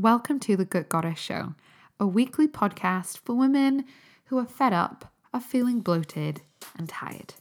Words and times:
Welcome 0.00 0.40
to 0.40 0.56
the 0.56 0.64
Good 0.64 0.88
Goddess 0.88 1.18
Show, 1.18 1.56
a 1.98 2.06
weekly 2.06 2.48
podcast 2.48 3.18
for 3.18 3.34
women 3.34 3.84
who 4.24 4.38
are 4.38 4.46
fed 4.46 4.72
up, 4.72 5.12
are 5.34 5.42
feeling 5.42 5.80
bloated, 5.80 6.40
and 6.78 6.88
tired. 6.88 7.34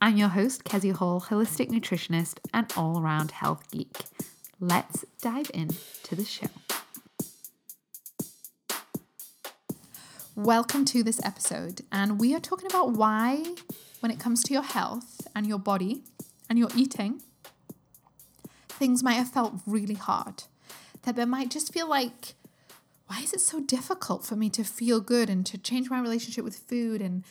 I'm 0.00 0.16
your 0.16 0.30
host, 0.30 0.64
Kezia 0.64 0.94
Hall, 0.94 1.20
holistic 1.20 1.68
nutritionist 1.68 2.38
and 2.54 2.72
all 2.78 2.98
around 2.98 3.32
health 3.32 3.70
geek. 3.70 4.04
Let's 4.58 5.04
dive 5.20 5.50
into 5.52 6.16
the 6.16 6.24
show. 6.24 6.46
Welcome 10.34 10.86
to 10.86 11.02
this 11.02 11.22
episode, 11.22 11.82
and 11.92 12.18
we 12.18 12.34
are 12.34 12.40
talking 12.40 12.70
about 12.70 12.92
why, 12.92 13.44
when 14.00 14.10
it 14.10 14.18
comes 14.18 14.42
to 14.44 14.54
your 14.54 14.62
health 14.62 15.28
and 15.36 15.46
your 15.46 15.58
body 15.58 16.04
and 16.48 16.58
your 16.58 16.70
eating, 16.74 17.20
things 18.66 19.02
might 19.02 19.16
have 19.16 19.28
felt 19.28 19.60
really 19.66 19.92
hard 19.92 20.44
that 21.02 21.16
there 21.16 21.26
might 21.26 21.50
just 21.50 21.72
feel 21.72 21.88
like, 21.88 22.34
why 23.06 23.20
is 23.20 23.32
it 23.32 23.40
so 23.40 23.60
difficult 23.60 24.24
for 24.24 24.36
me 24.36 24.50
to 24.50 24.64
feel 24.64 25.00
good 25.00 25.30
and 25.30 25.44
to 25.46 25.58
change 25.58 25.90
my 25.90 26.00
relationship 26.00 26.44
with 26.44 26.56
food 26.56 27.00
and 27.00 27.24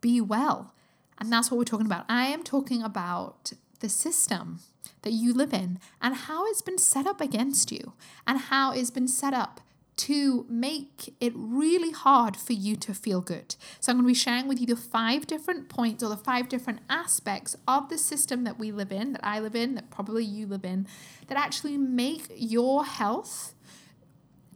be 0.00 0.20
well? 0.20 0.74
And 1.18 1.32
that's 1.32 1.50
what 1.50 1.58
we're 1.58 1.64
talking 1.64 1.86
about. 1.86 2.04
I 2.08 2.26
am 2.26 2.42
talking 2.42 2.82
about 2.82 3.52
the 3.80 3.88
system 3.88 4.60
that 5.02 5.12
you 5.12 5.32
live 5.32 5.52
in 5.52 5.78
and 6.00 6.14
how 6.14 6.46
it's 6.46 6.62
been 6.62 6.78
set 6.78 7.06
up 7.06 7.20
against 7.20 7.70
you 7.70 7.92
and 8.26 8.38
how 8.38 8.72
it's 8.72 8.90
been 8.90 9.08
set 9.08 9.32
up 9.34 9.60
to 9.96 10.44
make 10.48 11.14
it 11.20 11.32
really 11.36 11.92
hard 11.92 12.36
for 12.36 12.52
you 12.52 12.76
to 12.76 12.92
feel 12.94 13.20
good. 13.20 13.56
So, 13.80 13.90
I'm 13.90 13.98
going 13.98 14.04
to 14.04 14.08
be 14.08 14.14
sharing 14.14 14.48
with 14.48 14.60
you 14.60 14.66
the 14.66 14.76
five 14.76 15.26
different 15.26 15.68
points 15.68 16.02
or 16.02 16.08
the 16.08 16.16
five 16.16 16.48
different 16.48 16.80
aspects 16.88 17.56
of 17.68 17.88
the 17.88 17.98
system 17.98 18.44
that 18.44 18.58
we 18.58 18.72
live 18.72 18.92
in, 18.92 19.12
that 19.12 19.24
I 19.24 19.38
live 19.40 19.54
in, 19.54 19.74
that 19.74 19.90
probably 19.90 20.24
you 20.24 20.46
live 20.46 20.64
in, 20.64 20.86
that 21.28 21.38
actually 21.38 21.76
make 21.76 22.26
your 22.36 22.84
health 22.84 23.54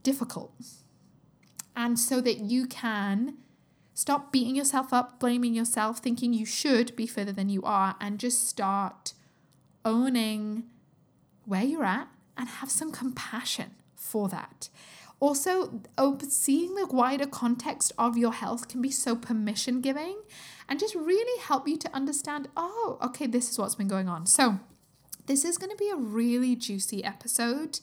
difficult. 0.03 0.53
And 1.77 1.99
so 1.99 2.21
that 2.21 2.39
you 2.39 2.67
can 2.67 3.37
stop 3.95 4.33
beating 4.33 4.57
yourself 4.57 4.93
up, 4.93 5.19
blaming 5.19 5.55
yourself, 5.55 5.99
thinking 5.99 6.33
you 6.33 6.47
should 6.47 6.95
be 6.97 7.07
further 7.07 7.33
than 7.33 7.49
you 7.49 7.63
are, 7.63 7.97
and 8.01 8.19
just 8.19 8.49
start 8.49 9.13
owning 9.85 10.65
where 11.45 11.63
you're 11.65 11.85
at 11.85 12.09
and 12.37 12.49
have 12.49 12.71
some 12.71 12.93
compassion 12.93 13.71
for 13.97 14.29
that. 14.29 14.69
Also, 15.21 15.81
seeing 16.29 16.75
the 16.75 16.87
wider 16.87 17.27
context 17.27 17.93
of 17.99 18.17
your 18.17 18.33
health 18.33 18.69
can 18.69 18.81
be 18.81 18.91
so 18.91 19.17
permission 19.17 19.81
giving 19.81 20.19
and 20.69 20.79
just 20.79 20.95
really 20.95 21.41
help 21.41 21.67
you 21.67 21.77
to 21.77 21.93
understand 21.95 22.49
oh, 22.57 22.99
okay, 23.03 23.27
this 23.27 23.51
is 23.51 23.59
what's 23.59 23.75
been 23.75 23.89
going 23.89 24.09
on. 24.09 24.27
So, 24.27 24.61
this 25.27 25.45
is 25.45 25.59
going 25.59 25.71
to 25.71 25.77
be 25.77 25.91
a 25.91 25.97
really 25.97 26.57
juicy 26.57 27.05
episode. 27.05 27.81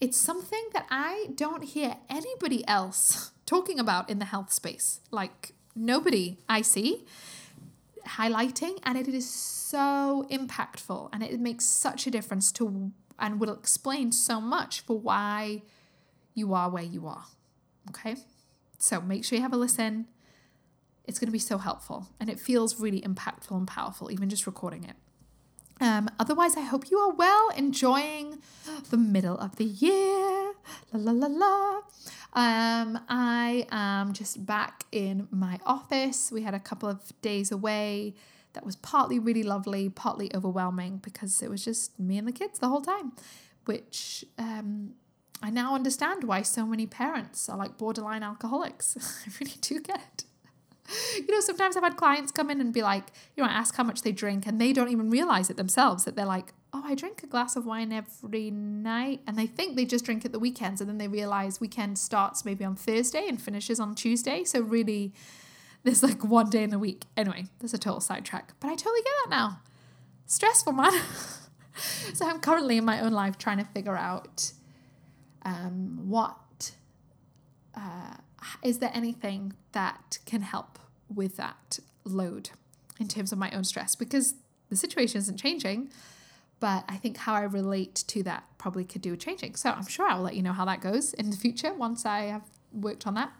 It's 0.00 0.16
something 0.16 0.64
that 0.74 0.86
I 0.90 1.28
don't 1.34 1.64
hear 1.64 1.96
anybody 2.08 2.66
else 2.68 3.32
talking 3.46 3.80
about 3.80 4.08
in 4.10 4.18
the 4.18 4.26
health 4.26 4.52
space. 4.52 5.00
Like, 5.10 5.54
nobody 5.74 6.38
I 6.48 6.62
see 6.62 7.06
highlighting, 8.08 8.78
and 8.82 8.96
it 8.96 9.08
is 9.08 9.28
so 9.28 10.26
impactful 10.30 11.10
and 11.12 11.22
it 11.22 11.38
makes 11.38 11.64
such 11.64 12.06
a 12.06 12.10
difference 12.10 12.50
to 12.52 12.92
and 13.18 13.40
will 13.40 13.52
explain 13.52 14.12
so 14.12 14.40
much 14.40 14.80
for 14.80 14.98
why 14.98 15.62
you 16.38 16.54
are 16.54 16.70
where 16.70 16.82
you 16.82 17.06
are. 17.06 17.24
Okay? 17.90 18.16
So 18.78 19.00
make 19.00 19.24
sure 19.24 19.36
you 19.36 19.42
have 19.42 19.52
a 19.52 19.56
listen. 19.56 20.06
It's 21.04 21.18
going 21.18 21.28
to 21.28 21.32
be 21.32 21.38
so 21.38 21.58
helpful 21.58 22.08
and 22.20 22.30
it 22.30 22.38
feels 22.38 22.80
really 22.80 23.00
impactful 23.00 23.56
and 23.56 23.66
powerful, 23.66 24.10
even 24.10 24.28
just 24.28 24.46
recording 24.46 24.84
it. 24.84 24.96
Um, 25.80 26.10
otherwise, 26.18 26.56
I 26.56 26.62
hope 26.62 26.90
you 26.90 26.98
are 26.98 27.12
well, 27.12 27.50
enjoying 27.50 28.38
the 28.90 28.96
middle 28.96 29.38
of 29.38 29.56
the 29.56 29.64
year. 29.64 30.52
La 30.92 31.12
la 31.12 31.12
la 31.12 31.28
la. 31.28 31.76
Um, 32.32 33.00
I 33.08 33.66
am 33.70 34.12
just 34.12 34.44
back 34.44 34.84
in 34.92 35.28
my 35.30 35.60
office. 35.64 36.30
We 36.32 36.42
had 36.42 36.54
a 36.54 36.60
couple 36.60 36.88
of 36.88 37.12
days 37.22 37.52
away 37.52 38.14
that 38.54 38.64
was 38.66 38.76
partly 38.76 39.18
really 39.18 39.42
lovely, 39.42 39.88
partly 39.88 40.34
overwhelming 40.34 40.98
because 40.98 41.42
it 41.42 41.50
was 41.50 41.64
just 41.64 41.98
me 41.98 42.18
and 42.18 42.26
the 42.26 42.32
kids 42.32 42.58
the 42.58 42.68
whole 42.68 42.82
time, 42.82 43.12
which 43.64 44.24
um, 44.36 44.94
I 45.42 45.50
now 45.50 45.74
understand 45.74 46.24
why 46.24 46.42
so 46.42 46.66
many 46.66 46.86
parents 46.86 47.48
are 47.48 47.56
like 47.56 47.78
borderline 47.78 48.22
alcoholics. 48.22 48.96
I 49.26 49.30
really 49.40 49.56
do 49.60 49.80
get 49.80 50.00
it. 50.00 50.24
You 51.16 51.34
know, 51.34 51.40
sometimes 51.40 51.76
I've 51.76 51.82
had 51.82 51.96
clients 51.96 52.32
come 52.32 52.50
in 52.50 52.60
and 52.60 52.72
be 52.72 52.82
like, 52.82 53.04
you 53.36 53.42
know, 53.42 53.48
I 53.48 53.52
ask 53.52 53.74
how 53.76 53.84
much 53.84 54.02
they 54.02 54.12
drink, 54.12 54.46
and 54.46 54.58
they 54.58 54.72
don't 54.72 54.88
even 54.88 55.10
realize 55.10 55.50
it 55.50 55.56
themselves 55.56 56.04
that 56.04 56.16
they're 56.16 56.24
like, 56.24 56.54
oh, 56.72 56.82
I 56.84 56.94
drink 56.94 57.22
a 57.22 57.26
glass 57.26 57.56
of 57.56 57.66
wine 57.66 57.92
every 57.92 58.50
night. 58.50 59.20
And 59.26 59.36
they 59.36 59.46
think 59.46 59.76
they 59.76 59.84
just 59.84 60.04
drink 60.04 60.24
at 60.24 60.32
the 60.32 60.38
weekends, 60.38 60.80
and 60.80 60.88
then 60.88 60.96
they 60.98 61.08
realize 61.08 61.60
weekend 61.60 61.98
starts 61.98 62.44
maybe 62.44 62.64
on 62.64 62.74
Thursday 62.74 63.26
and 63.28 63.40
finishes 63.40 63.78
on 63.78 63.94
Tuesday. 63.94 64.44
So, 64.44 64.60
really, 64.60 65.12
there's 65.84 66.02
like 66.02 66.24
one 66.24 66.48
day 66.48 66.62
in 66.62 66.70
the 66.70 66.78
week. 66.78 67.04
Anyway, 67.18 67.44
there's 67.58 67.74
a 67.74 67.78
total 67.78 68.00
sidetrack, 68.00 68.54
but 68.58 68.68
I 68.68 68.74
totally 68.74 69.02
get 69.02 69.12
that 69.24 69.30
now. 69.30 69.60
Stressful, 70.24 70.72
man. 70.72 70.92
so, 72.14 72.26
I'm 72.26 72.40
currently 72.40 72.78
in 72.78 72.86
my 72.86 73.00
own 73.02 73.12
life 73.12 73.36
trying 73.36 73.58
to 73.58 73.64
figure 73.64 73.96
out 73.96 74.52
um, 75.42 76.08
what 76.08 76.72
uh, 77.74 78.16
is 78.62 78.78
there 78.78 78.90
anything 78.94 79.54
that 79.72 80.18
can 80.26 80.42
help 80.42 80.78
with 81.12 81.36
that 81.36 81.78
load 82.04 82.50
in 82.98 83.08
terms 83.08 83.32
of 83.32 83.38
my 83.38 83.50
own 83.50 83.64
stress? 83.64 83.94
Because 83.94 84.34
the 84.68 84.76
situation 84.76 85.18
isn't 85.18 85.36
changing 85.38 85.90
but 86.60 86.84
i 86.88 86.96
think 86.96 87.16
how 87.18 87.34
i 87.34 87.42
relate 87.42 87.94
to 87.94 88.22
that 88.22 88.44
probably 88.58 88.84
could 88.84 89.02
do 89.02 89.10
with 89.12 89.20
changing. 89.20 89.54
So 89.54 89.70
i'm 89.70 89.86
sure 89.86 90.06
i'll 90.06 90.22
let 90.22 90.34
you 90.34 90.42
know 90.42 90.52
how 90.52 90.64
that 90.64 90.80
goes 90.80 91.14
in 91.14 91.30
the 91.30 91.36
future 91.36 91.72
once 91.72 92.04
i 92.06 92.22
have 92.22 92.42
worked 92.72 93.06
on 93.06 93.14
that. 93.14 93.30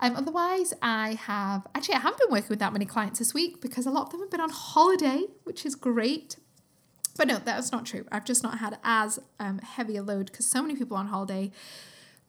Um, 0.00 0.16
otherwise 0.16 0.72
i 0.82 1.14
have 1.14 1.66
actually 1.74 1.96
i 1.96 1.98
haven't 1.98 2.18
been 2.18 2.30
working 2.30 2.48
with 2.50 2.58
that 2.60 2.72
many 2.72 2.84
clients 2.84 3.18
this 3.18 3.34
week 3.34 3.60
because 3.60 3.86
a 3.86 3.90
lot 3.90 4.06
of 4.06 4.10
them 4.12 4.20
have 4.20 4.30
been 4.30 4.40
on 4.40 4.50
holiday 4.50 5.22
which 5.44 5.66
is 5.66 5.74
great 5.74 6.36
but 7.16 7.26
no, 7.26 7.38
that's 7.38 7.72
not 7.72 7.86
true. 7.86 8.04
I've 8.10 8.24
just 8.24 8.42
not 8.42 8.58
had 8.58 8.78
as 8.84 9.18
um, 9.38 9.58
heavy 9.58 9.96
a 9.96 10.02
load 10.02 10.26
because 10.26 10.46
so 10.46 10.62
many 10.62 10.76
people 10.76 10.96
on 10.96 11.06
holiday. 11.06 11.50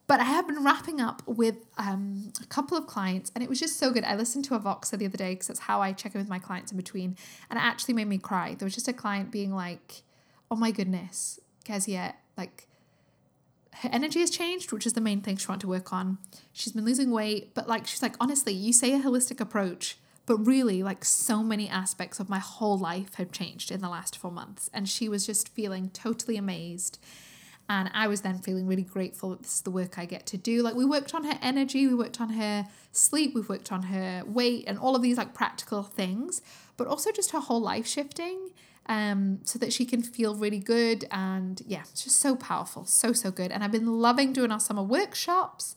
But 0.08 0.20
I 0.20 0.26
have 0.26 0.46
been 0.46 0.64
wrapping 0.64 1.00
up 1.00 1.22
with 1.26 1.56
um, 1.78 2.34
a 2.42 2.46
couple 2.48 2.78
of 2.78 2.86
clients, 2.86 3.32
and 3.34 3.44
it 3.44 3.50
was 3.50 3.60
just 3.60 3.80
so 3.80 3.92
good. 3.92 4.04
I 4.04 4.16
listened 4.16 4.44
to 4.46 4.56
a 4.56 4.60
Voxer 4.60 4.98
the 4.98 5.06
other 5.06 5.18
day 5.18 5.34
because 5.34 5.48
that's 5.48 5.62
how 5.62 5.82
I 5.82 5.94
check 5.94 6.14
in 6.14 6.20
with 6.20 6.28
my 6.28 6.40
clients 6.40 6.72
in 6.72 6.78
between, 6.78 7.16
and 7.50 7.58
it 7.58 7.64
actually 7.64 7.94
made 7.94 8.08
me 8.08 8.18
cry. 8.18 8.56
There 8.56 8.66
was 8.66 8.74
just 8.74 8.90
a 8.90 8.94
client 8.94 9.32
being 9.32 9.54
like, 9.54 10.04
"Oh 10.50 10.56
my 10.56 10.72
goodness, 10.72 11.40
Kezia, 11.64 12.16
like." 12.38 12.68
her 13.76 13.90
energy 13.92 14.20
has 14.20 14.30
changed, 14.30 14.72
which 14.72 14.86
is 14.86 14.94
the 14.94 15.02
main 15.02 15.22
thing 15.22 15.38
she 15.38 15.48
wanted 15.48 15.62
to 15.62 15.68
work 15.68 15.94
on. 15.94 16.18
She's 16.52 16.74
been 16.74 16.86
losing 16.86 17.10
weight, 17.10 17.56
but 17.56 17.68
like 17.68 17.88
she's 17.88 18.02
like, 18.02 18.16
honestly, 18.20 18.54
you 18.54 18.74
say 18.74 18.94
a 18.94 19.00
holistic 19.00 19.40
approach, 19.40 19.98
but 20.26 20.38
really, 20.38 20.84
like 20.84 21.04
so 21.04 21.44
many 21.44 21.68
aspects 21.68 22.20
of 22.20 22.30
my 22.30 22.40
whole 22.40 22.78
life 22.78 23.16
have 23.16 23.32
changed 23.32 23.72
in 23.72 23.82
the 23.82 23.90
last 23.90 24.18
four 24.18 24.32
months. 24.32 24.70
And 24.74 24.88
she 24.88 25.10
was 25.10 25.26
just 25.26 25.50
feeling 25.50 25.90
totally 25.90 26.38
amazed. 26.38 27.00
And 27.70 27.90
I 27.94 28.08
was 28.08 28.22
then 28.22 28.40
feeling 28.40 28.68
really 28.68 28.84
grateful 28.84 29.30
that 29.30 29.44
this 29.44 29.56
is 29.56 29.62
the 29.62 29.72
work 29.72 29.98
I 29.98 30.06
get 30.06 30.26
to 30.28 30.38
do. 30.38 30.62
Like, 30.62 30.76
we 30.76 30.86
worked 30.86 31.16
on 31.16 31.24
her 31.24 31.40
energy, 31.42 31.88
we 31.88 31.96
worked 31.96 32.20
on 32.20 32.32
her 32.32 32.68
sleep, 32.92 33.34
we've 33.34 33.48
worked 33.48 33.72
on 33.72 33.84
her 33.84 34.24
weight, 34.26 34.66
and 34.68 34.78
all 34.78 34.96
of 34.96 35.02
these 35.02 35.18
like 35.18 35.34
practical 35.34 35.84
things, 35.84 36.42
but 36.76 36.88
also 36.88 37.12
just 37.12 37.32
her 37.32 37.40
whole 37.40 37.62
life 37.62 37.88
shifting 37.88 38.50
um, 38.88 39.40
so 39.44 39.60
that 39.60 39.72
she 39.72 39.86
can 39.86 40.02
feel 40.02 40.36
really 40.36 40.60
good. 40.60 41.06
And 41.12 41.62
yeah, 41.66 41.82
it's 41.82 42.04
just 42.04 42.20
so 42.20 42.36
powerful, 42.36 42.86
so, 42.86 43.14
so 43.14 43.32
good. 43.32 43.52
And 43.52 43.64
I've 43.64 43.72
been 43.72 44.00
loving 44.00 44.34
doing 44.34 44.52
our 44.52 44.60
summer 44.60 44.84
workshops, 44.84 45.76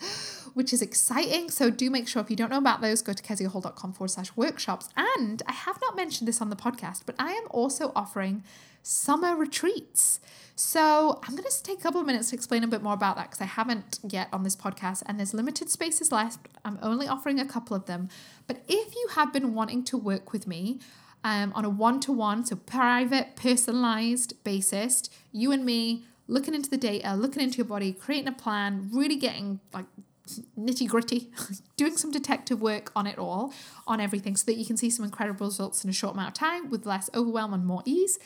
which 0.55 0.73
is 0.73 0.83
exciting. 0.83 1.51
So 1.51 1.71
do 1.71 1.91
make 1.91 2.09
sure 2.09 2.23
if 2.23 2.31
you 2.31 2.37
don't 2.37 2.51
know 2.51 2.59
about 2.59 2.81
those, 2.81 3.03
go 3.03 3.13
to 3.13 3.23
keziahall.com 3.23 3.93
forward 3.93 4.09
slash 4.09 4.35
workshops. 4.37 4.89
And 4.97 5.43
I 5.47 5.53
have 5.53 5.79
not 5.81 5.97
mentioned 5.97 6.29
this 6.29 6.41
on 6.41 6.51
the 6.51 6.57
podcast, 6.57 7.03
but 7.07 7.15
I 7.19 7.33
am 7.33 7.45
also 7.51 7.93
offering 7.95 8.43
summer 8.83 9.35
retreats. 9.35 10.21
So 10.57 11.19
I'm 11.25 11.35
going 11.35 11.49
to 11.49 11.63
take 11.65 11.81
a 11.81 11.83
couple 11.83 12.01
of 12.01 12.07
minutes 12.07 12.31
to 12.31 12.37
explain 12.37 12.63
a 12.63 12.69
bit 12.69 12.81
more 12.81 12.95
about 12.95 13.17
that 13.17 13.31
because 13.31 13.41
I 13.41 13.47
haven't 13.47 13.99
yet 14.09 14.29
on 14.33 14.45
this 14.45 14.55
podcast 14.55 15.03
and 15.07 15.19
there's 15.19 15.35
limited 15.35 15.69
spaces 15.69 16.12
left. 16.12 16.47
I'm 16.65 16.79
only 16.81 17.09
offering 17.09 17.41
a 17.41 17.45
couple 17.45 17.77
of 17.77 17.87
them. 17.87 18.09
But 18.47 18.62
if 18.69 18.95
you 18.95 19.09
have 19.15 19.33
been 19.33 19.55
wanting 19.55 19.83
to 19.85 19.99
work 19.99 20.33
with 20.33 20.47
me, 20.47 20.79
um, 21.25 21.53
on 21.55 21.65
a 21.65 21.71
one 21.71 21.99
to 22.00 22.12
one, 22.12 22.44
so 22.44 22.55
private, 22.55 23.35
personalized 23.35 24.43
basis. 24.44 25.09
You 25.32 25.50
and 25.50 25.65
me 25.65 26.05
looking 26.29 26.55
into 26.55 26.71
the 26.71 26.76
data, 26.76 27.15
looking 27.15 27.43
into 27.43 27.56
your 27.56 27.67
body, 27.67 27.93
creating 27.93 28.29
a 28.29 28.32
plan, 28.32 28.91
really 28.93 29.17
getting 29.17 29.61
like 29.73 29.87
nitty 30.59 30.87
gritty, 30.87 31.31
doing 31.76 31.97
some 31.97 32.11
detective 32.11 32.61
work 32.61 32.93
on 32.94 33.06
it 33.06 33.19
all, 33.19 33.53
on 33.87 34.00
everything, 34.00 34.37
so 34.37 34.44
that 34.47 34.56
you 34.56 34.67
can 34.67 34.76
see 34.76 34.91
some 34.91 35.05
incredible 35.05 35.47
results 35.47 35.82
in 35.82 35.91
a 35.91 35.94
short 35.94 36.15
amount 36.15 36.29
of 36.29 36.35
time 36.35 36.69
with 36.71 36.85
less 36.87 37.09
overwhelm 37.15 37.55
and 37.55 37.65
more 37.65 37.82
ease. 37.87 38.19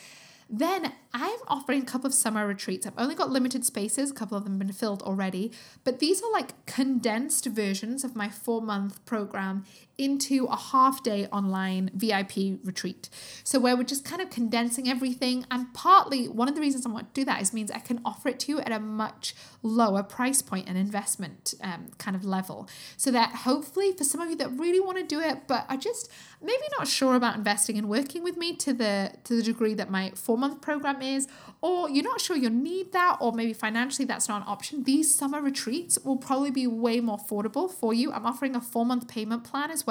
Then 0.51 0.93
I'm 1.13 1.37
offering 1.47 1.83
a 1.83 1.85
couple 1.85 2.07
of 2.07 2.13
summer 2.13 2.47
retreats. 2.47 2.87
I've 2.87 2.97
only 2.97 3.13
got 3.13 3.29
limited 3.29 3.63
spaces, 3.65 4.09
a 4.09 4.13
couple 4.15 4.35
of 4.35 4.43
them 4.43 4.53
have 4.53 4.59
been 4.59 4.71
filled 4.73 5.03
already, 5.03 5.51
but 5.83 5.99
these 5.99 6.23
are 6.23 6.31
like 6.31 6.65
condensed 6.65 7.45
versions 7.45 8.03
of 8.03 8.15
my 8.15 8.29
four 8.29 8.61
month 8.61 9.05
program 9.05 9.63
into 9.99 10.45
a 10.45 10.55
half 10.55 11.03
day 11.03 11.27
online 11.27 11.91
VIP 11.93 12.59
retreat. 12.63 13.09
So, 13.43 13.59
where 13.59 13.75
we're 13.75 13.83
just 13.83 14.05
kind 14.05 14.21
of 14.21 14.29
condensing 14.29 14.89
everything. 14.89 15.45
And 15.51 15.73
partly 15.73 16.27
one 16.27 16.47
of 16.47 16.55
the 16.55 16.61
reasons 16.61 16.85
I 16.85 16.89
want 16.89 17.13
to 17.13 17.21
do 17.21 17.25
that 17.25 17.41
is 17.41 17.53
means 17.53 17.69
I 17.69 17.79
can 17.79 18.01
offer 18.05 18.29
it 18.29 18.39
to 18.41 18.51
you 18.51 18.59
at 18.61 18.71
a 18.71 18.79
much 18.79 19.35
lower 19.61 20.01
price 20.01 20.41
point 20.41 20.67
and 20.67 20.77
investment 20.77 21.53
um, 21.61 21.89
kind 21.97 22.15
of 22.15 22.23
level. 22.23 22.67
So 22.97 23.11
that 23.11 23.35
hopefully 23.35 23.91
for 23.91 24.03
some 24.03 24.21
of 24.21 24.29
you 24.29 24.35
that 24.37 24.49
really 24.51 24.79
want 24.79 24.97
to 24.97 25.03
do 25.03 25.19
it, 25.19 25.47
but 25.47 25.65
are 25.69 25.77
just 25.77 26.09
maybe 26.41 26.63
not 26.77 26.87
sure 26.87 27.15
about 27.15 27.35
investing 27.35 27.77
and 27.77 27.89
working 27.89 28.23
with 28.23 28.37
me 28.37 28.55
to 28.55 28.73
the 28.73 29.11
to 29.25 29.35
the 29.35 29.43
degree 29.43 29.73
that 29.73 29.89
my 29.89 30.11
four 30.15 30.37
month 30.37 30.61
program 30.61 31.01
is, 31.01 31.27
or 31.61 31.89
you're 31.89 32.03
not 32.03 32.21
sure 32.21 32.37
you'll 32.37 32.51
need 32.51 32.93
that, 32.93 33.17
or 33.19 33.33
maybe 33.33 33.53
financially 33.53 34.05
that's 34.05 34.29
not 34.29 34.41
an 34.41 34.47
option, 34.47 34.83
these 34.83 35.13
summer 35.13 35.41
retreats 35.41 35.99
will 35.99 36.17
probably 36.17 36.51
be 36.51 36.65
way 36.67 37.01
more 37.01 37.17
affordable 37.17 37.69
for 37.69 37.93
you. 37.93 38.11
I'm 38.11 38.25
offering 38.25 38.55
a 38.55 38.61
four 38.61 38.85
month 38.85 39.07
payment 39.07 39.43
plan 39.43 39.71
as 39.71 39.85
well. 39.85 39.88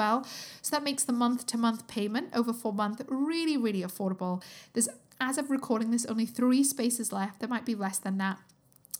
So 0.61 0.75
that 0.75 0.83
makes 0.83 1.03
the 1.03 1.13
month 1.13 1.45
to 1.47 1.57
month 1.57 1.87
payment 1.87 2.29
over 2.33 2.53
four 2.53 2.73
months 2.73 3.01
really, 3.07 3.57
really 3.57 3.81
affordable. 3.81 4.43
There's 4.73 4.89
as 5.21 5.37
of 5.37 5.49
recording 5.49 5.91
this, 5.91 6.05
only 6.05 6.25
three 6.25 6.63
spaces 6.63 7.11
left. 7.11 7.39
There 7.39 7.49
might 7.49 7.65
be 7.65 7.75
less 7.75 7.99
than 7.99 8.17
that. 8.19 8.39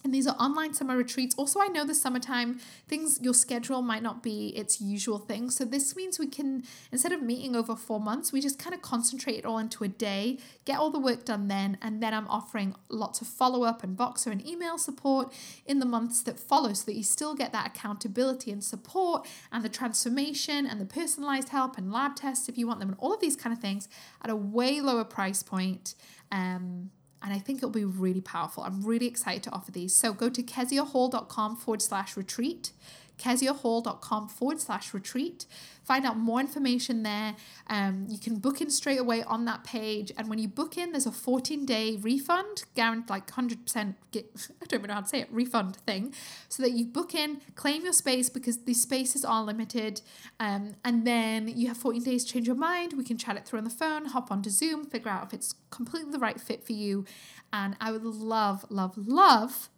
And 0.03 0.13
these 0.13 0.27
are 0.27 0.35
online 0.35 0.73
summer 0.73 0.95
retreats. 0.95 1.35
Also, 1.37 1.59
I 1.59 1.67
know 1.67 1.83
the 1.83 1.93
summertime 1.93 2.59
things, 2.87 3.19
your 3.21 3.33
schedule 3.33 3.81
might 3.81 4.01
not 4.01 4.23
be 4.23 4.47
its 4.49 4.79
usual 4.79 5.19
thing. 5.19 5.49
So, 5.49 5.65
this 5.65 5.95
means 5.95 6.17
we 6.17 6.27
can, 6.27 6.63
instead 6.91 7.11
of 7.11 7.21
meeting 7.21 7.55
over 7.55 7.75
four 7.75 7.99
months, 7.99 8.31
we 8.31 8.39
just 8.39 8.57
kind 8.57 8.73
of 8.73 8.81
concentrate 8.81 9.39
it 9.39 9.45
all 9.45 9.57
into 9.57 9.83
a 9.83 9.89
day, 9.89 10.39
get 10.63 10.79
all 10.79 10.89
the 10.89 10.99
work 10.99 11.25
done 11.25 11.49
then. 11.49 11.77
And 11.81 12.01
then 12.01 12.13
I'm 12.13 12.27
offering 12.27 12.75
lots 12.87 13.21
of 13.21 13.27
follow 13.27 13.63
up 13.63 13.83
and 13.83 13.97
Voxer 13.97 14.31
and 14.31 14.45
email 14.47 14.77
support 14.77 15.33
in 15.65 15.79
the 15.79 15.85
months 15.85 16.21
that 16.23 16.39
follow 16.39 16.73
so 16.73 16.85
that 16.85 16.95
you 16.95 17.03
still 17.03 17.35
get 17.35 17.51
that 17.51 17.67
accountability 17.67 18.51
and 18.51 18.63
support 18.63 19.27
and 19.51 19.63
the 19.63 19.69
transformation 19.69 20.65
and 20.65 20.79
the 20.79 20.85
personalized 20.85 21.49
help 21.49 21.77
and 21.77 21.91
lab 21.91 22.15
tests 22.15 22.47
if 22.47 22.57
you 22.57 22.67
want 22.67 22.79
them 22.79 22.89
and 22.89 22.97
all 22.99 23.13
of 23.13 23.19
these 23.19 23.35
kind 23.35 23.53
of 23.53 23.59
things 23.59 23.89
at 24.23 24.29
a 24.29 24.35
way 24.35 24.79
lower 24.79 25.03
price 25.03 25.43
point. 25.43 25.95
Um, 26.31 26.91
and 27.21 27.33
I 27.33 27.39
think 27.39 27.59
it'll 27.59 27.69
be 27.69 27.85
really 27.85 28.21
powerful. 28.21 28.63
I'm 28.63 28.83
really 28.83 29.07
excited 29.07 29.43
to 29.43 29.51
offer 29.51 29.71
these. 29.71 29.95
So 29.95 30.13
go 30.13 30.29
to 30.29 30.41
keziahall.com 30.41 31.57
forward 31.57 31.81
slash 31.81 32.15
retreat 32.15 32.71
keziahall.com 33.19 34.29
forward 34.29 34.59
slash 34.59 34.93
retreat. 34.93 35.45
Find 35.83 36.05
out 36.05 36.17
more 36.17 36.39
information 36.39 37.03
there. 37.03 37.35
Um, 37.67 38.05
you 38.09 38.19
can 38.19 38.37
book 38.37 38.61
in 38.61 38.69
straight 38.69 38.99
away 38.99 39.23
on 39.23 39.45
that 39.45 39.63
page. 39.63 40.11
And 40.17 40.29
when 40.29 40.37
you 40.37 40.47
book 40.47 40.77
in, 40.77 40.91
there's 40.91 41.07
a 41.07 41.11
14 41.11 41.65
day 41.65 41.97
refund, 41.99 42.63
guaranteed 42.75 43.09
like 43.09 43.27
100%, 43.27 43.95
get, 44.11 44.25
I 44.61 44.65
don't 44.65 44.79
even 44.79 44.87
know 44.87 44.93
how 44.93 45.01
to 45.01 45.07
say 45.07 45.21
it, 45.21 45.27
refund 45.31 45.77
thing. 45.77 46.13
So 46.47 46.61
that 46.63 46.71
you 46.71 46.85
book 46.85 47.15
in, 47.15 47.41
claim 47.55 47.83
your 47.83 47.93
space 47.93 48.29
because 48.29 48.65
these 48.65 48.81
spaces 48.81 49.25
are 49.25 49.43
limited. 49.43 50.01
Um, 50.39 50.75
and 50.85 51.05
then 51.07 51.47
you 51.47 51.67
have 51.69 51.77
14 51.77 52.03
days 52.03 52.23
to 52.25 52.33
change 52.33 52.47
your 52.47 52.55
mind. 52.55 52.93
We 52.93 53.03
can 53.03 53.17
chat 53.17 53.35
it 53.35 53.45
through 53.45 53.59
on 53.59 53.65
the 53.65 53.71
phone, 53.71 54.05
hop 54.05 54.31
onto 54.31 54.49
Zoom, 54.49 54.85
figure 54.85 55.09
out 55.09 55.25
if 55.25 55.33
it's 55.33 55.55
completely 55.71 56.11
the 56.11 56.19
right 56.19 56.39
fit 56.39 56.63
for 56.63 56.73
you. 56.73 57.05
And 57.51 57.75
I 57.81 57.91
would 57.91 58.05
love, 58.05 58.65
love, 58.69 58.95
love 58.95 59.69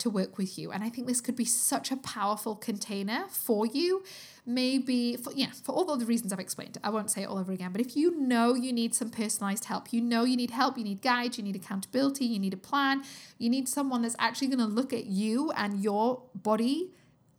to 0.00 0.10
work 0.10 0.38
with 0.38 0.58
you. 0.58 0.70
And 0.70 0.82
I 0.82 0.88
think 0.88 1.06
this 1.06 1.20
could 1.20 1.36
be 1.36 1.44
such 1.44 1.90
a 1.90 1.96
powerful 1.96 2.54
container 2.56 3.24
for 3.28 3.66
you. 3.66 4.02
Maybe 4.46 5.16
for 5.16 5.32
yeah, 5.32 5.50
for 5.62 5.72
all 5.72 5.96
the 5.96 6.06
reasons 6.06 6.32
I've 6.32 6.40
explained. 6.40 6.78
I 6.82 6.90
won't 6.90 7.10
say 7.10 7.22
it 7.22 7.26
all 7.26 7.38
over 7.38 7.52
again, 7.52 7.72
but 7.72 7.80
if 7.80 7.96
you 7.96 8.18
know 8.18 8.54
you 8.54 8.72
need 8.72 8.94
some 8.94 9.10
personalized 9.10 9.66
help, 9.66 9.92
you 9.92 10.00
know 10.00 10.24
you 10.24 10.36
need 10.36 10.50
help, 10.50 10.76
you 10.76 10.84
need 10.84 11.02
guides, 11.02 11.38
you 11.38 11.44
need 11.44 11.56
accountability, 11.56 12.24
you 12.24 12.38
need 12.38 12.54
a 12.54 12.58
plan, 12.58 13.02
you 13.38 13.48
need 13.48 13.68
someone 13.68 14.02
that's 14.02 14.16
actually 14.18 14.48
going 14.48 14.58
to 14.58 14.64
look 14.64 14.92
at 14.92 15.06
you 15.06 15.52
and 15.52 15.82
your 15.82 16.22
body 16.34 16.90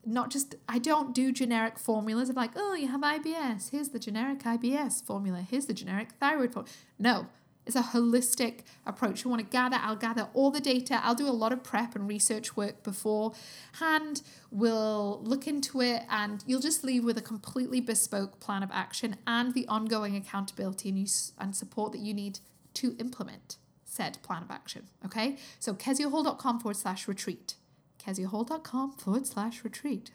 not 0.06 0.31
just 0.31 0.56
I 0.68 0.80
don't 0.80 1.13
do 1.13 1.31
generic 1.31 1.78
formulas 1.78 2.30
of 2.30 2.36
like, 2.36 2.52
oh, 2.56 2.74
you 2.74 2.88
have 2.88 3.02
IBS. 3.02 3.69
Here's 3.72 3.90
the 3.90 4.00
generic 4.00 4.40
IBS 4.40 5.04
formula. 5.06 5.46
Here's 5.48 5.68
the 5.68 5.74
generic 5.74 6.13
thyroid 6.13 6.54
formula. 6.54 6.74
No, 6.98 7.28
it's 7.66 7.75
a 7.75 7.81
holistic 7.81 8.62
approach. 8.86 9.24
You 9.24 9.30
want 9.30 9.42
to 9.42 9.52
gather, 9.52 9.78
I'll 9.80 9.96
gather 9.96 10.28
all 10.34 10.52
the 10.52 10.60
data. 10.60 11.00
I'll 11.04 11.16
do 11.16 11.28
a 11.28 11.31
lot 11.31 11.54
of 11.54 11.63
prep 11.63 11.96
and 11.96 12.08
research 12.08 12.56
work 12.58 12.84
beforehand. 12.84 14.24
We'll 14.50 15.22
look 15.24 15.48
into 15.48 15.81
it 15.81 16.04
and 16.10 16.44
you'll 16.48 16.62
just 16.62 16.84
leave 16.84 17.04
with 17.04 17.18
a 17.18 17.22
completely 17.22 17.80
bespoke 17.80 18.40
plan 18.40 18.63
of 18.63 18.69
action 18.72 19.16
and 19.28 19.54
the 19.54 19.68
ongoing 19.68 20.16
accountability 20.16 20.90
and, 20.90 21.00
use, 21.00 21.34
and 21.38 21.56
support 21.56 21.92
that 21.92 22.02
you 22.02 22.13
need 22.13 22.40
to 22.75 22.96
implement 23.00 23.58
said 23.92 24.18
plan 24.24 24.42
of 24.42 24.50
action. 24.50 24.88
Okay? 25.06 25.38
So 25.60 25.74
keziahall.com 25.74 26.60
forward 26.62 26.78
slash 26.78 27.08
retreat. 27.08 27.56
keziahall.com 28.04 28.94
forward 28.94 29.28
slash 29.28 29.63
retreat. 29.63 30.12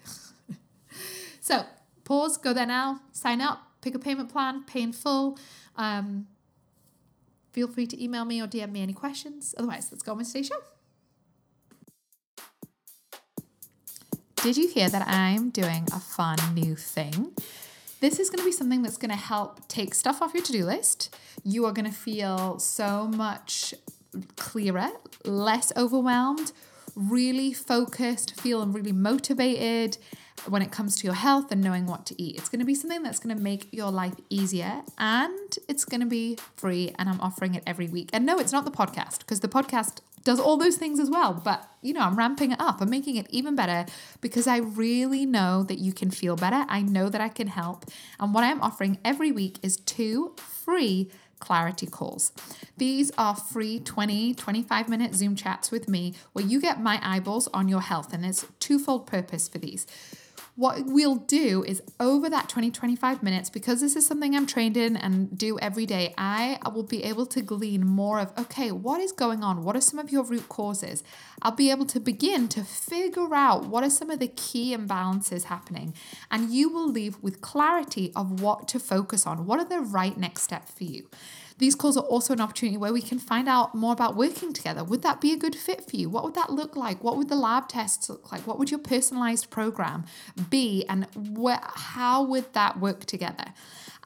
so 1.41 1.65
pause, 2.05 2.39
go 2.39 2.53
there 2.53 2.67
now, 2.67 3.01
sign 3.13 3.41
up, 3.41 3.71
pick 3.83 3.95
a 3.95 3.99
payment 3.99 4.33
plan, 4.33 4.65
pay 4.65 4.83
in 4.83 4.93
full. 4.93 5.39
Um, 5.77 6.27
Feel 7.57 7.69
free 7.69 7.87
to 7.87 8.05
email 8.05 8.27
me 8.27 8.43
or 8.43 8.47
DM 8.47 8.71
me 8.71 8.83
any 8.83 8.93
questions. 8.93 9.55
Otherwise, 9.57 9.89
let's 9.91 10.03
go 10.03 10.13
on 10.13 10.19
with 10.19 10.27
today's 10.27 10.49
show. 10.49 10.59
Did 14.43 14.59
you 14.59 14.69
hear 14.69 14.91
that 14.91 15.09
I'm 15.09 15.49
doing 15.49 15.89
a 15.91 15.99
fun 15.99 16.37
new 16.53 16.77
thing? 16.77 17.33
This 18.01 18.21
is 18.21 18.29
going 18.29 18.41
to 18.41 18.45
be 18.45 18.53
something 18.53 18.83
that's 18.83 18.99
going 18.99 19.11
to 19.11 19.17
help 19.17 19.67
take 19.69 19.95
stuff 19.95 20.21
off 20.21 20.35
your 20.35 20.43
to 20.43 20.53
do 20.53 20.67
list. 20.67 21.17
You 21.45 21.65
are 21.65 21.73
going 21.73 21.91
to 21.91 21.97
feel 21.97 22.59
so 22.59 23.07
much 23.07 23.73
clearer, 24.37 24.91
less 25.25 25.73
overwhelmed, 25.79 26.53
really 26.95 27.55
focused, 27.55 28.39
feeling 28.39 28.71
really 28.71 28.93
motivated, 28.93 29.97
when 30.49 30.63
it 30.63 30.71
comes 30.71 30.97
to 30.97 31.05
your 31.05 31.15
health 31.15 31.51
and 31.51 31.63
knowing 31.63 31.87
what 31.87 32.07
to 32.07 32.23
eat. 32.23 32.37
It's 32.37 32.49
going 32.49 32.61
to 32.61 32.67
be 32.67 32.75
something 32.75 33.03
that's 33.03 33.19
going 33.19 33.37
to 33.37 33.43
make 33.43 33.73
your 33.73 33.91
life 33.91 34.15
easier 34.29 34.83
and 34.99 35.59
it's 35.69 35.85
going 35.85 36.01
to 36.01 36.07
be 36.07 36.39
free 36.57 36.95
and 36.99 37.09
I'm 37.09 37.21
offering 37.21 37.55
it 37.55 37.63
every 37.67 37.89
week. 37.89 38.11
And 38.13 38.27
no, 38.27 38.39
it's 38.39 38.53
not 38.53 38.65
the 38.65 38.71
podcast 38.71 39.21
because 39.21 39.41
the 39.41 39.49
podcast 39.49 40.01
does 40.25 40.41
all 40.41 40.57
those 40.57 40.77
things 40.77 40.99
as 40.99 41.09
well, 41.09 41.33
but 41.33 41.69
you 41.83 41.95
know, 41.95 42.01
I'm 42.01 42.17
ramping 42.17 42.51
it 42.51 42.61
up. 42.61 42.81
I'm 42.81 42.91
making 42.91 43.15
it 43.15 43.29
even 43.31 43.55
better 43.55 43.87
because 44.21 44.49
I 44.49 44.59
really 44.59 45.25
know 45.25 45.63
that 45.63 45.79
you 45.79 45.93
can 45.93 46.11
feel 46.11 46.35
better. 46.35 46.67
I 46.69 46.83
know 46.83 47.09
that 47.09 47.21
I 47.21 47.29
can 47.29 47.47
help. 47.47 47.85
And 48.19 48.35
what 48.35 48.43
I'm 48.43 48.61
offering 48.61 48.99
every 49.05 49.31
week 49.31 49.59
is 49.63 49.77
two 49.77 50.35
free 50.37 51.11
clarity 51.39 51.87
calls. 51.87 52.33
These 52.77 53.13
are 53.17 53.37
free 53.37 53.79
20, 53.79 54.35
25 54.35 54.89
minute 54.89 55.15
Zoom 55.15 55.37
chats 55.37 55.71
with 55.71 55.89
me 55.89 56.15
where 56.33 56.45
you 56.45 56.61
get 56.61 56.81
my 56.81 56.99
eyeballs 57.03 57.49
on 57.55 57.69
your 57.69 57.83
health. 57.83 58.13
And 58.13 58.25
there's 58.25 58.47
twofold 58.59 59.07
purpose 59.07 59.47
for 59.49 59.59
these. 59.59 59.87
What 60.57 60.87
we'll 60.87 61.17
do 61.17 61.65
is 61.65 61.83
over 62.01 62.31
that 62.31 62.49
20, 62.49 62.71
25 62.71 63.23
minutes, 63.23 63.51
because 63.51 63.83
this 63.83 63.95
is 63.95 64.07
something 64.07 64.35
I'm 64.35 64.47
trained 64.47 64.79
in 64.79 64.97
and 64.97 65.37
do 65.37 65.59
every 65.59 65.85
day, 65.85 66.15
I 66.17 66.59
will 66.75 66.83
be 66.83 67.05
able 67.05 67.27
to 67.27 67.43
glean 67.43 67.87
more 67.87 68.19
of, 68.19 68.33
okay, 68.39 68.73
what 68.73 69.03
is 69.03 69.13
going 69.13 69.45
on? 69.45 69.65
What 69.65 69.77
are 69.77 69.83
some 69.83 69.99
of 69.99 70.11
your 70.11 70.25
root 70.25 70.49
causes? 70.49 71.05
I'll 71.43 71.53
be 71.53 71.71
able 71.71 71.85
to 71.85 72.01
begin 72.01 72.49
to 72.49 72.65
figure 72.65 73.35
out 73.35 73.67
what 73.67 73.85
are 73.85 73.91
some 73.91 74.09
of 74.09 74.19
the 74.19 74.29
key 74.29 74.75
imbalances 74.75 75.45
happening. 75.45 75.93
And 76.31 76.51
you 76.51 76.71
will 76.71 76.89
leave 76.89 77.23
with 77.23 77.43
clarity 77.43 78.11
of 78.17 78.41
what 78.41 78.67
to 78.69 78.79
focus 78.79 79.27
on. 79.27 79.45
What 79.45 79.61
are 79.61 79.69
the 79.69 79.81
right 79.81 80.17
next 80.17 80.41
steps 80.43 80.73
for 80.73 80.85
you? 80.85 81.11
These 81.59 81.75
calls 81.75 81.97
are 81.97 82.05
also 82.05 82.35
an 82.35 82.41
opportunity 82.41 82.77
where 82.77 82.93
we 82.93 83.01
can 83.01 83.19
find 83.19 83.49
out 83.49 83.75
more 83.75 83.93
about 83.93 84.15
working 84.15 84.53
together. 84.53 84.85
Would 84.85 85.03
that 85.03 85.21
be 85.21 85.33
a 85.33 85.37
good 85.37 85.55
fit 85.55 85.89
for 85.89 85.97
you? 85.97 86.11
What 86.11 86.25
would 86.25 86.35
that 86.35 86.51
look 86.51 86.77
like? 86.77 87.03
What 87.03 87.17
would 87.17 87.29
the 87.29 87.37
lab 87.37 87.69
tests 87.69 88.11
look 88.11 88.31
like? 88.31 88.47
What 88.47 88.59
would 88.59 88.71
your 88.71 88.81
personalized 88.81 89.49
program 89.49 90.05
be? 90.51 90.85
And 90.89 91.07
how 91.75 92.23
would 92.23 92.53
that 92.53 92.79
work 92.79 93.07
together? 93.07 93.55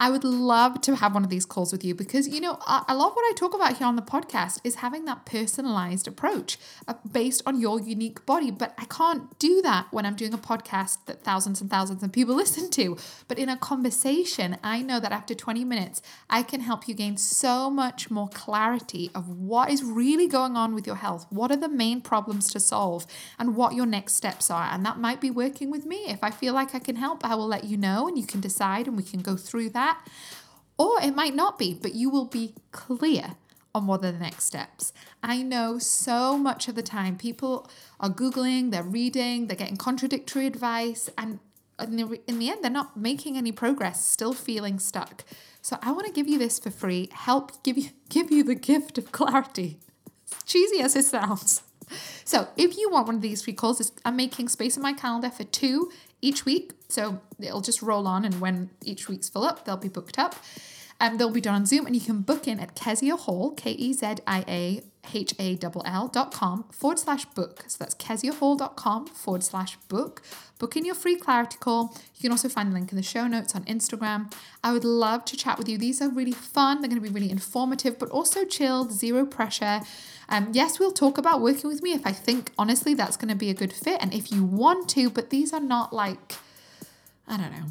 I 0.01 0.11
would 0.11 0.25
love 0.25 0.81
to 0.81 0.97
have 0.97 1.13
one 1.13 1.25
of 1.25 1.31
these 1.31 1.45
calls 1.45 1.73
with 1.73 1.85
you 1.85 1.95
because, 1.95 2.27
you 2.27 2.41
know, 2.41 2.53
a 2.53 2.95
lot 2.95 3.09
of 3.11 3.15
what 3.15 3.31
I 3.31 3.35
talk 3.37 3.53
about 3.53 3.77
here 3.77 3.87
on 3.87 3.97
the 3.97 4.03
podcast 4.03 4.59
is 4.65 4.77
having 4.77 5.05
that 5.05 5.27
personalized 5.27 6.09
approach 6.09 6.57
uh, 6.89 6.95
based 7.13 7.43
on 7.45 7.61
your 7.61 7.79
unique 7.79 8.25
body. 8.25 8.51
But 8.51 8.75
I 8.79 8.87
can't 8.87 9.39
do 9.39 9.61
that 9.61 9.89
when 9.91 10.07
I'm 10.07 10.17
doing 10.17 10.33
a 10.33 10.39
podcast 10.39 11.05
that 11.05 11.23
thousands 11.23 11.61
and 11.61 11.69
thousands 11.69 12.03
of 12.03 12.13
people 12.13 12.35
listen 12.41 12.71
to. 12.71 12.97
But 13.29 13.39
in 13.39 13.51
a 13.51 13.59
conversation, 13.59 14.57
I 14.65 14.81
know 14.81 15.01
that 15.01 15.13
after 15.13 15.35
20 15.35 15.67
minutes, 15.67 16.01
I 16.31 16.45
can 16.45 16.61
help 16.61 16.89
you 16.89 16.95
gain 16.95 17.19
so 17.19 17.69
much 17.69 18.11
more 18.11 18.29
clarity 18.29 19.11
of 19.15 19.29
what 19.29 19.71
is 19.71 19.85
really 19.85 20.27
going 20.27 20.57
on 20.57 20.75
with 20.75 20.87
your 20.87 20.97
health. 20.97 21.27
What 21.29 21.51
are 21.51 21.57
the 21.57 21.69
main 21.69 22.01
problems 22.01 22.51
to 22.53 22.61
solve 22.61 23.07
and 23.39 23.55
what 23.55 23.75
your 23.75 23.85
next 23.85 24.15
steps 24.15 24.51
are. 24.51 24.69
And 24.73 24.85
that 24.87 24.99
might 24.99 25.21
be 25.21 25.31
working 25.31 25.71
with 25.71 25.85
me. 25.85 26.05
If 26.09 26.25
I 26.25 26.31
feel 26.31 26.55
like 26.55 26.75
I 26.75 26.79
can 26.79 26.97
help, 26.97 27.23
I 27.23 27.35
will 27.35 27.47
let 27.47 27.65
you 27.65 27.77
know 27.77 28.09
and 28.09 28.17
you 28.17 28.25
can 28.25 28.41
decide 28.41 28.87
and 28.87 28.97
we 28.97 29.03
can 29.03 29.21
go 29.21 29.37
through 29.37 29.69
that 29.71 29.90
that. 29.91 30.07
Or 30.79 31.01
it 31.03 31.15
might 31.15 31.35
not 31.35 31.59
be, 31.59 31.75
but 31.75 31.95
you 31.95 32.09
will 32.09 32.25
be 32.25 32.55
clear 32.73 33.37
on 33.75 33.87
what 33.87 34.05
are 34.05 34.13
the 34.13 34.19
next 34.19 34.45
steps. 34.45 34.93
I 35.23 35.43
know 35.43 35.79
so 35.79 36.37
much 36.39 36.69
of 36.69 36.75
the 36.75 36.83
time 36.83 37.17
people 37.17 37.69
are 38.01 38.11
Googling, 38.11 38.71
they're 38.71 38.83
reading, 38.83 39.47
they're 39.47 39.57
getting 39.57 39.77
contradictory 39.77 40.47
advice, 40.47 41.11
and 41.17 41.39
in 41.81 41.97
the, 41.97 42.21
in 42.27 42.39
the 42.39 42.51
end, 42.51 42.63
they're 42.65 42.71
not 42.71 42.97
making 42.97 43.37
any 43.37 43.53
progress, 43.53 44.05
still 44.05 44.33
feeling 44.33 44.79
stuck. 44.79 45.25
So 45.63 45.79
I 45.83 45.93
want 45.93 46.07
to 46.07 46.13
give 46.13 46.29
you 46.29 46.39
this 46.39 46.59
for 46.59 46.71
free, 46.71 47.09
help 47.13 47.63
give 47.63 47.77
you 47.79 47.91
give 48.09 48.31
you 48.31 48.43
the 48.43 48.55
gift 48.55 48.99
of 48.99 49.13
clarity. 49.13 49.79
cheesy 50.47 50.81
as 50.81 50.97
it 50.97 51.05
sounds. 51.05 51.63
So 52.25 52.49
if 52.57 52.79
you 52.79 52.89
want 52.91 53.07
one 53.07 53.17
of 53.17 53.23
these 53.23 53.43
free 53.43 53.53
calls, 53.53 53.93
I'm 54.05 54.17
making 54.17 54.49
space 54.49 54.77
in 54.77 54.83
my 54.83 54.93
calendar 54.93 55.31
for 55.31 55.45
two 55.45 55.91
each 56.23 56.45
week. 56.45 56.73
So 56.89 57.21
it'll 57.39 57.61
just 57.61 57.83
roll 57.83 58.07
on, 58.07 58.25
and 58.25 58.41
when 58.41 58.71
each 58.85 59.09
week's 59.09 59.29
full 59.29 59.45
up, 59.45 59.65
they'll 59.65 59.77
be 59.77 59.89
booked 59.89 60.19
up. 60.19 60.35
Um, 61.01 61.17
they'll 61.17 61.31
be 61.31 61.41
done 61.41 61.55
on 61.55 61.67
Zoom, 61.67 61.87
and 61.87 61.95
you 61.95 62.03
can 62.03 62.21
book 62.21 62.47
in 62.47 62.61
at 62.61 62.75
Kezia 62.75 63.17
Hall, 63.17 63.53
K 63.53 63.73
E 63.73 63.93
Z 63.93 64.17
I 64.27 64.45
A 64.47 64.83
H 65.15 65.35
A 65.39 65.59
L 65.63 65.83
L 65.85 66.09
dot 66.09 66.33
com 66.33 66.65
forward 66.71 66.99
slash 66.99 67.25
book. 67.25 67.65
So 67.67 67.77
that's 67.81 67.95
keziahall.com 67.95 69.07
forward 69.07 69.43
slash 69.43 69.77
book. 69.89 70.23
Book 70.59 70.77
in 70.77 70.85
your 70.85 70.95
free 70.95 71.17
clarity 71.17 71.57
call. 71.59 71.95
You 72.17 72.23
can 72.23 72.31
also 72.31 72.49
find 72.49 72.71
the 72.71 72.75
link 72.75 72.93
in 72.93 72.97
the 72.97 73.03
show 73.03 73.27
notes 73.27 73.55
on 73.55 73.65
Instagram. 73.65 74.33
I 74.63 74.73
would 74.73 74.85
love 74.85 75.25
to 75.27 75.37
chat 75.37 75.59
with 75.59 75.69
you. 75.69 75.79
These 75.79 76.03
are 76.03 76.11
really 76.11 76.33
fun. 76.33 76.81
They're 76.81 76.91
going 76.91 77.03
to 77.03 77.09
be 77.09 77.13
really 77.13 77.31
informative, 77.31 77.99
but 77.99 78.11
also 78.11 78.45
chilled, 78.45 78.93
zero 78.93 79.25
pressure. 79.25 79.81
Um, 80.29 80.51
yes, 80.53 80.79
we'll 80.79 80.93
talk 80.93 81.19
about 81.19 81.41
working 81.41 81.69
with 81.69 81.83
me 81.83 81.93
if 81.93 82.07
I 82.07 82.13
think 82.13 82.53
honestly 82.59 82.95
that's 82.95 83.17
going 83.17 83.31
to 83.31 83.35
be 83.35 83.51
a 83.51 83.55
good 83.55 83.73
fit 83.73 83.99
and 84.01 84.15
if 84.15 84.31
you 84.31 84.45
want 84.45 84.89
to, 84.91 85.11
but 85.11 85.31
these 85.31 85.53
are 85.53 85.61
not 85.61 85.93
like, 85.93 86.35
I 87.27 87.37
don't 87.37 87.51
know, 87.51 87.67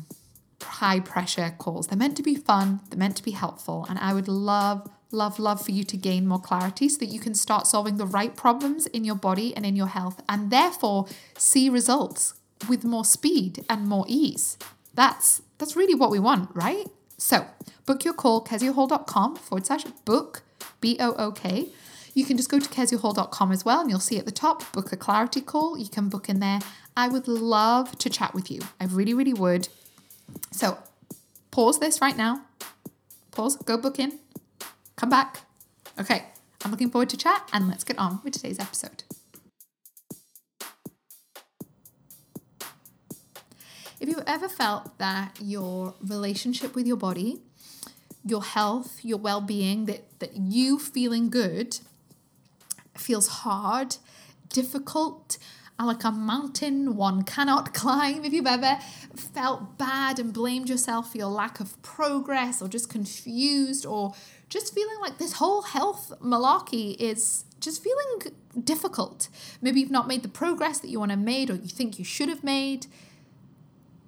high 0.70 1.00
pressure 1.00 1.54
calls. 1.58 1.88
They're 1.88 1.98
meant 1.98 2.18
to 2.18 2.24
be 2.24 2.36
fun, 2.36 2.82
they're 2.90 3.00
meant 3.00 3.18
to 3.18 3.24
be 3.24 3.32
helpful, 3.32 3.86
and 3.90 4.00
I 4.00 4.14
would 4.14 4.28
love, 4.28 4.90
love, 5.12 5.40
love 5.40 5.64
for 5.64 5.72
you 5.72 5.84
to 5.84 5.98
gain 5.98 6.28
more 6.28 6.40
clarity 6.40 6.90
so 6.90 7.00
that 7.00 7.08
you 7.08 7.20
can 7.20 7.34
start 7.34 7.68
solving 7.68 7.98
the 7.98 8.06
right 8.06 8.36
problems 8.36 8.86
in 8.88 9.04
your 9.04 9.16
body 9.16 9.56
and 9.56 9.66
in 9.66 9.76
your 9.76 9.88
health, 9.88 10.22
and 10.30 10.52
therefore 10.52 11.08
see 11.38 11.70
results 11.70 12.36
with 12.68 12.84
more 12.84 13.06
speed 13.06 13.66
and 13.70 13.88
more 13.88 14.06
ease. 14.08 14.58
That's 14.94 15.42
that's 15.58 15.76
really 15.76 15.96
what 15.96 16.12
we 16.12 16.20
want, 16.20 16.50
right? 16.54 16.88
So 17.18 17.46
book 17.86 18.06
your 18.06 18.14
call, 18.14 18.44
keziahall.com 18.44 19.36
forward 19.36 19.66
slash 19.66 19.84
book, 20.06 20.44
B 20.82 20.98
O 21.00 21.14
O 21.14 21.32
K. 21.32 21.70
You 22.14 22.26
can 22.26 22.38
just 22.38 22.50
go 22.50 22.60
to 22.60 22.70
keziahall.com 22.70 23.52
as 23.52 23.64
well 23.64 23.82
and 23.82 23.90
you'll 23.90 24.00
see 24.00 24.18
at 24.18 24.26
the 24.26 24.32
top, 24.32 24.72
book 24.72 24.92
a 24.92 24.98
clarity 24.98 25.42
call. 25.42 25.78
You 25.78 25.88
can 25.88 26.10
book 26.10 26.28
in 26.28 26.40
there. 26.40 26.60
I 26.98 27.08
would 27.08 27.28
love 27.28 27.98
to 28.00 28.10
chat 28.10 28.34
with 28.34 28.50
you. 28.50 28.62
I 28.80 28.86
really, 28.86 29.14
really 29.14 29.34
would. 29.34 29.70
So 30.52 30.78
pause 31.52 31.80
this 31.80 32.02
right 32.02 32.18
now. 32.18 32.46
Pause, 33.32 33.58
go 33.58 33.78
book 33.78 34.00
in, 34.00 34.20
come 34.96 35.10
back. 35.10 35.42
Okay, 36.00 36.26
I'm 36.64 36.72
looking 36.72 36.90
forward 36.90 37.10
to 37.10 37.18
chat 37.18 37.48
and 37.54 37.68
let's 37.68 37.84
get 37.84 37.98
on 37.98 38.20
with 38.24 38.34
today's 38.34 38.60
episode. 38.60 39.04
If 44.00 44.08
you've 44.08 44.24
ever 44.26 44.48
felt 44.48 44.98
that 44.98 45.38
your 45.42 45.94
relationship 46.02 46.74
with 46.74 46.88
your 46.88 46.96
body, 46.96 47.42
your 48.26 48.44
health, 48.44 49.04
your 49.04 49.18
well 49.18 49.42
being, 49.42 49.86
that, 49.86 50.20
that 50.20 50.36
you 50.36 50.80
feeling 50.80 51.30
good 51.30 51.80
feels 52.96 53.28
hard, 53.28 53.98
difficult, 54.50 55.38
like 55.86 56.04
a 56.04 56.12
mountain 56.12 56.96
one 56.96 57.24
cannot 57.24 57.74
climb. 57.74 58.26
If 58.26 58.34
you've 58.34 58.48
ever 58.48 58.80
felt 59.16 59.78
bad 59.78 60.20
and 60.20 60.34
blamed 60.34 60.70
yourself 60.70 61.12
for 61.12 61.18
your 61.18 61.28
lack 61.28 61.60
of 61.60 61.82
progress 61.82 62.62
or 62.62 62.68
just 62.68 62.90
confused 62.90 63.86
or 63.86 64.14
just 64.50 64.74
feeling 64.74 64.98
like 65.02 65.18
this 65.18 65.34
whole 65.34 65.62
health 65.62 66.12
malarkey 66.22 66.96
is 67.00 67.46
just 67.60 67.84
feeling 67.84 68.36
difficult. 68.64 69.30
Maybe 69.62 69.80
you've 69.80 69.92
not 69.92 70.08
made 70.08 70.24
the 70.24 70.30
progress 70.30 70.80
that 70.80 70.90
you 70.90 71.00
want 71.00 71.12
to 71.12 71.18
made 71.18 71.50
or 71.50 71.56
you 71.56 71.68
think 71.68 72.00
you 72.00 72.06
should 72.06 72.30
have 72.30 72.44
made. 72.44 72.88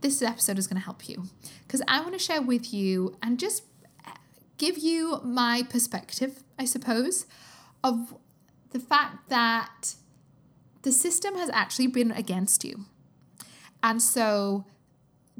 This 0.01 0.21
episode 0.21 0.57
is 0.57 0.67
going 0.67 0.79
to 0.79 0.85
help 0.85 1.07
you 1.07 1.25
because 1.67 1.81
I 1.87 2.01
want 2.01 2.13
to 2.13 2.19
share 2.19 2.41
with 2.41 2.73
you 2.73 3.17
and 3.21 3.39
just 3.39 3.63
eh, 4.05 4.11
give 4.57 4.77
you 4.77 5.21
my 5.23 5.63
perspective, 5.69 6.43
I 6.57 6.65
suppose, 6.65 7.27
of 7.83 8.15
the 8.71 8.79
fact 8.79 9.29
that 9.29 9.95
the 10.83 10.91
system 10.91 11.35
has 11.35 11.49
actually 11.51 11.87
been 11.87 12.11
against 12.11 12.63
you. 12.63 12.85
And 13.83 14.01
so 14.01 14.65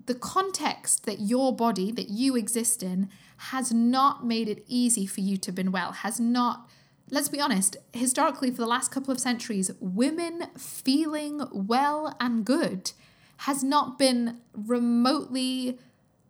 the 0.06 0.16
context 0.16 1.06
that 1.06 1.20
your 1.20 1.56
body, 1.56 1.92
that 1.92 2.10
you 2.10 2.36
exist 2.36 2.84
in, 2.84 3.10
has 3.38 3.72
not 3.72 4.26
made 4.26 4.48
it 4.48 4.64
easy 4.68 5.06
for 5.06 5.22
you 5.22 5.38
to 5.38 5.52
be 5.52 5.64
well, 5.64 5.92
has 5.92 6.20
not, 6.20 6.70
let's 7.10 7.30
be 7.30 7.40
honest, 7.40 7.78
historically, 7.94 8.52
for 8.52 8.58
the 8.58 8.68
last 8.68 8.92
couple 8.92 9.12
of 9.12 9.20
centuries, 9.20 9.72
women 9.80 10.48
feeling 10.58 11.44
well 11.52 12.16
and 12.20 12.46
good 12.46 12.92
has 13.38 13.64
not 13.64 13.98
been 13.98 14.40
remotely 14.54 15.80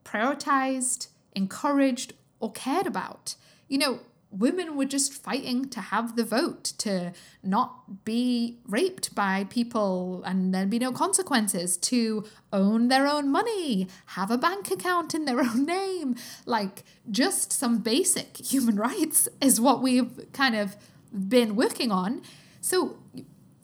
prioritized, 0.06 1.08
encouraged, 1.36 2.14
or 2.40 2.52
cared 2.52 2.88
about. 2.88 3.36
You 3.68 3.78
know, 3.78 4.00
women 4.32 4.78
were 4.78 4.86
just 4.86 5.14
fighting 5.14 5.68
to 5.70 5.82
have 5.82 6.16
the 6.16 6.24
vote, 6.24 6.64
to 6.80 7.12
not 7.44 8.06
be 8.06 8.60
raped 8.68 9.14
by 9.14 9.46
people 9.50 10.24
and 10.26 10.54
there'd 10.54 10.70
be 10.70 10.80
no 10.80 10.92
consequences, 10.92 11.78
to 11.78 12.26
own 12.54 12.88
their 12.88 13.08
own 13.08 13.30
money, 13.30 13.88
have 14.08 14.32
a 14.32 14.38
bank 14.38 14.72
account 14.72 15.14
in 15.14 15.26
their 15.26 15.40
own 15.48 15.66
name. 15.66 16.16
Like, 16.46 16.84
just 17.10 17.52
some 17.52 17.80
basic 17.80 18.38
human 18.38 18.76
rights 18.90 19.28
is 19.42 19.60
what 19.60 19.82
we've 19.82 20.32
kind 20.32 20.56
of 20.56 20.76
been 21.12 21.56
working 21.56 21.92
on. 21.92 22.22
So, 22.62 22.98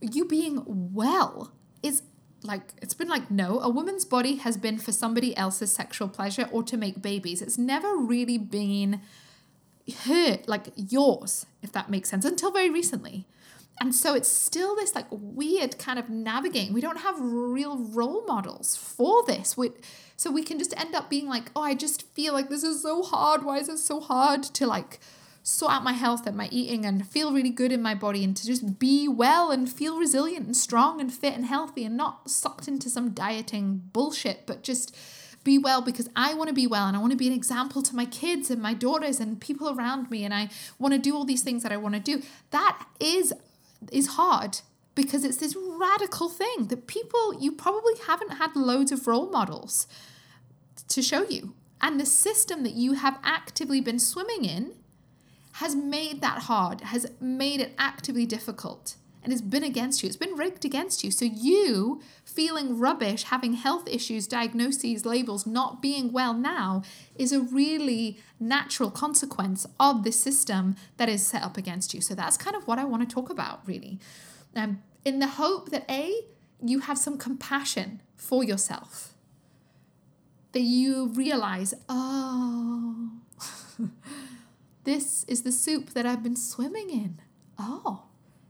you 0.02 0.26
being 0.26 0.64
well 0.68 1.54
is 1.82 2.04
like 2.44 2.74
it's 2.82 2.94
been 2.94 3.08
like 3.08 3.32
no 3.32 3.60
a 3.60 3.70
woman's 3.70 4.06
body 4.06 4.36
has 4.36 4.58
been 4.58 4.78
for 4.78 4.92
somebody 4.92 5.36
else's 5.36 5.72
sexual 5.72 6.08
pleasure 6.08 6.48
or 6.52 6.62
to 6.62 6.78
make 6.78 7.02
babies 7.02 7.42
it's 7.42 7.58
never 7.58 7.96
really 7.96 8.38
been 8.38 9.02
her, 10.06 10.40
like 10.48 10.70
yours, 10.76 11.46
if 11.62 11.72
that 11.72 11.90
makes 11.90 12.10
sense, 12.10 12.26
until 12.26 12.52
very 12.52 12.70
recently. 12.70 13.26
And 13.80 13.94
so 13.94 14.16
it's 14.16 14.30
still 14.30 14.76
this 14.76 14.96
like 14.96 15.06
weird 15.12 15.78
kind 15.78 16.00
of 16.00 16.10
navigating. 16.10 16.74
We 16.74 16.82
don't 16.82 17.02
have 17.02 17.16
real 17.20 17.78
role 17.78 18.26
models 18.26 18.76
for 18.76 19.24
this. 19.26 19.56
We, 19.56 19.72
so 20.16 20.32
we 20.32 20.44
can 20.44 20.58
just 20.58 20.78
end 20.80 20.96
up 20.96 21.10
being 21.10 21.28
like, 21.28 21.52
oh, 21.56 21.62
I 21.62 21.76
just 21.76 22.12
feel 22.14 22.34
like 22.34 22.50
this 22.50 22.64
is 22.64 22.82
so 22.82 23.04
hard. 23.04 23.44
Why 23.44 23.60
is 23.60 23.70
it 23.70 23.78
so 23.78 24.00
hard 24.00 24.42
to 24.44 24.66
like 24.66 25.00
sort 25.44 25.72
out 25.72 25.84
my 25.84 25.94
health 25.94 26.28
and 26.28 26.36
my 26.36 26.50
eating 26.52 26.86
and 26.86 27.08
feel 27.08 27.32
really 27.32 27.52
good 27.52 27.72
in 27.72 27.82
my 27.82 27.96
body 27.96 28.24
and 28.24 28.36
to 28.36 28.46
just 28.46 28.80
be 28.80 29.08
well 29.08 29.52
and 29.52 29.72
feel 29.72 29.98
resilient 29.98 30.46
and 30.46 30.58
strong 30.58 31.00
and 31.00 31.14
fit 31.14 31.36
and 31.36 31.46
healthy 31.46 31.86
and 31.86 31.96
not 31.96 32.30
sucked 32.30 32.68
into 32.68 32.90
some 32.90 33.12
dieting 33.12 33.82
bullshit, 33.94 34.46
but 34.46 34.64
just 34.64 34.94
be 35.48 35.58
well 35.58 35.82
because 35.82 36.10
I 36.16 36.34
want 36.34 36.50
to 36.50 36.54
be 36.54 36.68
well 36.68 36.86
and 36.86 36.96
I 36.96 37.00
want 37.00 37.12
to 37.12 37.18
be 37.18 37.28
an 37.28 37.34
example 37.34 37.82
to 37.82 37.96
my 37.96 38.06
kids 38.06 38.52
and 38.52 38.62
my 38.62 38.74
daughters 38.74 39.20
and 39.20 39.40
people 39.40 39.70
around 39.70 40.12
me 40.12 40.26
and 40.26 40.34
I 40.34 40.50
want 40.78 40.94
to 40.94 41.00
do 41.00 41.16
all 41.16 41.26
these 41.26 41.42
things 41.42 41.64
that 41.64 41.72
I 41.72 41.78
want 41.78 41.96
to 41.96 42.02
do. 42.02 42.22
That 42.52 42.86
is 43.00 43.34
is 43.92 44.08
hard 44.20 44.60
because 44.94 45.24
it's 45.24 45.38
this 45.38 45.56
radical 45.56 46.28
thing 46.28 46.68
that 46.68 46.86
people 46.88 47.40
you 47.40 47.52
probably 47.52 47.94
haven't 48.06 48.34
had 48.34 48.56
loads 48.56 48.92
of 48.92 49.08
role 49.08 49.30
models 49.30 49.88
to 50.90 51.02
show 51.02 51.24
you. 51.24 51.54
And 51.80 52.00
the 52.00 52.06
system 52.06 52.64
that 52.64 52.74
you 52.74 52.94
have 52.94 53.18
actively 53.24 53.80
been 53.82 54.00
swimming 54.00 54.44
in 54.46 54.74
has 55.54 55.76
made 55.76 56.22
that 56.22 56.44
hard, 56.44 56.82
has 56.82 57.06
made 57.22 57.62
it 57.62 57.74
actively 57.78 58.26
difficult 58.26 58.96
and 59.28 59.34
it's 59.34 59.42
been 59.42 59.62
against 59.62 60.02
you. 60.02 60.08
It's 60.08 60.16
been 60.16 60.38
rigged 60.38 60.64
against 60.64 61.04
you. 61.04 61.12
So 61.12 61.26
you 61.26 62.02
feeling 62.24 62.80
rubbish, 62.80 63.24
having 63.24 63.56
health 63.56 63.86
issues, 63.86 64.26
diagnoses, 64.26 65.06
labels, 65.06 65.46
not 65.46 65.82
being 65.82 66.14
well 66.14 66.34
now 66.34 66.82
is 67.14 67.34
a 67.34 67.42
really 67.42 68.20
natural 68.40 68.90
consequence 68.90 69.68
of 69.82 70.06
this 70.06 70.18
system 70.18 70.78
that 70.96 71.10
is 71.10 71.28
set 71.28 71.44
up 71.44 71.58
against 71.58 71.94
you. 71.94 72.00
So 72.00 72.16
that's 72.16 72.38
kind 72.38 72.56
of 72.56 72.68
what 72.68 72.80
I 72.80 72.86
want 72.86 73.08
to 73.08 73.14
talk 73.14 73.30
about, 73.30 73.68
really. 73.68 74.00
Um, 74.56 74.82
in 75.04 75.20
the 75.20 75.28
hope 75.28 75.72
that 75.72 75.84
A, 75.92 76.22
you 76.64 76.80
have 76.80 76.98
some 76.98 77.18
compassion 77.18 78.02
for 78.16 78.46
yourself. 78.46 79.14
That 80.54 80.62
you 80.62 81.08
realize, 81.10 81.74
oh, 81.90 83.12
this 84.86 85.26
is 85.26 85.42
the 85.42 85.52
soup 85.52 85.90
that 85.90 86.06
I've 86.06 86.24
been 86.24 86.38
swimming 86.38 86.90
in. 86.90 87.20
Oh, 87.60 88.07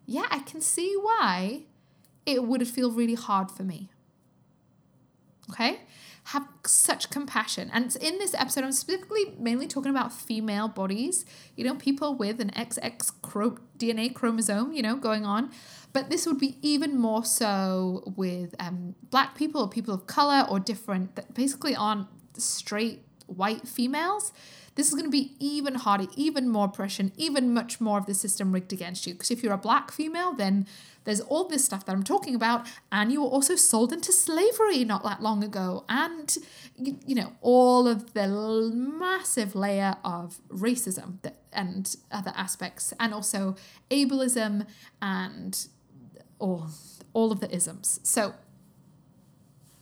yeah, 0.07 0.25
I 0.31 0.39
can 0.39 0.61
see 0.61 0.95
why 0.99 1.63
it 2.25 2.45
would 2.45 2.65
feel 2.67 2.91
really 2.91 3.15
hard 3.15 3.51
for 3.51 3.63
me. 3.63 3.89
Okay? 5.51 5.81
Have 6.25 6.47
such 6.65 7.09
compassion. 7.09 7.69
And 7.73 7.95
in 7.97 8.17
this 8.17 8.33
episode, 8.33 8.63
I'm 8.63 8.71
specifically 8.71 9.35
mainly 9.37 9.67
talking 9.67 9.91
about 9.91 10.13
female 10.13 10.69
bodies, 10.69 11.25
you 11.55 11.65
know, 11.65 11.75
people 11.75 12.15
with 12.15 12.39
an 12.39 12.51
XX 12.51 13.11
DNA 13.77 14.13
chromosome, 14.13 14.71
you 14.71 14.81
know, 14.81 14.95
going 14.95 15.25
on. 15.25 15.51
But 15.91 16.09
this 16.09 16.25
would 16.25 16.39
be 16.39 16.57
even 16.61 16.97
more 16.97 17.25
so 17.25 18.13
with 18.15 18.55
um, 18.59 18.95
black 19.09 19.35
people 19.35 19.61
or 19.61 19.69
people 19.69 19.93
of 19.93 20.07
color 20.07 20.45
or 20.49 20.59
different 20.59 21.15
that 21.15 21.33
basically 21.33 21.75
aren't 21.75 22.07
straight 22.37 23.03
white 23.25 23.67
females 23.67 24.31
this 24.77 24.87
is 24.87 24.93
going 24.93 25.05
to 25.05 25.11
be 25.11 25.33
even 25.39 25.75
harder, 25.75 26.05
even 26.15 26.47
more 26.47 26.65
oppression, 26.65 27.11
even 27.17 27.53
much 27.53 27.81
more 27.81 27.97
of 27.97 28.05
the 28.05 28.13
system 28.13 28.51
rigged 28.51 28.71
against 28.71 29.05
you. 29.07 29.13
Because 29.13 29.31
if 29.31 29.43
you're 29.43 29.53
a 29.53 29.57
black 29.57 29.91
female, 29.91 30.33
then 30.33 30.67
there's 31.03 31.19
all 31.21 31.47
this 31.47 31.65
stuff 31.65 31.85
that 31.85 31.93
I'm 31.93 32.03
talking 32.03 32.35
about, 32.35 32.67
and 32.91 33.11
you 33.11 33.23
were 33.23 33.29
also 33.29 33.55
sold 33.55 33.91
into 33.91 34.11
slavery 34.11 34.83
not 34.83 35.03
that 35.03 35.21
long 35.21 35.43
ago, 35.43 35.83
and 35.89 36.37
you, 36.75 36.99
you 37.05 37.15
know 37.15 37.33
all 37.41 37.87
of 37.87 38.13
the 38.13 38.27
massive 38.75 39.55
layer 39.55 39.95
of 40.03 40.39
racism 40.49 41.21
that, 41.23 41.37
and 41.51 41.95
other 42.11 42.33
aspects, 42.35 42.93
and 42.99 43.13
also 43.13 43.55
ableism 43.89 44.67
and 45.01 45.67
all 46.39 46.69
all 47.13 47.31
of 47.31 47.39
the 47.39 47.49
isms. 47.55 47.99
So 48.03 48.35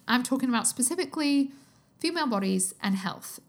I'm 0.08 0.24
talking 0.24 0.48
about 0.48 0.68
specifically 0.68 1.52
female 2.00 2.28
bodies 2.28 2.75
and 2.82 2.96
health, 2.96 3.40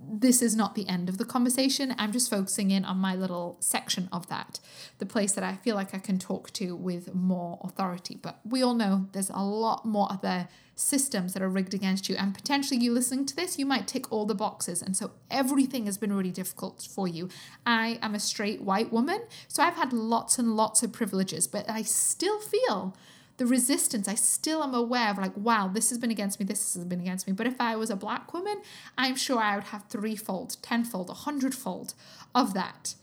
this 0.00 0.42
is 0.42 0.54
not 0.54 0.74
the 0.74 0.88
end 0.88 1.08
of 1.08 1.18
the 1.18 1.24
conversation. 1.24 1.94
I'm 1.98 2.12
just 2.12 2.30
focusing 2.30 2.70
in 2.70 2.84
on 2.84 2.98
my 2.98 3.14
little 3.14 3.56
section 3.60 4.08
of 4.12 4.28
that, 4.28 4.60
the 4.98 5.06
place 5.06 5.32
that 5.32 5.44
I 5.44 5.56
feel 5.56 5.74
like 5.74 5.94
I 5.94 5.98
can 5.98 6.18
talk 6.18 6.52
to 6.54 6.76
with 6.76 7.14
more 7.14 7.58
authority. 7.62 8.18
But 8.20 8.38
we 8.44 8.62
all 8.62 8.74
know 8.74 9.08
there's 9.12 9.30
a 9.30 9.42
lot 9.42 9.84
more 9.84 10.06
other 10.10 10.48
systems 10.76 11.34
that 11.34 11.42
are 11.42 11.48
rigged 11.48 11.74
against 11.74 12.08
you, 12.08 12.14
and 12.16 12.34
potentially 12.34 12.78
you 12.78 12.92
listening 12.92 13.26
to 13.26 13.34
this, 13.34 13.58
you 13.58 13.66
might 13.66 13.88
tick 13.88 14.12
all 14.12 14.26
the 14.26 14.34
boxes. 14.34 14.80
And 14.80 14.96
so 14.96 15.10
everything 15.30 15.86
has 15.86 15.98
been 15.98 16.12
really 16.12 16.30
difficult 16.30 16.86
for 16.88 17.08
you. 17.08 17.28
I 17.66 17.98
am 18.00 18.14
a 18.14 18.20
straight 18.20 18.62
white 18.62 18.92
woman, 18.92 19.22
so 19.48 19.62
I've 19.62 19.74
had 19.74 19.92
lots 19.92 20.38
and 20.38 20.56
lots 20.56 20.84
of 20.84 20.92
privileges, 20.92 21.48
but 21.48 21.68
I 21.68 21.82
still 21.82 22.38
feel 22.38 22.96
the 23.38 23.46
resistance, 23.46 24.08
I 24.08 24.16
still 24.16 24.62
am 24.62 24.74
aware 24.74 25.10
of 25.10 25.18
like, 25.18 25.36
wow, 25.36 25.70
this 25.72 25.88
has 25.90 25.98
been 25.98 26.10
against 26.10 26.38
me, 26.38 26.44
this 26.44 26.74
has 26.74 26.84
been 26.84 27.00
against 27.00 27.26
me. 27.26 27.32
But 27.32 27.46
if 27.46 27.60
I 27.60 27.76
was 27.76 27.88
a 27.88 27.96
black 27.96 28.34
woman, 28.34 28.60
I'm 28.98 29.16
sure 29.16 29.38
I 29.38 29.54
would 29.54 29.64
have 29.64 29.84
threefold, 29.88 30.56
tenfold, 30.60 31.08
a 31.08 31.14
hundredfold 31.14 31.94
of 32.34 32.52
that. 32.54 32.94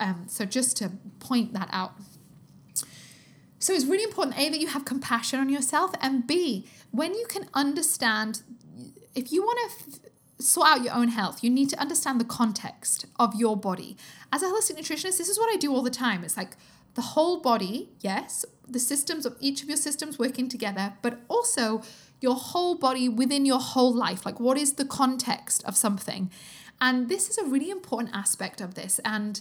Um, 0.00 0.24
so 0.26 0.46
just 0.46 0.78
to 0.78 0.92
point 1.20 1.52
that 1.52 1.68
out. 1.70 1.92
So 3.58 3.72
it's 3.72 3.84
really 3.84 4.04
important, 4.04 4.38
A, 4.38 4.48
that 4.48 4.58
you 4.58 4.68
have 4.68 4.84
compassion 4.84 5.38
on 5.38 5.48
yourself, 5.48 5.92
and 6.00 6.26
B, 6.26 6.66
when 6.90 7.14
you 7.14 7.26
can 7.28 7.46
understand, 7.54 8.42
if 9.14 9.30
you 9.30 9.42
want 9.42 9.58
to 9.58 9.86
f- 9.86 10.44
sort 10.44 10.66
out 10.66 10.82
your 10.82 10.94
own 10.94 11.08
health, 11.08 11.44
you 11.44 11.50
need 11.50 11.68
to 11.68 11.78
understand 11.78 12.20
the 12.20 12.24
context 12.24 13.06
of 13.20 13.34
your 13.34 13.56
body. 13.56 13.96
As 14.32 14.42
a 14.42 14.46
holistic 14.46 14.78
nutritionist, 14.78 15.18
this 15.18 15.28
is 15.28 15.38
what 15.38 15.52
I 15.52 15.56
do 15.58 15.72
all 15.72 15.82
the 15.82 15.90
time. 15.90 16.24
It's 16.24 16.36
like, 16.36 16.56
the 16.94 17.02
whole 17.02 17.40
body, 17.40 17.90
yes, 18.00 18.44
the 18.68 18.78
systems 18.78 19.26
of 19.26 19.36
each 19.40 19.62
of 19.62 19.68
your 19.68 19.76
systems 19.76 20.18
working 20.18 20.48
together, 20.48 20.94
but 21.02 21.20
also 21.28 21.82
your 22.20 22.36
whole 22.36 22.76
body 22.76 23.08
within 23.08 23.44
your 23.44 23.60
whole 23.60 23.94
life. 23.94 24.24
Like, 24.24 24.38
what 24.38 24.56
is 24.56 24.74
the 24.74 24.84
context 24.84 25.64
of 25.64 25.76
something? 25.76 26.30
And 26.80 27.08
this 27.08 27.28
is 27.28 27.38
a 27.38 27.44
really 27.44 27.70
important 27.70 28.14
aspect 28.14 28.60
of 28.60 28.74
this. 28.74 29.00
And 29.04 29.40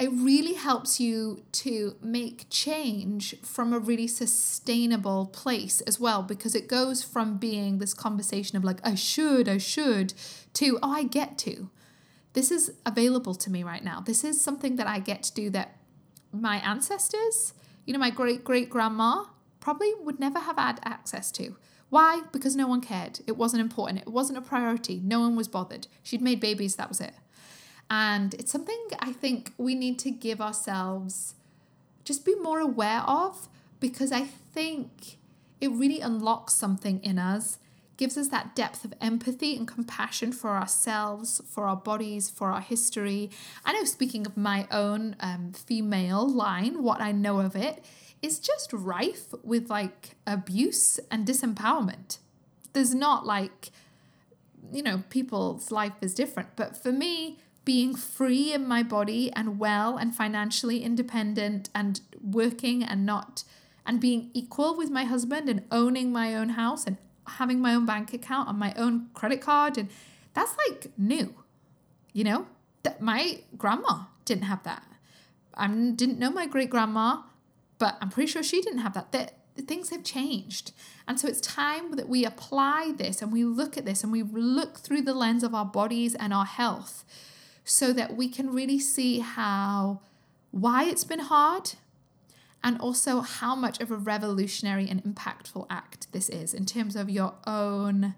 it 0.00 0.10
really 0.10 0.54
helps 0.54 0.98
you 0.98 1.44
to 1.52 1.96
make 2.02 2.46
change 2.50 3.36
from 3.42 3.72
a 3.72 3.78
really 3.78 4.08
sustainable 4.08 5.26
place 5.26 5.80
as 5.82 6.00
well, 6.00 6.22
because 6.22 6.54
it 6.54 6.66
goes 6.68 7.02
from 7.04 7.36
being 7.36 7.78
this 7.78 7.94
conversation 7.94 8.56
of 8.56 8.64
like, 8.64 8.80
I 8.82 8.94
should, 8.94 9.48
I 9.48 9.58
should, 9.58 10.14
to, 10.54 10.78
oh, 10.82 10.90
I 10.90 11.04
get 11.04 11.38
to. 11.38 11.70
This 12.32 12.50
is 12.50 12.72
available 12.84 13.34
to 13.34 13.50
me 13.50 13.62
right 13.62 13.84
now. 13.84 14.00
This 14.00 14.24
is 14.24 14.40
something 14.40 14.76
that 14.76 14.86
I 14.86 14.98
get 14.98 15.22
to 15.24 15.34
do 15.34 15.50
that 15.50 15.76
my 16.32 16.56
ancestors, 16.56 17.54
you 17.84 17.92
know, 17.92 17.98
my 17.98 18.10
great 18.10 18.44
great 18.44 18.70
grandma, 18.70 19.24
probably 19.60 19.92
would 20.00 20.18
never 20.18 20.40
have 20.40 20.56
had 20.56 20.80
access 20.84 21.30
to. 21.32 21.56
Why? 21.88 22.22
Because 22.32 22.56
no 22.56 22.66
one 22.66 22.80
cared. 22.80 23.20
It 23.26 23.36
wasn't 23.36 23.60
important. 23.60 24.00
It 24.00 24.08
wasn't 24.08 24.38
a 24.38 24.42
priority. 24.42 25.00
No 25.04 25.20
one 25.20 25.36
was 25.36 25.46
bothered. 25.46 25.88
She'd 26.02 26.22
made 26.22 26.40
babies, 26.40 26.76
that 26.76 26.88
was 26.88 27.00
it. 27.00 27.12
And 27.90 28.32
it's 28.34 28.50
something 28.50 28.78
I 28.98 29.12
think 29.12 29.52
we 29.58 29.74
need 29.74 29.98
to 29.98 30.10
give 30.10 30.40
ourselves 30.40 31.34
just 32.04 32.24
be 32.24 32.34
more 32.36 32.60
aware 32.60 33.02
of 33.02 33.48
because 33.78 34.10
I 34.10 34.22
think 34.22 35.18
it 35.60 35.70
really 35.70 36.00
unlocks 36.00 36.54
something 36.54 37.00
in 37.02 37.18
us 37.18 37.58
gives 38.02 38.18
us 38.18 38.26
that 38.30 38.56
depth 38.56 38.84
of 38.84 38.92
empathy 39.00 39.54
and 39.56 39.68
compassion 39.68 40.32
for 40.32 40.50
ourselves, 40.50 41.40
for 41.48 41.68
our 41.68 41.76
bodies, 41.76 42.28
for 42.28 42.50
our 42.50 42.60
history. 42.60 43.30
I 43.64 43.72
know, 43.72 43.84
speaking 43.84 44.26
of 44.26 44.36
my 44.36 44.66
own 44.72 45.14
um, 45.20 45.52
female 45.52 46.28
line, 46.28 46.82
what 46.82 47.00
I 47.00 47.12
know 47.12 47.38
of 47.38 47.54
it 47.54 47.84
is 48.20 48.40
just 48.40 48.72
rife 48.72 49.32
with 49.44 49.70
like 49.70 50.16
abuse 50.26 50.98
and 51.12 51.24
disempowerment. 51.24 52.18
There's 52.72 52.92
not 52.92 53.24
like, 53.24 53.70
you 54.72 54.82
know, 54.82 55.04
people's 55.08 55.70
life 55.70 55.92
is 56.00 56.12
different. 56.12 56.56
But 56.56 56.76
for 56.76 56.90
me, 56.90 57.38
being 57.64 57.94
free 57.94 58.52
in 58.52 58.66
my 58.66 58.82
body 58.82 59.30
and 59.32 59.60
well 59.60 59.96
and 59.96 60.12
financially 60.12 60.82
independent 60.82 61.70
and 61.72 62.00
working 62.20 62.82
and 62.82 63.06
not 63.06 63.44
and 63.86 64.00
being 64.00 64.30
equal 64.34 64.76
with 64.76 64.90
my 64.90 65.04
husband 65.04 65.48
and 65.48 65.62
owning 65.70 66.10
my 66.10 66.34
own 66.34 66.48
house 66.50 66.84
and 66.84 66.96
having 67.26 67.60
my 67.60 67.74
own 67.74 67.86
bank 67.86 68.12
account 68.12 68.48
and 68.48 68.58
my 68.58 68.72
own 68.76 69.08
credit 69.14 69.40
card 69.40 69.78
and 69.78 69.88
that's 70.34 70.54
like 70.68 70.90
new 70.96 71.34
you 72.12 72.24
know? 72.24 72.46
That 72.82 73.00
my 73.00 73.40
grandma 73.56 74.04
didn't 74.24 74.44
have 74.44 74.64
that. 74.64 74.82
I 75.54 75.68
didn't 75.68 76.18
know 76.18 76.30
my 76.30 76.46
great 76.46 76.70
grandma 76.70 77.22
but 77.78 77.98
i'm 78.00 78.10
pretty 78.10 78.30
sure 78.30 78.44
she 78.44 78.60
didn't 78.60 78.78
have 78.78 78.94
that. 78.94 79.10
That 79.10 79.34
things 79.66 79.90
have 79.90 80.04
changed. 80.04 80.70
And 81.08 81.18
so 81.18 81.26
it's 81.26 81.40
time 81.40 81.96
that 81.96 82.08
we 82.08 82.24
apply 82.24 82.92
this 82.96 83.20
and 83.20 83.32
we 83.32 83.44
look 83.44 83.76
at 83.76 83.84
this 83.84 84.04
and 84.04 84.12
we 84.12 84.22
look 84.22 84.78
through 84.78 85.02
the 85.02 85.14
lens 85.14 85.42
of 85.42 85.52
our 85.52 85.64
bodies 85.64 86.14
and 86.14 86.32
our 86.32 86.44
health 86.44 87.04
so 87.64 87.92
that 87.92 88.16
we 88.16 88.28
can 88.28 88.52
really 88.52 88.78
see 88.78 89.18
how 89.18 90.00
why 90.52 90.84
it's 90.84 91.02
been 91.02 91.18
hard 91.18 91.72
and 92.64 92.80
also 92.80 93.20
how 93.20 93.54
much 93.54 93.80
of 93.80 93.90
a 93.90 93.96
revolutionary 93.96 94.88
and 94.88 95.02
impactful 95.04 95.66
act 95.68 96.10
this 96.12 96.28
is 96.28 96.54
in 96.54 96.66
terms 96.66 96.96
of 96.96 97.10
your 97.10 97.34
own 97.46 98.14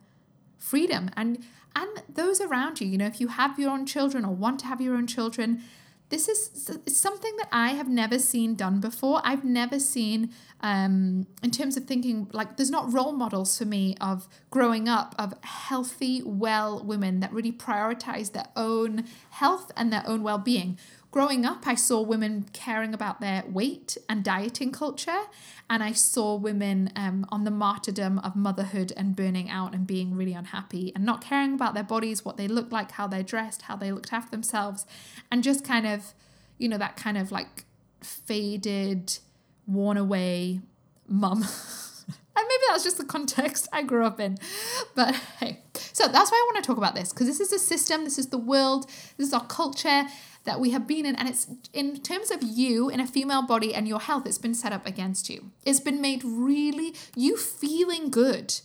freedom 0.58 1.10
and 1.16 1.44
and 1.76 2.02
those 2.08 2.40
around 2.40 2.80
you 2.80 2.86
you 2.86 2.98
know 2.98 3.06
if 3.06 3.20
you 3.20 3.28
have 3.28 3.58
your 3.58 3.70
own 3.70 3.84
children 3.86 4.24
or 4.24 4.34
want 4.34 4.60
to 4.60 4.66
have 4.66 4.80
your 4.80 4.94
own 4.94 5.06
children 5.06 5.62
this 6.10 6.28
is 6.28 6.70
something 6.86 7.36
that 7.38 7.48
I 7.50 7.70
have 7.70 7.88
never 7.88 8.18
seen 8.18 8.54
done 8.54 8.80
before. 8.80 9.20
I've 9.24 9.42
never 9.42 9.80
seen, 9.80 10.30
um, 10.60 11.26
in 11.42 11.50
terms 11.50 11.76
of 11.76 11.86
thinking, 11.86 12.28
like, 12.32 12.56
there's 12.56 12.70
not 12.70 12.92
role 12.92 13.12
models 13.12 13.56
for 13.56 13.64
me 13.64 13.96
of 14.00 14.28
growing 14.50 14.88
up 14.88 15.14
of 15.18 15.34
healthy, 15.42 16.22
well 16.22 16.84
women 16.84 17.20
that 17.20 17.32
really 17.32 17.52
prioritize 17.52 18.32
their 18.32 18.46
own 18.54 19.06
health 19.30 19.72
and 19.76 19.92
their 19.92 20.04
own 20.06 20.22
well 20.22 20.38
being. 20.38 20.78
Growing 21.14 21.46
up, 21.46 21.64
I 21.64 21.76
saw 21.76 22.02
women 22.02 22.46
caring 22.52 22.92
about 22.92 23.20
their 23.20 23.44
weight 23.46 23.96
and 24.08 24.24
dieting 24.24 24.72
culture, 24.72 25.20
and 25.70 25.80
I 25.80 25.92
saw 25.92 26.34
women 26.34 26.90
um, 26.96 27.24
on 27.28 27.44
the 27.44 27.52
martyrdom 27.52 28.18
of 28.18 28.34
motherhood 28.34 28.92
and 28.96 29.14
burning 29.14 29.48
out 29.48 29.76
and 29.76 29.86
being 29.86 30.16
really 30.16 30.32
unhappy 30.32 30.90
and 30.92 31.04
not 31.04 31.22
caring 31.22 31.54
about 31.54 31.74
their 31.74 31.84
bodies, 31.84 32.24
what 32.24 32.36
they 32.36 32.48
look 32.48 32.72
like, 32.72 32.90
how 32.90 33.06
they're 33.06 33.22
dressed, 33.22 33.62
how 33.62 33.76
they 33.76 33.92
looked 33.92 34.12
after 34.12 34.32
themselves, 34.32 34.86
and 35.30 35.44
just 35.44 35.64
kind 35.64 35.86
of, 35.86 36.14
you 36.58 36.68
know, 36.68 36.78
that 36.78 36.96
kind 36.96 37.16
of 37.16 37.30
like 37.30 37.64
faded, 38.02 39.16
worn 39.68 39.96
away 39.96 40.62
mum. 41.06 41.42
and 42.36 42.48
maybe 42.48 42.62
that's 42.66 42.82
just 42.82 42.98
the 42.98 43.04
context 43.04 43.68
I 43.72 43.82
grew 43.82 44.04
up 44.04 44.18
in. 44.18 44.36
But 44.96 45.14
hey, 45.38 45.60
so 45.74 46.08
that's 46.08 46.32
why 46.32 46.38
I 46.38 46.50
want 46.52 46.64
to 46.64 46.66
talk 46.66 46.76
about 46.76 46.96
this 46.96 47.12
because 47.12 47.28
this 47.28 47.38
is 47.38 47.52
a 47.52 47.58
system, 47.60 48.02
this 48.02 48.18
is 48.18 48.30
the 48.30 48.36
world, 48.38 48.86
this 49.16 49.28
is 49.28 49.32
our 49.32 49.46
culture 49.46 50.06
that 50.44 50.60
we 50.60 50.70
have 50.70 50.86
been 50.86 51.06
in. 51.06 51.16
And 51.16 51.28
it's 51.28 51.46
in 51.72 52.00
terms 52.00 52.30
of 52.30 52.42
you 52.42 52.88
in 52.88 53.00
a 53.00 53.06
female 53.06 53.42
body 53.42 53.74
and 53.74 53.88
your 53.88 54.00
health, 54.00 54.26
it's 54.26 54.38
been 54.38 54.54
set 54.54 54.72
up 54.72 54.86
against 54.86 55.28
you. 55.28 55.50
It's 55.64 55.80
been 55.80 56.00
made 56.00 56.22
really, 56.24 56.94
you 57.16 57.36
feeling 57.36 58.10
good 58.10 58.60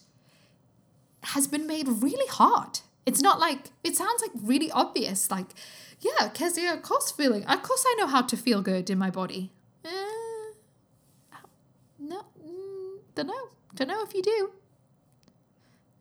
has 1.23 1.47
been 1.47 1.67
made 1.67 1.87
really 1.87 2.27
hard. 2.27 2.79
It's 3.05 3.21
not 3.21 3.39
like, 3.39 3.71
it 3.83 3.95
sounds 3.95 4.21
like 4.21 4.31
really 4.41 4.71
obvious. 4.71 5.31
Like, 5.31 5.47
yeah, 5.99 6.29
cause 6.29 6.53
Kezia, 6.53 6.73
of 6.73 6.81
course, 6.81 7.11
feeling, 7.11 7.43
of 7.45 7.63
course, 7.63 7.83
I 7.87 7.95
know 7.97 8.07
how 8.07 8.21
to 8.21 8.37
feel 8.37 8.61
good 8.61 8.89
in 8.89 8.97
my 8.97 9.09
body. 9.09 9.51
Uh, 9.83 9.89
no, 11.97 12.25
mm, 12.41 12.99
don't 13.15 13.27
know. 13.27 13.49
Don't 13.75 13.87
know 13.87 14.03
if 14.03 14.13
you 14.13 14.21
do 14.21 14.51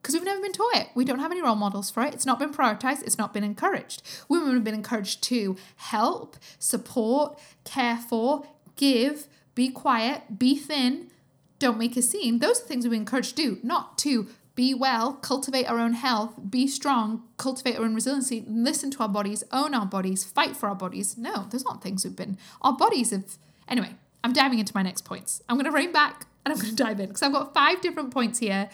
because 0.08 0.20
we've 0.20 0.24
never 0.24 0.40
been 0.40 0.52
taught 0.52 0.74
it. 0.74 0.88
We 0.94 1.04
don't 1.04 1.18
have 1.18 1.32
any 1.32 1.42
role 1.42 1.54
models 1.54 1.90
for 1.90 2.02
it. 2.02 2.14
It's 2.14 2.24
not 2.24 2.38
been 2.38 2.50
prioritized, 2.50 3.02
it's 3.02 3.18
not 3.18 3.34
been 3.34 3.44
encouraged. 3.44 4.00
Women 4.26 4.54
have 4.54 4.64
been 4.64 4.72
encouraged 4.72 5.22
to 5.24 5.54
help, 5.76 6.38
support, 6.58 7.38
care 7.64 7.98
for, 7.98 8.46
give, 8.76 9.26
be 9.54 9.68
quiet, 9.68 10.38
be 10.38 10.56
thin, 10.56 11.10
don't 11.58 11.76
make 11.76 11.94
a 11.94 12.00
scene. 12.00 12.38
Those 12.38 12.62
are 12.62 12.64
things 12.64 12.86
we've 12.86 12.92
been 12.92 13.00
encouraged 13.00 13.36
to 13.36 13.42
do, 13.42 13.58
not 13.62 13.98
to 13.98 14.28
be 14.54 14.72
well, 14.72 15.12
cultivate 15.12 15.66
our 15.66 15.78
own 15.78 15.92
health, 15.92 16.32
be 16.48 16.66
strong, 16.66 17.24
cultivate 17.36 17.76
our 17.76 17.84
own 17.84 17.94
resiliency, 17.94 18.46
listen 18.48 18.90
to 18.92 19.00
our 19.00 19.10
bodies, 19.10 19.44
own 19.52 19.74
our 19.74 19.84
bodies, 19.84 20.24
fight 20.24 20.56
for 20.56 20.70
our 20.70 20.74
bodies. 20.74 21.18
No, 21.18 21.48
those 21.50 21.66
aren't 21.66 21.82
things 21.82 22.02
we've 22.02 22.16
been. 22.16 22.38
Our 22.62 22.72
bodies 22.72 23.10
have. 23.10 23.36
Anyway, 23.68 23.94
I'm 24.24 24.32
diving 24.32 24.58
into 24.58 24.72
my 24.74 24.82
next 24.82 25.04
points. 25.04 25.42
I'm 25.50 25.56
going 25.56 25.70
to 25.70 25.70
rein 25.70 25.92
back 25.92 26.26
and 26.46 26.54
I'm 26.54 26.58
going 26.58 26.74
to 26.74 26.82
dive 26.82 26.98
in 26.98 27.08
because 27.08 27.22
I've 27.22 27.32
got 27.32 27.52
five 27.52 27.82
different 27.82 28.10
points 28.10 28.38
here 28.38 28.70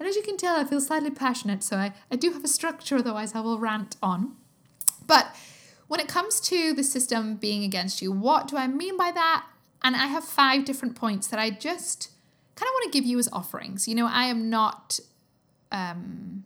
and 0.00 0.08
as 0.08 0.16
you 0.16 0.22
can 0.22 0.38
tell, 0.38 0.56
I 0.58 0.64
feel 0.64 0.80
slightly 0.80 1.10
passionate, 1.10 1.62
so 1.62 1.76
I, 1.76 1.92
I 2.10 2.16
do 2.16 2.32
have 2.32 2.42
a 2.42 2.48
structure, 2.48 2.96
otherwise, 2.96 3.34
I 3.34 3.40
will 3.40 3.58
rant 3.58 3.96
on. 4.02 4.34
But 5.06 5.36
when 5.88 6.00
it 6.00 6.08
comes 6.08 6.40
to 6.40 6.72
the 6.72 6.82
system 6.82 7.36
being 7.36 7.64
against 7.64 8.00
you, 8.00 8.10
what 8.10 8.48
do 8.48 8.56
I 8.56 8.66
mean 8.66 8.96
by 8.96 9.10
that? 9.12 9.44
And 9.82 9.94
I 9.94 10.06
have 10.06 10.24
five 10.24 10.64
different 10.64 10.96
points 10.96 11.26
that 11.26 11.38
I 11.38 11.50
just 11.50 12.08
kind 12.54 12.66
of 12.66 12.72
want 12.72 12.92
to 12.92 12.98
give 12.98 13.04
you 13.04 13.18
as 13.18 13.28
offerings. 13.30 13.86
You 13.86 13.94
know, 13.94 14.06
I 14.06 14.24
am 14.24 14.48
not, 14.48 15.00
um, 15.70 16.44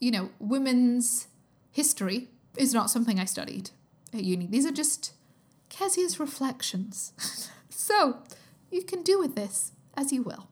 you 0.00 0.10
know, 0.10 0.30
women's 0.38 1.28
history 1.72 2.28
is 2.56 2.72
not 2.72 2.90
something 2.90 3.20
I 3.20 3.26
studied 3.26 3.70
at 4.14 4.24
uni. 4.24 4.46
These 4.46 4.64
are 4.64 4.72
just 4.72 5.12
Kezia's 5.68 6.18
reflections. 6.18 7.12
so 7.68 8.18
you 8.70 8.82
can 8.82 9.02
do 9.02 9.18
with 9.18 9.34
this 9.34 9.72
as 9.94 10.10
you 10.10 10.22
will. 10.22 10.49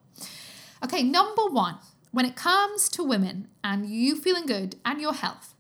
Okay, 0.85 1.03
number 1.03 1.47
one, 1.47 1.77
when 2.11 2.25
it 2.25 2.37
comes 2.37 2.89
to 2.91 3.03
women 3.03 3.49
and 3.63 3.87
you 3.87 4.17
feeling 4.17 4.47
good 4.47 4.77
and 4.85 5.01
your 5.01 5.15
health, 5.15 5.55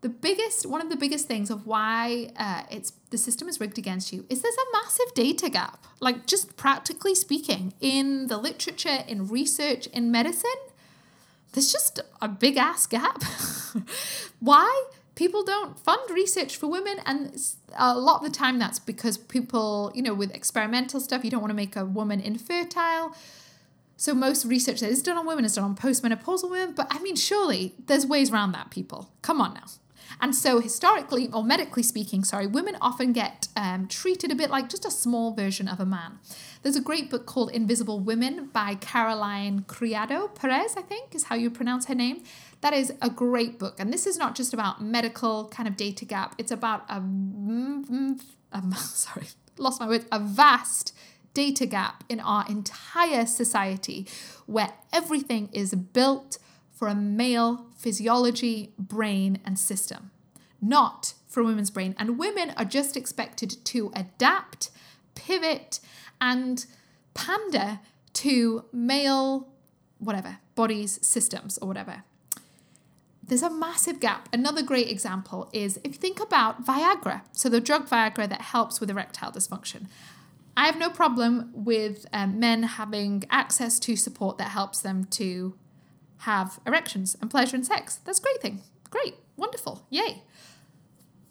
the 0.00 0.08
biggest 0.08 0.64
one 0.64 0.80
of 0.80 0.88
the 0.88 0.96
biggest 0.96 1.26
things 1.26 1.50
of 1.50 1.66
why 1.66 2.30
uh, 2.36 2.62
it's 2.70 2.92
the 3.10 3.18
system 3.18 3.48
is 3.48 3.60
rigged 3.60 3.76
against 3.76 4.12
you 4.12 4.24
is 4.30 4.40
there's 4.40 4.54
a 4.54 4.72
massive 4.72 5.12
data 5.14 5.50
gap. 5.50 5.84
Like 6.00 6.26
just 6.26 6.56
practically 6.56 7.14
speaking 7.14 7.74
in 7.80 8.28
the 8.28 8.38
literature 8.38 9.04
in 9.06 9.28
research 9.28 9.86
in 9.88 10.10
medicine 10.10 10.50
there's 11.52 11.72
just 11.72 12.00
a 12.20 12.28
big 12.28 12.56
ass 12.56 12.86
gap. 12.86 13.22
Why? 14.40 14.84
People 15.16 15.42
don't 15.42 15.78
fund 15.78 16.00
research 16.10 16.56
for 16.56 16.68
women 16.68 16.98
and 17.04 17.36
a 17.76 17.98
lot 17.98 18.24
of 18.24 18.32
the 18.32 18.36
time 18.36 18.58
that's 18.58 18.78
because 18.78 19.18
people 19.18 19.92
you 19.94 20.02
know 20.02 20.14
with 20.14 20.34
experimental 20.34 20.98
stuff 20.98 21.24
you 21.24 21.30
don't 21.30 21.40
want 21.40 21.50
to 21.50 21.56
make 21.56 21.76
a 21.76 21.84
woman 21.84 22.20
infertile 22.20 23.14
so 24.00 24.14
most 24.14 24.46
research 24.46 24.80
that 24.80 24.88
is 24.88 25.02
done 25.02 25.18
on 25.18 25.26
women 25.26 25.44
is 25.44 25.54
done 25.54 25.64
on 25.64 25.76
postmenopausal 25.76 26.50
women 26.50 26.74
but 26.74 26.86
i 26.90 26.98
mean 27.00 27.16
surely 27.16 27.74
there's 27.86 28.06
ways 28.06 28.30
around 28.30 28.52
that 28.52 28.70
people 28.70 29.10
come 29.22 29.40
on 29.40 29.52
now 29.54 29.66
and 30.20 30.34
so, 30.34 30.60
historically, 30.60 31.30
or 31.32 31.42
medically 31.42 31.82
speaking, 31.82 32.24
sorry, 32.24 32.46
women 32.46 32.76
often 32.80 33.12
get 33.12 33.48
um, 33.56 33.86
treated 33.88 34.30
a 34.30 34.34
bit 34.34 34.50
like 34.50 34.68
just 34.68 34.84
a 34.84 34.90
small 34.90 35.32
version 35.32 35.66
of 35.66 35.80
a 35.80 35.86
man. 35.86 36.18
There's 36.62 36.76
a 36.76 36.80
great 36.80 37.10
book 37.10 37.24
called 37.24 37.50
Invisible 37.52 38.00
Women 38.00 38.50
by 38.52 38.74
Caroline 38.74 39.64
Criado 39.66 40.28
Perez, 40.28 40.76
I 40.76 40.82
think 40.82 41.14
is 41.14 41.24
how 41.24 41.36
you 41.36 41.50
pronounce 41.50 41.86
her 41.86 41.94
name. 41.94 42.22
That 42.60 42.74
is 42.74 42.92
a 43.00 43.08
great 43.08 43.58
book. 43.58 43.76
And 43.78 43.92
this 43.92 44.06
is 44.06 44.18
not 44.18 44.34
just 44.34 44.52
about 44.52 44.82
medical 44.82 45.48
kind 45.48 45.66
of 45.66 45.76
data 45.76 46.04
gap, 46.04 46.34
it's 46.36 46.52
about 46.52 46.84
a, 46.90 47.02
a 48.52 48.72
sorry, 48.76 49.28
lost 49.56 49.80
my 49.80 49.88
word, 49.88 50.04
a 50.12 50.18
vast 50.18 50.94
data 51.34 51.66
gap 51.66 52.04
in 52.08 52.20
our 52.20 52.46
entire 52.48 53.26
society 53.26 54.06
where 54.46 54.72
everything 54.92 55.48
is 55.52 55.74
built 55.74 56.38
for 56.72 56.88
a 56.88 56.94
male 56.94 57.66
physiology, 57.76 58.72
brain, 58.78 59.38
and 59.44 59.58
system, 59.58 60.10
not 60.60 61.14
for 61.28 61.40
a 61.40 61.44
women's 61.44 61.70
brain. 61.70 61.94
And 61.98 62.18
women 62.18 62.52
are 62.56 62.64
just 62.64 62.96
expected 62.96 63.56
to 63.66 63.92
adapt, 63.94 64.70
pivot, 65.14 65.80
and 66.20 66.66
pander 67.14 67.80
to 68.14 68.64
male, 68.72 69.48
whatever, 69.98 70.38
bodies, 70.54 70.98
systems, 71.06 71.58
or 71.58 71.68
whatever. 71.68 72.02
There's 73.22 73.42
a 73.42 73.50
massive 73.50 74.00
gap. 74.00 74.28
Another 74.32 74.62
great 74.62 74.90
example 74.90 75.48
is 75.52 75.78
if 75.84 75.92
you 75.92 75.98
think 75.98 76.18
about 76.18 76.66
Viagra, 76.66 77.22
so 77.30 77.48
the 77.48 77.60
drug 77.60 77.88
Viagra 77.88 78.28
that 78.28 78.40
helps 78.40 78.80
with 78.80 78.90
erectile 78.90 79.30
dysfunction. 79.30 79.86
I 80.60 80.66
have 80.66 80.76
no 80.76 80.90
problem 80.90 81.52
with 81.54 82.04
um, 82.12 82.38
men 82.38 82.64
having 82.64 83.24
access 83.30 83.78
to 83.80 83.96
support 83.96 84.36
that 84.36 84.50
helps 84.50 84.82
them 84.82 85.04
to 85.04 85.54
have 86.18 86.60
erections 86.66 87.16
and 87.18 87.30
pleasure 87.30 87.56
in 87.56 87.64
sex. 87.64 88.00
That's 88.04 88.18
a 88.18 88.22
great 88.22 88.42
thing. 88.42 88.60
Great. 88.90 89.14
Wonderful. 89.38 89.86
Yay. 89.88 90.22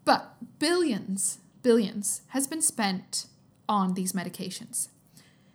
But 0.04 0.34
billions, 0.58 1.38
billions 1.62 2.24
has 2.30 2.48
been 2.48 2.64
spent 2.64 3.28
on 3.70 3.94
these 3.94 4.14
medications. 4.14 4.90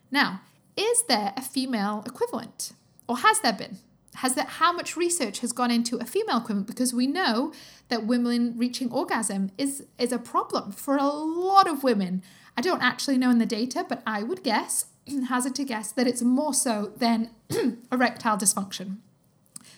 Now, 0.08 0.42
is 0.76 1.02
there 1.08 1.32
a 1.36 1.42
female 1.42 2.04
equivalent? 2.06 2.74
Or 3.08 3.16
has 3.18 3.40
there 3.40 3.52
been? 3.52 3.78
Has 4.16 4.34
that 4.34 4.48
how 4.48 4.72
much 4.72 4.96
research 4.96 5.40
has 5.40 5.52
gone 5.52 5.70
into 5.70 5.96
a 5.96 6.04
female 6.04 6.38
equivalent? 6.38 6.66
Because 6.66 6.94
we 6.94 7.06
know 7.06 7.52
that 7.88 8.06
women 8.06 8.54
reaching 8.56 8.90
orgasm 8.90 9.50
is, 9.58 9.84
is 9.98 10.12
a 10.12 10.18
problem 10.18 10.72
for 10.72 10.96
a 10.96 11.06
lot 11.06 11.66
of 11.66 11.82
women. 11.82 12.22
I 12.56 12.60
don't 12.60 12.82
actually 12.82 13.18
know 13.18 13.30
in 13.30 13.38
the 13.38 13.46
data, 13.46 13.84
but 13.88 14.02
I 14.06 14.22
would 14.22 14.42
guess, 14.42 14.86
hazard 15.28 15.54
to 15.56 15.64
guess, 15.64 15.90
that 15.92 16.06
it's 16.06 16.22
more 16.22 16.54
so 16.54 16.92
than 16.96 17.30
erectile 17.92 18.36
dysfunction. 18.36 18.98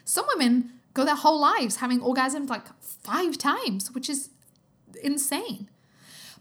Some 0.04 0.26
women 0.28 0.72
go 0.94 1.04
their 1.04 1.16
whole 1.16 1.40
lives 1.40 1.76
having 1.76 2.00
orgasms 2.00 2.48
like 2.48 2.66
five 2.80 3.38
times, 3.38 3.92
which 3.92 4.08
is 4.08 4.30
insane. 5.02 5.68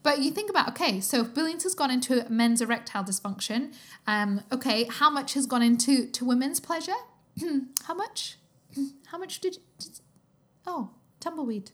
But 0.04 0.20
you 0.20 0.30
think 0.30 0.52
about, 0.52 0.70
okay, 0.70 1.02
so 1.02 1.22
if 1.22 1.34
billions 1.34 1.64
has 1.64 1.74
gone 1.74 1.90
into 1.90 2.30
men's 2.30 2.62
erectile 2.62 3.04
dysfunction, 3.04 3.74
um, 4.06 4.42
okay, 4.52 4.84
how 4.84 5.10
much 5.10 5.34
has 5.34 5.48
gone 5.48 5.64
into 5.64 6.06
to 6.06 6.24
women's 6.24 6.60
pleasure? 6.60 6.94
How 7.88 7.93
much? 7.93 8.38
How 9.08 9.17
much 9.17 9.39
did, 9.39 9.58
did 9.80 10.00
oh, 10.67 10.91
tumbleweed. 11.19 11.71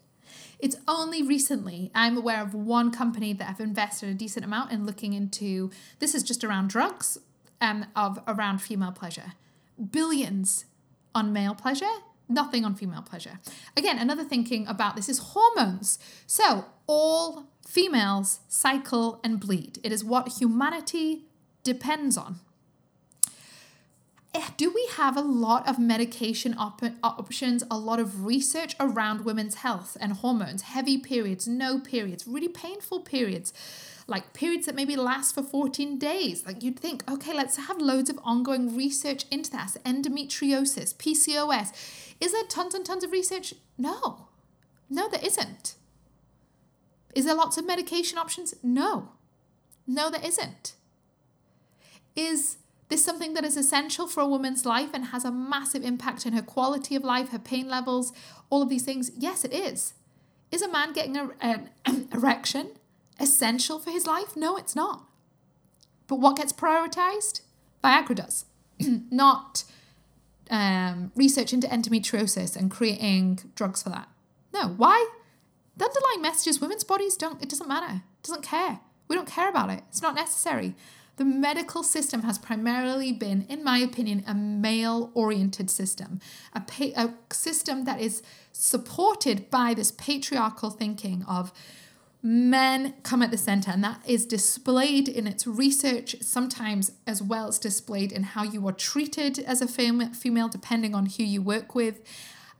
It's 0.59 0.77
only 0.87 1.21
recently 1.23 1.91
I'm 1.93 2.17
aware 2.17 2.41
of 2.41 2.53
one 2.53 2.91
company 2.91 3.33
that 3.33 3.45
have 3.45 3.59
invested 3.59 4.09
a 4.09 4.13
decent 4.13 4.45
amount 4.45 4.71
in 4.71 4.85
looking 4.85 5.13
into 5.13 5.71
this 5.99 6.15
is 6.15 6.23
just 6.23 6.43
around 6.43 6.69
drugs 6.69 7.17
um, 7.59 7.85
of 7.95 8.19
around 8.27 8.59
female 8.61 8.91
pleasure. 8.91 9.33
Billions 9.91 10.65
on 11.13 11.33
male 11.33 11.55
pleasure, 11.55 11.91
nothing 12.29 12.63
on 12.63 12.75
female 12.75 13.01
pleasure. 13.01 13.39
Again, 13.75 13.97
another 13.97 14.23
thinking 14.23 14.67
about 14.67 14.95
this 14.95 15.09
is 15.09 15.19
hormones. 15.19 15.99
So, 16.25 16.65
all 16.87 17.45
females 17.67 18.39
cycle 18.47 19.19
and 19.23 19.39
bleed. 19.39 19.79
It 19.83 19.91
is 19.91 20.03
what 20.03 20.39
humanity 20.39 21.25
depends 21.63 22.17
on. 22.17 22.39
Eh, 24.33 24.49
do 24.55 24.71
we 24.73 24.87
have 24.95 25.17
a 25.17 25.21
lot 25.21 25.67
of 25.67 25.77
medication 25.77 26.55
op- 26.57 26.81
options, 27.03 27.63
a 27.69 27.77
lot 27.77 27.99
of 27.99 28.25
research 28.25 28.75
around 28.79 29.25
women's 29.25 29.55
health 29.55 29.97
and 29.99 30.13
hormones, 30.13 30.61
heavy 30.61 30.97
periods, 30.97 31.47
no 31.47 31.79
periods, 31.79 32.25
really 32.27 32.47
painful 32.47 33.01
periods? 33.01 33.53
like 34.11 34.33
periods 34.33 34.65
that 34.65 34.75
maybe 34.75 34.95
last 34.95 35.33
for 35.33 35.41
14 35.41 35.97
days. 35.97 36.45
Like 36.45 36.61
you'd 36.61 36.77
think, 36.77 37.09
okay, 37.09 37.33
let's 37.33 37.55
have 37.55 37.79
loads 37.79 38.09
of 38.09 38.19
ongoing 38.23 38.75
research 38.75 39.25
into 39.31 39.49
that. 39.51 39.77
Endometriosis, 39.85 40.93
PCOS. 40.95 42.15
Is 42.19 42.33
there 42.33 42.43
tons 42.43 42.75
and 42.75 42.85
tons 42.85 43.03
of 43.03 43.11
research? 43.11 43.53
No. 43.77 44.27
No, 44.89 45.07
there 45.09 45.23
isn't. 45.23 45.75
Is 47.15 47.25
there 47.25 47.35
lots 47.35 47.57
of 47.57 47.65
medication 47.65 48.17
options? 48.17 48.53
No. 48.61 49.09
No, 49.87 50.09
there 50.09 50.23
isn't. 50.23 50.73
Is 52.15 52.57
this 52.91 52.99
is 52.99 53.05
something 53.05 53.35
that 53.35 53.45
is 53.45 53.55
essential 53.55 54.05
for 54.05 54.19
a 54.19 54.27
woman's 54.27 54.65
life 54.65 54.89
and 54.93 55.05
has 55.05 55.23
a 55.23 55.31
massive 55.31 55.81
impact 55.81 56.27
on 56.27 56.33
her 56.33 56.41
quality 56.41 56.93
of 56.93 57.05
life, 57.05 57.29
her 57.29 57.39
pain 57.39 57.69
levels, 57.69 58.11
all 58.49 58.61
of 58.61 58.67
these 58.67 58.83
things? 58.83 59.11
Yes, 59.17 59.45
it 59.45 59.53
is. 59.53 59.93
Is 60.51 60.61
a 60.61 60.69
man 60.69 60.91
getting 60.91 61.15
a, 61.15 61.29
an 61.39 61.69
erection 62.13 62.71
essential 63.17 63.79
for 63.79 63.91
his 63.91 64.05
life? 64.05 64.35
No, 64.35 64.57
it's 64.57 64.75
not. 64.75 65.05
But 66.07 66.17
what 66.17 66.35
gets 66.35 66.51
prioritized? 66.51 67.39
Viagra 67.81 68.13
does, 68.13 68.43
not 69.09 69.63
um, 70.49 71.13
research 71.15 71.53
into 71.53 71.67
endometriosis 71.67 72.57
and 72.57 72.69
creating 72.69 73.39
drugs 73.55 73.81
for 73.83 73.89
that. 73.89 74.09
No, 74.53 74.67
why? 74.67 75.07
The 75.77 75.85
underlying 75.85 76.21
message 76.21 76.49
is 76.49 76.59
women's 76.59 76.83
bodies 76.83 77.15
don't, 77.15 77.41
it 77.41 77.47
doesn't 77.47 77.69
matter, 77.69 78.01
it 78.19 78.23
doesn't 78.23 78.43
care. 78.43 78.81
We 79.07 79.15
don't 79.15 79.29
care 79.29 79.47
about 79.47 79.69
it, 79.69 79.83
it's 79.87 80.01
not 80.01 80.13
necessary. 80.13 80.75
The 81.17 81.25
medical 81.25 81.83
system 81.83 82.23
has 82.23 82.39
primarily 82.39 83.11
been, 83.11 83.45
in 83.49 83.63
my 83.63 83.77
opinion, 83.79 84.23
a 84.25 84.33
male 84.33 85.11
oriented 85.13 85.69
system, 85.69 86.19
a, 86.53 86.61
pa- 86.61 86.95
a 86.95 87.13
system 87.33 87.83
that 87.85 87.99
is 87.99 88.23
supported 88.51 89.49
by 89.49 89.73
this 89.73 89.91
patriarchal 89.91 90.69
thinking 90.69 91.23
of 91.27 91.51
men 92.23 92.93
come 93.01 93.23
at 93.23 93.31
the 93.31 93.37
center 93.37 93.71
and 93.71 93.83
that 93.83 93.99
is 94.05 94.27
displayed 94.27 95.07
in 95.09 95.25
its 95.25 95.47
research 95.47 96.15
sometimes 96.21 96.91
as 97.07 97.21
well 97.21 97.47
as 97.47 97.57
displayed 97.57 98.11
in 98.11 98.21
how 98.21 98.43
you 98.43 98.67
are 98.67 98.73
treated 98.73 99.39
as 99.39 99.59
a 99.59 99.67
female 99.67 100.47
depending 100.47 100.93
on 100.93 101.07
who 101.07 101.23
you 101.23 101.41
work 101.41 101.73
with. 101.73 101.99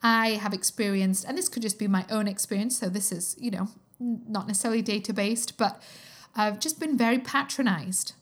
I 0.02 0.30
have 0.30 0.54
experienced 0.54 1.26
and 1.26 1.38
this 1.38 1.48
could 1.48 1.62
just 1.62 1.78
be 1.78 1.88
my 1.88 2.06
own 2.10 2.28
experience 2.28 2.80
so 2.80 2.90
this 2.90 3.12
is 3.12 3.36
you 3.40 3.52
know 3.52 3.68
not 4.00 4.48
necessarily 4.48 4.82
data 4.82 5.14
based 5.14 5.58
but 5.58 5.82
i've 6.36 6.60
just 6.60 6.80
been 6.80 6.98
very 6.98 7.20
patronized 7.20 8.14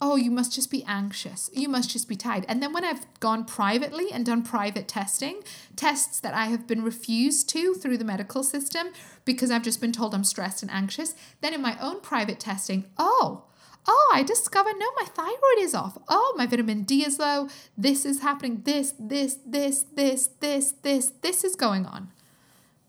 oh, 0.00 0.16
you 0.16 0.30
must 0.30 0.54
just 0.54 0.70
be 0.70 0.84
anxious. 0.84 1.50
You 1.52 1.68
must 1.68 1.90
just 1.90 2.08
be 2.08 2.16
tired. 2.16 2.44
And 2.48 2.62
then 2.62 2.72
when 2.72 2.84
I've 2.84 3.06
gone 3.20 3.44
privately 3.44 4.12
and 4.12 4.24
done 4.24 4.42
private 4.42 4.86
testing, 4.86 5.42
tests 5.74 6.20
that 6.20 6.34
I 6.34 6.46
have 6.46 6.66
been 6.66 6.84
refused 6.84 7.48
to 7.50 7.74
through 7.74 7.98
the 7.98 8.04
medical 8.04 8.42
system 8.42 8.88
because 9.24 9.50
I've 9.50 9.62
just 9.62 9.80
been 9.80 9.92
told 9.92 10.14
I'm 10.14 10.24
stressed 10.24 10.62
and 10.62 10.70
anxious, 10.70 11.14
then 11.40 11.52
in 11.52 11.60
my 11.60 11.76
own 11.80 12.00
private 12.00 12.38
testing, 12.38 12.84
oh, 12.96 13.44
oh, 13.88 14.12
I 14.14 14.22
discovered 14.22 14.74
no, 14.78 14.86
my 15.00 15.06
thyroid 15.06 15.58
is 15.58 15.74
off. 15.74 15.98
Oh, 16.08 16.34
my 16.36 16.46
vitamin 16.46 16.82
D 16.82 17.04
is 17.04 17.18
low. 17.18 17.48
This 17.76 18.04
is 18.04 18.20
happening. 18.20 18.62
This, 18.64 18.94
this, 18.98 19.38
this, 19.44 19.84
this, 19.94 20.28
this, 20.40 20.72
this, 20.82 21.12
this 21.22 21.44
is 21.44 21.56
going 21.56 21.86
on. 21.86 22.12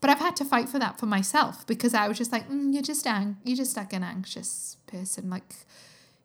But 0.00 0.10
I've 0.10 0.18
had 0.18 0.36
to 0.36 0.44
fight 0.44 0.68
for 0.68 0.78
that 0.78 0.98
for 0.98 1.06
myself 1.06 1.66
because 1.66 1.92
I 1.92 2.08
was 2.08 2.16
just 2.16 2.32
like, 2.32 2.48
mm, 2.48 2.72
you're 2.72 2.82
just 2.82 3.06
ang- 3.06 3.36
you're 3.44 3.56
just 3.56 3.76
like 3.76 3.92
an 3.92 4.02
anxious 4.02 4.78
person. 4.86 5.28
Like, 5.28 5.54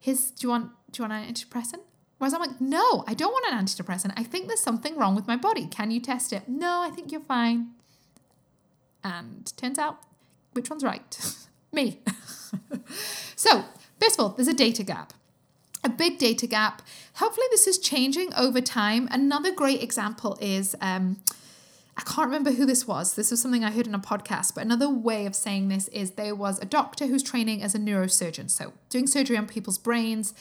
his 0.05 0.29
do 0.29 0.45
you 0.45 0.51
want 0.51 0.69
do 0.91 1.01
you 1.01 1.09
want 1.09 1.25
an 1.25 1.33
antidepressant? 1.33 1.81
Whereas 2.19 2.33
I'm 2.35 2.39
like, 2.39 2.61
no, 2.61 3.03
I 3.07 3.15
don't 3.15 3.31
want 3.31 3.51
an 3.51 3.65
antidepressant. 3.65 4.13
I 4.15 4.23
think 4.23 4.47
there's 4.47 4.61
something 4.61 4.95
wrong 4.97 5.15
with 5.15 5.27
my 5.27 5.35
body. 5.35 5.65
Can 5.65 5.89
you 5.89 5.99
test 5.99 6.31
it? 6.31 6.47
No, 6.47 6.83
I 6.83 6.91
think 6.91 7.11
you're 7.11 7.21
fine. 7.21 7.71
And 9.03 9.51
turns 9.57 9.79
out, 9.79 9.97
which 10.53 10.69
one's 10.69 10.83
right? 10.83 11.35
Me. 11.73 12.01
so, 13.35 13.65
first 13.99 14.19
of 14.19 14.23
all, 14.23 14.29
there's 14.29 14.47
a 14.47 14.53
data 14.53 14.83
gap. 14.83 15.11
A 15.83 15.89
big 15.89 16.19
data 16.19 16.45
gap. 16.45 16.83
Hopefully, 17.15 17.47
this 17.49 17.65
is 17.65 17.79
changing 17.79 18.31
over 18.35 18.61
time. 18.61 19.09
Another 19.11 19.51
great 19.51 19.81
example 19.81 20.37
is 20.39 20.75
um, 20.81 21.17
I 21.97 22.01
can't 22.01 22.27
remember 22.27 22.51
who 22.51 22.65
this 22.65 22.85
was. 22.85 23.15
This 23.15 23.31
was 23.31 23.41
something 23.41 23.63
I 23.63 23.71
heard 23.71 23.87
in 23.87 23.95
a 23.95 23.99
podcast, 23.99 24.53
but 24.53 24.65
another 24.65 24.89
way 24.89 25.25
of 25.25 25.33
saying 25.33 25.69
this 25.69 25.87
is 25.89 26.11
there 26.11 26.35
was 26.35 26.59
a 26.59 26.65
doctor 26.65 27.07
who's 27.07 27.23
training 27.23 27.63
as 27.63 27.73
a 27.73 27.79
neurosurgeon, 27.79 28.49
so 28.49 28.73
doing 28.89 29.07
surgery 29.07 29.37
on 29.37 29.47
people's 29.47 29.77
brains 29.77 30.33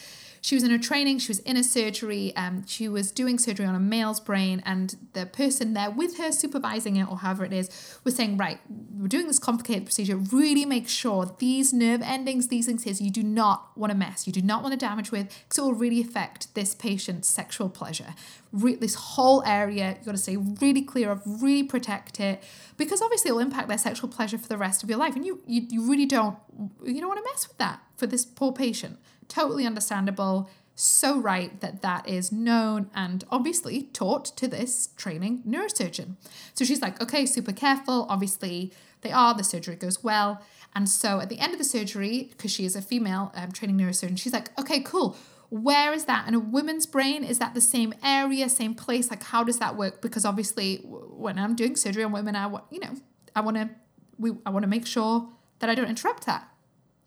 she 0.44 0.54
was 0.54 0.62
in 0.62 0.70
her 0.70 0.78
training, 0.78 1.18
she 1.20 1.28
was 1.28 1.38
in 1.38 1.56
a 1.56 1.64
surgery, 1.64 2.36
um, 2.36 2.66
she 2.66 2.86
was 2.86 3.10
doing 3.10 3.38
surgery 3.38 3.64
on 3.64 3.74
a 3.74 3.80
male's 3.80 4.20
brain, 4.20 4.62
and 4.66 4.94
the 5.14 5.24
person 5.24 5.72
there 5.72 5.90
with 5.90 6.18
her 6.18 6.30
supervising 6.30 6.96
it, 6.96 7.10
or 7.10 7.16
however 7.16 7.46
it 7.46 7.52
is, 7.54 7.98
was 8.04 8.14
saying, 8.14 8.36
Right, 8.36 8.60
we're 8.68 9.08
doing 9.08 9.26
this 9.26 9.38
complicated 9.38 9.86
procedure. 9.86 10.16
Really 10.16 10.66
make 10.66 10.86
sure 10.86 11.34
these 11.38 11.72
nerve 11.72 12.02
endings, 12.02 12.48
these 12.48 12.66
things 12.66 12.82
here, 12.82 12.92
you 12.92 13.10
do 13.10 13.22
not 13.22 13.70
want 13.74 13.90
to 13.90 13.96
mess, 13.96 14.26
you 14.26 14.34
do 14.34 14.42
not 14.42 14.62
want 14.62 14.72
to 14.72 14.76
damage 14.78 15.10
with, 15.10 15.34
because 15.44 15.56
it 15.56 15.62
will 15.62 15.72
really 15.72 16.02
affect 16.02 16.54
this 16.54 16.74
patient's 16.74 17.26
sexual 17.26 17.70
pleasure. 17.70 18.14
Re- 18.52 18.74
this 18.74 18.96
whole 18.96 19.42
area, 19.46 19.94
you've 19.96 20.04
got 20.04 20.12
to 20.12 20.18
stay 20.18 20.36
really 20.36 20.82
clear 20.82 21.10
of, 21.10 21.22
really 21.24 21.62
protect 21.62 22.20
it, 22.20 22.42
because 22.76 23.00
obviously 23.00 23.30
it 23.30 23.32
will 23.32 23.40
impact 23.40 23.68
their 23.68 23.78
sexual 23.78 24.10
pleasure 24.10 24.36
for 24.36 24.48
the 24.48 24.58
rest 24.58 24.82
of 24.82 24.90
your 24.90 24.98
life. 24.98 25.16
And 25.16 25.24
you, 25.24 25.40
you, 25.46 25.66
you 25.70 25.90
really 25.90 26.04
don't, 26.04 26.36
you 26.84 27.00
don't 27.00 27.08
want 27.08 27.24
to 27.24 27.30
mess 27.32 27.48
with 27.48 27.56
that 27.56 27.80
for 27.96 28.06
this 28.06 28.26
poor 28.26 28.52
patient. 28.52 28.98
Totally 29.28 29.66
understandable. 29.66 30.48
So 30.76 31.20
right 31.20 31.60
that 31.60 31.82
that 31.82 32.08
is 32.08 32.32
known 32.32 32.90
and 32.94 33.24
obviously 33.30 33.84
taught 33.92 34.24
to 34.36 34.48
this 34.48 34.88
training 34.96 35.42
neurosurgeon. 35.46 36.16
So 36.54 36.64
she's 36.64 36.82
like, 36.82 37.00
okay, 37.00 37.26
super 37.26 37.52
careful. 37.52 38.06
Obviously, 38.08 38.72
they 39.02 39.12
are. 39.12 39.34
The 39.34 39.44
surgery 39.44 39.76
goes 39.76 40.02
well. 40.02 40.42
And 40.74 40.88
so 40.88 41.20
at 41.20 41.28
the 41.28 41.38
end 41.38 41.52
of 41.52 41.58
the 41.58 41.64
surgery, 41.64 42.28
because 42.30 42.50
she 42.50 42.64
is 42.64 42.74
a 42.74 42.82
female 42.82 43.30
um, 43.36 43.52
training 43.52 43.78
neurosurgeon, 43.78 44.18
she's 44.18 44.32
like, 44.32 44.58
okay, 44.58 44.80
cool. 44.80 45.16
Where 45.50 45.92
is 45.92 46.06
that 46.06 46.26
in 46.26 46.34
a 46.34 46.40
woman's 46.40 46.86
brain? 46.86 47.22
Is 47.22 47.38
that 47.38 47.54
the 47.54 47.60
same 47.60 47.94
area, 48.02 48.48
same 48.48 48.74
place? 48.74 49.10
Like, 49.10 49.22
how 49.22 49.44
does 49.44 49.60
that 49.60 49.76
work? 49.76 50.02
Because 50.02 50.24
obviously, 50.24 50.78
when 50.78 51.38
I'm 51.38 51.54
doing 51.54 51.76
surgery 51.76 52.02
on 52.02 52.10
women, 52.10 52.34
I 52.34 52.48
want, 52.48 52.64
you 52.72 52.80
know, 52.80 52.96
I 53.36 53.42
want 53.42 53.56
to, 53.58 53.70
we, 54.18 54.32
I 54.44 54.50
want 54.50 54.64
to 54.64 54.68
make 54.68 54.86
sure 54.86 55.28
that 55.60 55.70
I 55.70 55.76
don't 55.76 55.88
interrupt 55.88 56.26
that. 56.26 56.48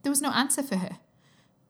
There 0.03 0.09
was 0.09 0.21
no 0.21 0.31
answer 0.31 0.63
for 0.63 0.77
her 0.77 0.99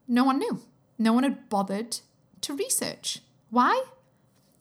no 0.08 0.24
one 0.24 0.38
knew. 0.38 0.60
No 0.98 1.12
one 1.12 1.22
had 1.22 1.48
bothered 1.48 2.00
to 2.40 2.54
research. 2.54 3.20
Why? 3.50 3.84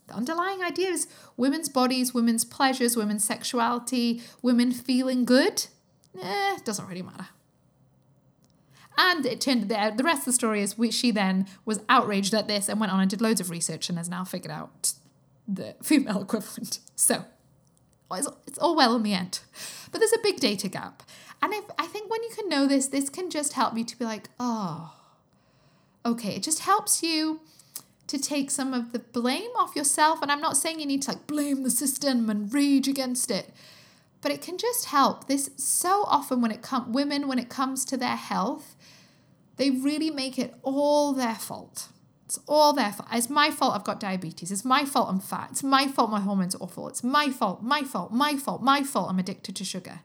The 0.08 0.14
underlying 0.14 0.62
idea 0.62 0.90
is 0.90 1.08
women's 1.36 1.70
bodies, 1.70 2.14
women's 2.14 2.46
pleasures, 2.46 2.96
women's 2.96 3.24
sexuality, 3.24 4.22
women 4.42 4.72
feeling 4.72 5.26
good. 5.26 5.68
Eh, 6.22 6.58
doesn't 6.64 6.88
really 6.88 7.02
matter. 7.02 7.28
And 8.98 9.26
it 9.26 9.42
turned 9.42 9.70
the, 9.70 9.94
the 9.96 10.04
rest 10.04 10.22
of 10.22 10.26
the 10.26 10.34
story 10.34 10.62
is 10.62 10.76
she 10.92 11.12
then 11.12 11.46
was 11.66 11.82
outraged 11.88 12.34
at 12.34 12.48
this 12.48 12.68
and 12.68 12.80
went 12.80 12.92
on 12.92 13.00
and 13.00 13.10
did 13.10 13.22
loads 13.22 13.40
of 13.40 13.50
research 13.50 13.90
and 13.90 13.98
has 13.98 14.10
now 14.10 14.24
figured 14.24 14.52
out 14.52 14.94
the 15.48 15.76
female 15.84 16.22
equivalent. 16.22 16.80
So 16.96 17.26
it's, 18.12 18.28
it's 18.48 18.58
all 18.58 18.76
well 18.76 18.96
in 18.96 19.04
the 19.04 19.14
end. 19.14 19.40
But 19.92 20.00
there's 20.00 20.14
a 20.14 20.20
big 20.24 20.40
data 20.40 20.68
gap. 20.68 21.04
And 21.42 21.54
if, 21.54 21.66
I 21.78 21.86
think 21.86 22.10
when 22.10 22.24
you 22.24 22.30
can 22.36 22.50
know 22.50 22.66
this, 22.68 22.88
this 22.88 23.10
can 23.10 23.30
just 23.30 23.54
help 23.54 23.78
you 23.78 23.84
to 23.84 24.00
be 24.00 24.06
like, 24.06 24.30
oh, 24.40 24.97
okay. 26.08 26.36
It 26.36 26.44
just 26.44 26.60
helps 26.60 27.04
you 27.04 27.42
to 28.08 28.18
take 28.18 28.50
some 28.50 28.74
of 28.74 28.94
the 28.94 29.00
blame 29.00 29.52
off 29.58 29.76
yourself. 29.76 30.22
And 30.22 30.32
I'm 30.32 30.42
not 30.42 30.58
saying 30.58 30.80
you 30.80 30.86
need 30.86 31.04
to 31.04 31.12
like 31.12 31.28
blame 31.28 31.64
the 31.64 31.70
system 31.70 32.30
and 32.30 32.52
rage 32.54 32.88
against 32.88 33.30
it, 33.30 33.54
but 34.22 34.32
it 34.32 34.42
can 34.42 34.58
just 34.58 34.86
help. 34.86 35.28
This 35.28 35.52
so 35.58 36.06
often 36.08 36.42
when 36.42 36.52
it 36.52 36.62
comes 36.62 36.94
women 36.94 37.28
when 37.28 37.40
it 37.40 37.50
comes 37.50 37.86
to 37.86 37.98
their 37.98 38.16
health, 38.16 38.76
they 39.58 39.70
really 39.70 40.10
make 40.10 40.40
it 40.40 40.56
all 40.64 41.14
their 41.14 41.36
fault. 41.36 41.90
It's 42.26 42.40
all 42.48 42.74
their 42.74 42.92
fault. 42.92 43.10
It's 43.12 43.30
my 43.30 43.52
fault 43.52 43.76
I've 43.76 43.84
got 43.84 44.00
diabetes. 44.00 44.52
It's 44.52 44.66
my 44.66 44.86
fault 44.86 45.10
I'm 45.10 45.20
fat. 45.20 45.50
It's 45.52 45.64
my 45.64 45.88
fault 45.88 46.10
my 46.10 46.20
hormones 46.20 46.56
are 46.56 46.60
awful. 46.60 46.88
It's 46.88 47.04
my 47.04 47.30
fault, 47.30 47.62
my 47.62 47.84
fault, 47.84 48.12
my 48.12 48.36
fault, 48.36 48.62
my 48.62 48.84
fault 48.84 49.10
I'm 49.10 49.20
addicted 49.20 49.56
to 49.58 49.66
sugar. 49.66 50.00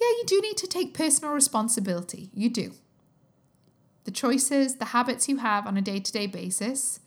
Yeah, 0.00 0.08
you 0.08 0.24
do 0.26 0.40
need 0.40 0.56
to 0.56 0.66
take 0.66 0.94
personal 0.94 1.32
responsibility. 1.32 2.30
You 2.34 2.50
do 2.50 2.72
the 4.04 4.10
choices, 4.10 4.76
the 4.76 4.86
habits 4.86 5.28
you 5.28 5.38
have 5.38 5.66
on 5.66 5.76
a 5.76 5.82
day 5.82 6.00
to 6.00 6.12
day 6.12 6.26
basis 6.26 7.00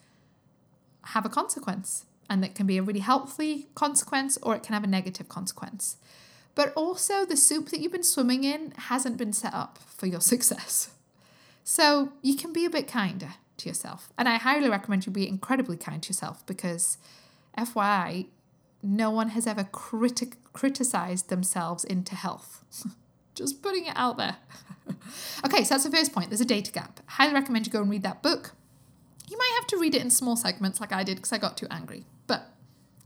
have 1.06 1.26
a 1.26 1.30
consequence. 1.30 2.06
And 2.30 2.42
that 2.42 2.56
can 2.56 2.66
be 2.66 2.78
a 2.78 2.84
really 2.84 3.02
helpful 3.02 3.64
consequence 3.76 4.38
or 4.42 4.56
it 4.56 4.64
can 4.64 4.74
have 4.74 4.84
a 4.84 4.88
negative 4.88 5.30
consequence. 5.30 5.98
But 6.56 6.74
also, 6.74 7.26
the 7.26 7.38
soup 7.38 7.70
that 7.70 7.82
you've 7.82 7.92
been 7.92 8.04
swimming 8.04 8.44
in 8.44 8.72
hasn't 8.78 9.18
been 9.18 9.34
set 9.34 9.54
up 9.54 9.78
for 9.78 10.08
your 10.08 10.22
success. 10.34 10.90
So 11.64 12.14
you 12.22 12.36
can 12.36 12.54
be 12.54 12.66
a 12.66 12.70
bit 12.70 12.88
kinder 12.88 13.36
to 13.58 13.70
yourself. 13.70 14.12
And 14.18 14.28
I 14.28 14.38
highly 14.38 14.70
recommend 14.70 15.06
you 15.06 15.12
be 15.12 15.28
incredibly 15.28 15.78
kind 15.78 16.02
to 16.02 16.10
yourself 16.10 16.46
because, 16.46 16.98
FYI, 17.58 18.28
no 18.82 19.10
one 19.12 19.30
has 19.30 19.48
ever 19.48 19.64
criti- 19.64 20.36
criticized 20.54 21.30
themselves 21.30 21.84
into 21.84 22.16
health. 22.16 22.64
Just 23.36 23.62
putting 23.62 23.86
it 23.86 23.94
out 23.96 24.18
there. 24.18 24.38
okay, 25.46 25.64
so 25.64 25.76
that's 25.76 25.84
the 25.84 25.92
first 25.92 26.14
point. 26.14 26.30
There's 26.30 26.42
a 26.42 26.46
data 26.46 26.72
gap. 26.72 27.00
Highly 27.06 27.34
recommend 27.34 27.68
you 27.68 27.72
go 27.72 27.82
and 27.82 27.90
read 27.90 28.04
that 28.04 28.24
book. 28.24 28.54
You 29.30 29.38
might 29.38 29.52
have 29.56 29.68
to 29.68 29.78
read 29.78 29.96
it 29.96 30.02
in 30.02 30.10
small 30.10 30.36
segments 30.36 30.80
like 30.80 30.92
I 30.92 31.04
did 31.04 31.18
because 31.18 31.34
I 31.34 31.38
got 31.38 31.58
too 31.58 31.68
angry. 31.70 32.06
But, 32.28 32.50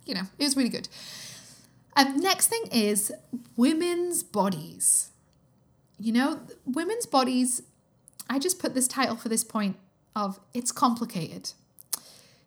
you 0.05 0.13
know, 0.13 0.23
it 0.37 0.43
was 0.43 0.55
really 0.55 0.69
good. 0.69 0.87
Um, 1.95 2.17
next 2.17 2.47
thing 2.47 2.63
is 2.71 3.11
women's 3.57 4.23
bodies. 4.23 5.09
You 5.99 6.13
know, 6.13 6.39
women's 6.65 7.05
bodies, 7.05 7.63
I 8.29 8.39
just 8.39 8.59
put 8.59 8.73
this 8.73 8.87
title 8.87 9.15
for 9.15 9.29
this 9.29 9.43
point 9.43 9.77
of 10.15 10.39
it's 10.53 10.71
complicated. 10.71 11.51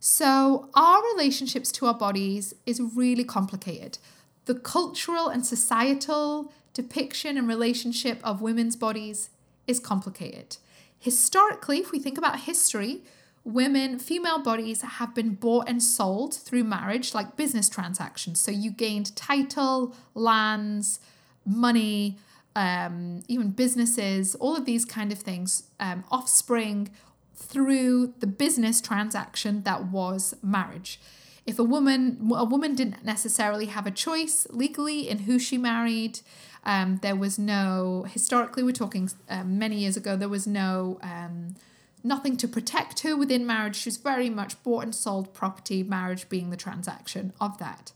So, 0.00 0.68
our 0.74 1.02
relationships 1.14 1.70
to 1.72 1.86
our 1.86 1.94
bodies 1.94 2.54
is 2.66 2.80
really 2.80 3.24
complicated. 3.24 3.98
The 4.46 4.54
cultural 4.54 5.28
and 5.28 5.46
societal 5.46 6.52
depiction 6.74 7.36
and 7.36 7.46
relationship 7.48 8.20
of 8.24 8.40
women's 8.40 8.76
bodies 8.76 9.30
is 9.66 9.78
complicated. 9.78 10.56
Historically, 10.98 11.78
if 11.78 11.90
we 11.90 11.98
think 11.98 12.16
about 12.16 12.40
history, 12.40 13.02
women, 13.44 13.98
female 13.98 14.38
bodies 14.38 14.82
have 14.82 15.14
been 15.14 15.34
bought 15.34 15.68
and 15.68 15.82
sold 15.82 16.34
through 16.34 16.64
marriage 16.64 17.14
like 17.14 17.36
business 17.36 17.68
transactions. 17.68 18.40
So 18.40 18.50
you 18.50 18.70
gained 18.70 19.14
title, 19.16 19.94
lands, 20.14 21.00
money, 21.44 22.18
um, 22.54 23.22
even 23.28 23.50
businesses, 23.50 24.34
all 24.36 24.56
of 24.56 24.64
these 24.64 24.84
kind 24.84 25.10
of 25.10 25.18
things, 25.18 25.64
um, 25.80 26.04
offspring 26.10 26.90
through 27.34 28.14
the 28.20 28.26
business 28.26 28.80
transaction 28.80 29.62
that 29.62 29.86
was 29.86 30.34
marriage. 30.42 31.00
If 31.44 31.58
a 31.58 31.64
woman 31.64 32.30
a 32.36 32.44
woman 32.44 32.76
didn't 32.76 33.04
necessarily 33.04 33.66
have 33.66 33.86
a 33.86 33.90
choice 33.90 34.46
legally 34.50 35.08
in 35.08 35.20
who 35.20 35.40
she 35.40 35.58
married, 35.58 36.20
um, 36.64 36.98
there 37.02 37.16
was 37.16 37.38
no, 37.38 38.06
historically, 38.08 38.62
we're 38.62 38.72
talking 38.72 39.10
um, 39.28 39.58
many 39.58 39.76
years 39.76 39.96
ago, 39.96 40.16
there 40.16 40.28
was 40.28 40.46
no, 40.46 40.98
um, 41.02 41.56
nothing 42.04 42.36
to 42.36 42.48
protect 42.48 43.00
her 43.00 43.16
within 43.16 43.46
marriage. 43.46 43.76
She 43.76 43.88
was 43.88 43.96
very 43.96 44.30
much 44.30 44.62
bought 44.62 44.84
and 44.84 44.94
sold 44.94 45.34
property, 45.34 45.82
marriage 45.82 46.28
being 46.28 46.50
the 46.50 46.56
transaction 46.56 47.32
of 47.40 47.58
that. 47.58 47.92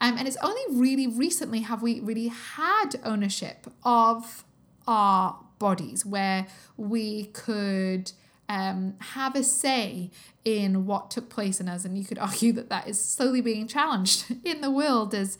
Um, 0.00 0.16
and 0.16 0.28
it's 0.28 0.36
only 0.42 0.62
really 0.70 1.06
recently 1.06 1.60
have 1.60 1.82
we 1.82 2.00
really 2.00 2.28
had 2.28 2.90
ownership 3.04 3.66
of 3.82 4.44
our 4.86 5.36
bodies 5.58 6.06
where 6.06 6.46
we 6.76 7.24
could 7.26 8.12
um, 8.48 8.94
have 9.00 9.34
a 9.34 9.42
say 9.42 10.10
in 10.44 10.86
what 10.86 11.10
took 11.10 11.28
place 11.28 11.60
in 11.60 11.68
us. 11.68 11.84
And 11.84 11.98
you 11.98 12.04
could 12.04 12.18
argue 12.18 12.52
that 12.52 12.68
that 12.68 12.88
is 12.88 13.00
slowly 13.00 13.40
being 13.40 13.66
challenged 13.66 14.24
in 14.44 14.60
the 14.60 14.70
world 14.70 15.14
as 15.14 15.38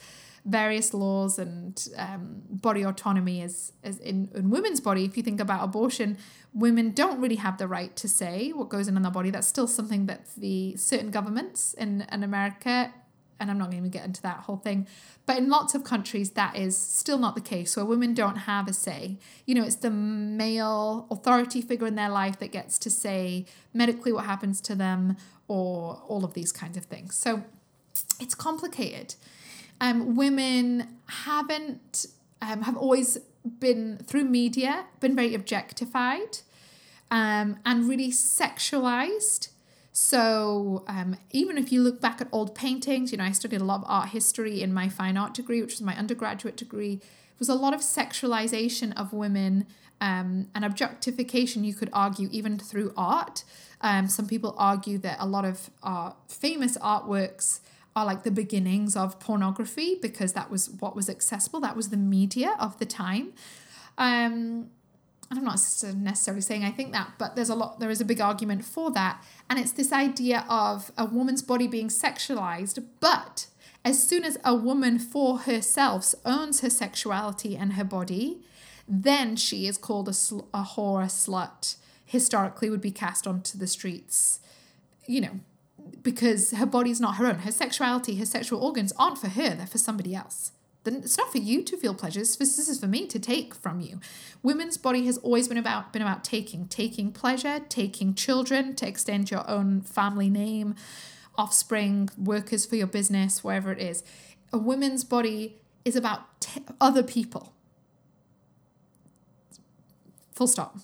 various 0.48 0.94
laws 0.94 1.38
and 1.38 1.88
um, 1.96 2.42
body 2.48 2.82
autonomy 2.82 3.42
is, 3.42 3.72
as 3.84 3.98
in, 3.98 4.30
in 4.34 4.50
women's 4.50 4.80
body. 4.80 5.04
If 5.04 5.16
you 5.16 5.22
think 5.22 5.40
about 5.40 5.62
abortion, 5.62 6.16
women 6.54 6.92
don't 6.92 7.20
really 7.20 7.36
have 7.36 7.58
the 7.58 7.68
right 7.68 7.94
to 7.96 8.08
say 8.08 8.50
what 8.50 8.68
goes 8.68 8.88
in 8.88 8.96
in 8.96 9.02
their 9.02 9.12
body. 9.12 9.30
That's 9.30 9.46
still 9.46 9.66
something 9.66 10.06
that 10.06 10.26
the 10.36 10.76
certain 10.76 11.10
governments 11.10 11.74
in, 11.74 12.06
in 12.10 12.22
America, 12.22 12.92
and 13.38 13.50
I'm 13.50 13.58
not 13.58 13.70
going 13.70 13.82
to 13.82 13.90
get 13.90 14.04
into 14.06 14.22
that 14.22 14.38
whole 14.40 14.56
thing, 14.56 14.86
but 15.26 15.36
in 15.36 15.50
lots 15.50 15.74
of 15.74 15.84
countries, 15.84 16.30
that 16.30 16.56
is 16.56 16.76
still 16.76 17.18
not 17.18 17.34
the 17.34 17.42
case, 17.42 17.76
where 17.76 17.84
women 17.84 18.14
don't 18.14 18.36
have 18.36 18.66
a 18.66 18.72
say. 18.72 19.18
You 19.44 19.54
know, 19.54 19.64
it's 19.64 19.76
the 19.76 19.90
male 19.90 21.06
authority 21.10 21.60
figure 21.60 21.86
in 21.86 21.94
their 21.94 22.08
life 22.08 22.38
that 22.38 22.52
gets 22.52 22.78
to 22.78 22.90
say 22.90 23.44
medically 23.74 24.12
what 24.12 24.24
happens 24.24 24.62
to 24.62 24.74
them 24.74 25.18
or 25.46 26.02
all 26.08 26.24
of 26.24 26.32
these 26.32 26.52
kinds 26.52 26.78
of 26.78 26.86
things. 26.86 27.14
So 27.16 27.44
it's 28.18 28.34
complicated. 28.34 29.14
Um, 29.80 30.16
women 30.16 30.98
haven't 31.06 32.06
um, 32.42 32.62
have 32.62 32.76
always 32.76 33.18
been 33.60 33.98
through 34.04 34.24
media 34.24 34.86
been 35.00 35.14
very 35.14 35.34
objectified 35.34 36.38
um, 37.10 37.58
and 37.64 37.88
really 37.88 38.10
sexualized. 38.10 39.48
So 39.92 40.84
um, 40.86 41.16
even 41.30 41.58
if 41.58 41.72
you 41.72 41.82
look 41.82 42.00
back 42.00 42.20
at 42.20 42.28
old 42.30 42.54
paintings, 42.54 43.10
you 43.10 43.18
know, 43.18 43.24
I 43.24 43.32
studied 43.32 43.60
a 43.60 43.64
lot 43.64 43.80
of 43.80 43.84
art 43.88 44.10
history 44.10 44.62
in 44.62 44.72
my 44.72 44.88
fine 44.88 45.16
art 45.16 45.34
degree, 45.34 45.60
which 45.60 45.72
was 45.72 45.82
my 45.82 45.96
undergraduate 45.96 46.56
degree. 46.56 46.94
It 46.94 47.38
was 47.38 47.48
a 47.48 47.54
lot 47.54 47.74
of 47.74 47.80
sexualization 47.80 48.96
of 48.96 49.12
women 49.12 49.66
um, 50.00 50.48
and 50.54 50.64
objectification, 50.64 51.64
you 51.64 51.74
could 51.74 51.90
argue, 51.92 52.28
even 52.30 52.58
through 52.58 52.92
art. 52.96 53.42
Um, 53.80 54.08
some 54.08 54.28
people 54.28 54.54
argue 54.56 54.98
that 54.98 55.16
a 55.18 55.26
lot 55.26 55.44
of 55.44 55.70
uh, 55.82 56.12
famous 56.28 56.78
artworks 56.78 57.60
are 57.98 58.04
like 58.04 58.22
the 58.22 58.30
beginnings 58.30 58.94
of 58.96 59.18
pornography 59.18 59.98
because 60.00 60.32
that 60.34 60.50
was 60.50 60.70
what 60.70 60.94
was 60.94 61.08
accessible. 61.08 61.58
That 61.60 61.74
was 61.74 61.88
the 61.88 61.96
media 61.96 62.54
of 62.60 62.78
the 62.78 62.86
time. 62.86 63.32
Um, 63.96 64.70
and 65.30 65.38
I'm 65.38 65.44
not 65.44 65.60
necessarily 65.96 66.40
saying 66.40 66.64
I 66.64 66.70
think 66.70 66.92
that, 66.92 67.12
but 67.18 67.34
there's 67.34 67.50
a 67.50 67.54
lot, 67.54 67.80
there 67.80 67.90
is 67.90 68.00
a 68.00 68.04
big 68.04 68.20
argument 68.20 68.64
for 68.64 68.90
that. 68.92 69.22
And 69.50 69.58
it's 69.58 69.72
this 69.72 69.92
idea 69.92 70.46
of 70.48 70.92
a 70.96 71.04
woman's 71.04 71.42
body 71.42 71.66
being 71.66 71.88
sexualized, 71.88 72.82
but 73.00 73.48
as 73.84 74.06
soon 74.08 74.24
as 74.24 74.38
a 74.44 74.54
woman 74.54 74.98
for 74.98 75.40
herself 75.40 76.14
owns 76.24 76.60
her 76.60 76.70
sexuality 76.70 77.56
and 77.56 77.74
her 77.74 77.84
body, 77.84 78.38
then 78.86 79.36
she 79.36 79.66
is 79.66 79.76
called 79.76 80.08
a, 80.08 80.14
sl- 80.14 80.48
a 80.54 80.62
whore, 80.62 81.02
a 81.02 81.08
slut, 81.08 81.76
historically 82.04 82.70
would 82.70 82.80
be 82.80 82.92
cast 82.92 83.26
onto 83.26 83.58
the 83.58 83.66
streets, 83.66 84.40
you 85.06 85.20
know, 85.20 85.40
because 86.02 86.52
her 86.52 86.66
body's 86.66 87.00
not 87.00 87.16
her 87.16 87.26
own. 87.26 87.40
Her 87.40 87.52
sexuality, 87.52 88.16
her 88.16 88.26
sexual 88.26 88.62
organs 88.62 88.92
aren't 88.98 89.18
for 89.18 89.28
her, 89.28 89.54
they're 89.54 89.66
for 89.66 89.78
somebody 89.78 90.14
else. 90.14 90.52
Then 90.84 90.96
it's 90.96 91.18
not 91.18 91.30
for 91.30 91.38
you 91.38 91.62
to 91.64 91.76
feel 91.76 91.94
pleasure. 91.94 92.20
This 92.20 92.40
is 92.40 92.80
for 92.80 92.86
me 92.86 93.06
to 93.08 93.18
take 93.18 93.54
from 93.54 93.80
you. 93.80 94.00
Women's 94.42 94.78
body 94.78 95.04
has 95.06 95.18
always 95.18 95.48
been 95.48 95.58
about 95.58 95.92
been 95.92 96.02
about 96.02 96.24
taking, 96.24 96.66
taking 96.68 97.12
pleasure, 97.12 97.60
taking 97.68 98.14
children 98.14 98.74
to 98.76 98.88
extend 98.88 99.30
your 99.30 99.48
own 99.50 99.82
family 99.82 100.30
name, 100.30 100.76
offspring, 101.36 102.08
workers 102.16 102.64
for 102.64 102.76
your 102.76 102.86
business, 102.86 103.44
wherever 103.44 103.72
it 103.72 103.80
is. 103.80 104.02
A 104.52 104.58
woman's 104.58 105.04
body 105.04 105.60
is 105.84 105.96
about 105.96 106.40
t- 106.40 106.62
other 106.80 107.02
people. 107.02 107.52
Full 110.32 110.46
stop. 110.46 110.78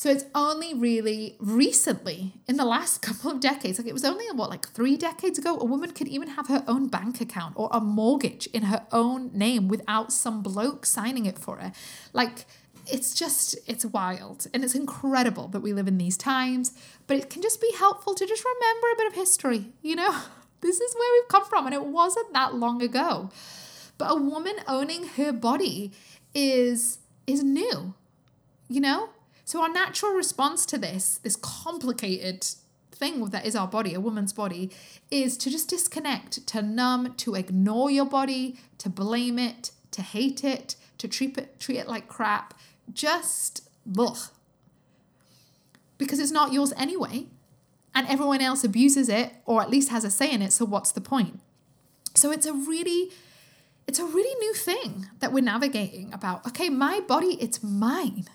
So 0.00 0.08
it's 0.08 0.24
only 0.34 0.72
really 0.72 1.36
recently, 1.38 2.32
in 2.48 2.56
the 2.56 2.64
last 2.64 3.02
couple 3.02 3.30
of 3.30 3.38
decades, 3.38 3.78
like 3.78 3.86
it 3.86 3.92
was 3.92 4.02
only 4.02 4.24
what, 4.32 4.48
like 4.48 4.66
three 4.66 4.96
decades 4.96 5.38
ago, 5.38 5.58
a 5.60 5.64
woman 5.66 5.90
could 5.90 6.08
even 6.08 6.28
have 6.28 6.46
her 6.46 6.64
own 6.66 6.88
bank 6.88 7.20
account 7.20 7.52
or 7.54 7.68
a 7.70 7.82
mortgage 7.82 8.46
in 8.46 8.62
her 8.62 8.86
own 8.92 9.30
name 9.34 9.68
without 9.68 10.10
some 10.10 10.40
bloke 10.42 10.86
signing 10.86 11.26
it 11.26 11.38
for 11.38 11.58
her. 11.58 11.72
Like 12.14 12.46
it's 12.86 13.12
just, 13.12 13.58
it's 13.66 13.84
wild. 13.84 14.46
And 14.54 14.64
it's 14.64 14.74
incredible 14.74 15.48
that 15.48 15.60
we 15.60 15.74
live 15.74 15.86
in 15.86 15.98
these 15.98 16.16
times, 16.16 16.72
but 17.06 17.18
it 17.18 17.28
can 17.28 17.42
just 17.42 17.60
be 17.60 17.70
helpful 17.76 18.14
to 18.14 18.24
just 18.24 18.42
remember 18.42 18.86
a 18.94 18.96
bit 18.96 19.06
of 19.08 19.12
history, 19.12 19.66
you 19.82 19.96
know? 19.96 20.16
This 20.62 20.80
is 20.80 20.94
where 20.94 21.08
we've 21.14 21.28
come 21.28 21.44
from, 21.46 21.64
and 21.64 21.74
it 21.74 21.86
wasn't 21.86 22.34
that 22.34 22.54
long 22.54 22.82
ago. 22.82 23.30
But 23.96 24.10
a 24.10 24.14
woman 24.14 24.56
owning 24.68 25.08
her 25.16 25.32
body 25.32 25.92
is 26.34 26.98
is 27.26 27.42
new. 27.42 27.94
You 28.68 28.80
know? 28.82 29.08
So, 29.50 29.62
our 29.62 29.68
natural 29.68 30.12
response 30.12 30.64
to 30.66 30.78
this, 30.78 31.18
this 31.24 31.34
complicated 31.34 32.46
thing 32.92 33.24
that 33.30 33.44
is 33.44 33.56
our 33.56 33.66
body, 33.66 33.94
a 33.94 34.00
woman's 34.00 34.32
body, 34.32 34.70
is 35.10 35.36
to 35.38 35.50
just 35.50 35.68
disconnect, 35.68 36.46
to 36.46 36.62
numb, 36.62 37.14
to 37.16 37.34
ignore 37.34 37.90
your 37.90 38.04
body, 38.04 38.60
to 38.78 38.88
blame 38.88 39.40
it, 39.40 39.72
to 39.90 40.02
hate 40.02 40.44
it, 40.44 40.76
to 40.98 41.08
treat 41.08 41.36
it, 41.36 41.58
treat 41.58 41.78
it 41.78 41.88
like 41.88 42.06
crap. 42.06 42.54
Just. 42.92 43.68
Because 45.98 46.20
it's 46.20 46.30
not 46.30 46.52
yours 46.52 46.72
anyway. 46.76 47.26
And 47.92 48.06
everyone 48.06 48.40
else 48.40 48.62
abuses 48.62 49.08
it 49.08 49.32
or 49.46 49.60
at 49.62 49.68
least 49.68 49.88
has 49.88 50.04
a 50.04 50.12
say 50.12 50.30
in 50.30 50.42
it. 50.42 50.52
So 50.52 50.64
what's 50.64 50.92
the 50.92 51.00
point? 51.00 51.40
So 52.14 52.30
it's 52.30 52.46
a 52.46 52.52
really 52.52 53.10
it's 53.88 53.98
a 53.98 54.04
really 54.04 54.38
new 54.38 54.54
thing 54.54 55.08
that 55.18 55.32
we're 55.32 55.42
navigating 55.42 56.14
about. 56.14 56.46
Okay, 56.46 56.68
my 56.68 57.00
body, 57.00 57.36
it's 57.40 57.64
mine. 57.64 58.28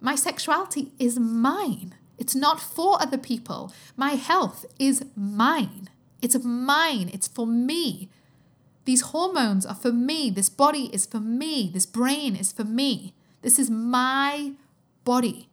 My 0.00 0.14
sexuality 0.14 0.92
is 0.98 1.18
mine. 1.18 1.94
It's 2.18 2.34
not 2.34 2.60
for 2.60 3.00
other 3.00 3.18
people. 3.18 3.72
My 3.96 4.10
health 4.10 4.64
is 4.78 5.04
mine. 5.16 5.88
It's 6.22 6.36
mine. 6.42 7.10
It's 7.12 7.28
for 7.28 7.46
me. 7.46 8.08
These 8.84 9.02
hormones 9.02 9.66
are 9.66 9.74
for 9.74 9.92
me. 9.92 10.30
This 10.30 10.48
body 10.48 10.90
is 10.92 11.06
for 11.06 11.20
me. 11.20 11.70
This 11.72 11.86
brain 11.86 12.36
is 12.36 12.52
for 12.52 12.64
me. 12.64 13.14
This 13.42 13.58
is 13.58 13.68
my 13.70 14.52
body. 15.04 15.48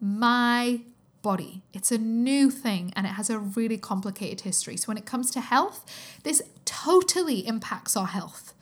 My 0.00 0.80
body. 1.22 1.62
It's 1.72 1.90
a 1.90 1.98
new 1.98 2.50
thing 2.50 2.92
and 2.94 3.06
it 3.06 3.10
has 3.10 3.30
a 3.30 3.38
really 3.38 3.76
complicated 3.76 4.42
history. 4.42 4.76
So, 4.76 4.86
when 4.86 4.96
it 4.96 5.06
comes 5.06 5.30
to 5.32 5.40
health, 5.40 5.84
this 6.22 6.42
totally 6.64 7.46
impacts 7.46 7.96
our 7.96 8.06
health. 8.06 8.54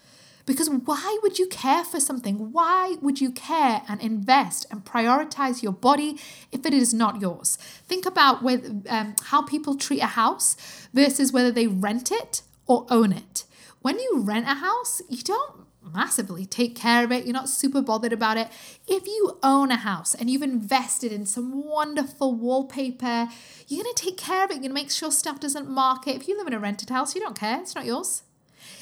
Because 0.47 0.71
why 0.71 1.19
would 1.23 1.41
you 1.41 1.49
care 1.49 1.85
for 1.85 1.99
something? 1.99 2.53
Why 2.53 2.97
would 3.03 3.21
you 3.21 3.33
care 3.33 3.83
and 3.89 4.01
invest 4.01 4.65
and 4.71 4.85
prioritize 4.85 5.61
your 5.61 5.73
body 5.73 6.19
if 6.53 6.65
it 6.65 6.73
is 6.73 6.95
not 6.95 7.21
yours? 7.21 7.57
Think 7.89 8.07
about 8.07 8.45
whether, 8.45 8.71
um, 8.89 9.17
how 9.25 9.43
people 9.43 9.77
treat 9.77 10.01
a 10.01 10.07
house 10.07 10.57
versus 10.95 11.33
whether 11.33 11.51
they 11.51 11.67
rent 11.67 12.13
it 12.13 12.43
or 12.67 12.87
own 12.91 13.13
it. 13.13 13.45
When 13.83 13.99
you 13.99 14.21
rent 14.21 14.47
a 14.47 14.55
house, 14.55 15.03
you 15.09 15.23
don't 15.23 15.67
massively 15.93 16.47
take 16.47 16.77
care 16.77 17.03
of 17.05 17.11
it. 17.11 17.25
You're 17.25 17.33
not 17.33 17.49
super 17.49 17.83
bothered 17.83 18.13
about 18.13 18.37
it. 18.37 18.49
If 18.87 19.07
you 19.07 19.39
own 19.43 19.73
a 19.73 19.77
house 19.77 20.15
and 20.15 20.31
you've 20.31 20.43
invested 20.43 21.11
in 21.11 21.27
some 21.27 21.65
wonderful 21.65 22.35
wallpaper, 22.35 23.29
you're 23.67 23.83
going 23.83 23.95
to 23.95 24.03
take 24.03 24.17
care 24.17 24.45
of 24.45 24.51
it. 24.51 24.55
You're 24.55 24.63
going 24.63 24.71
to 24.71 24.75
make 24.75 24.91
sure 24.93 25.11
stuff 25.11 25.41
doesn't 25.41 25.69
mark 25.69 26.07
it. 26.07 26.17
If 26.17 26.29
you 26.29 26.37
live 26.37 26.47
in 26.47 26.55
a 26.55 26.59
rented 26.61 26.91
house, 26.91 27.17
you 27.17 27.21
don't 27.21 27.39
care. 27.39 27.61
It's 27.61 27.75
not 27.75 27.85
yours 27.85 28.23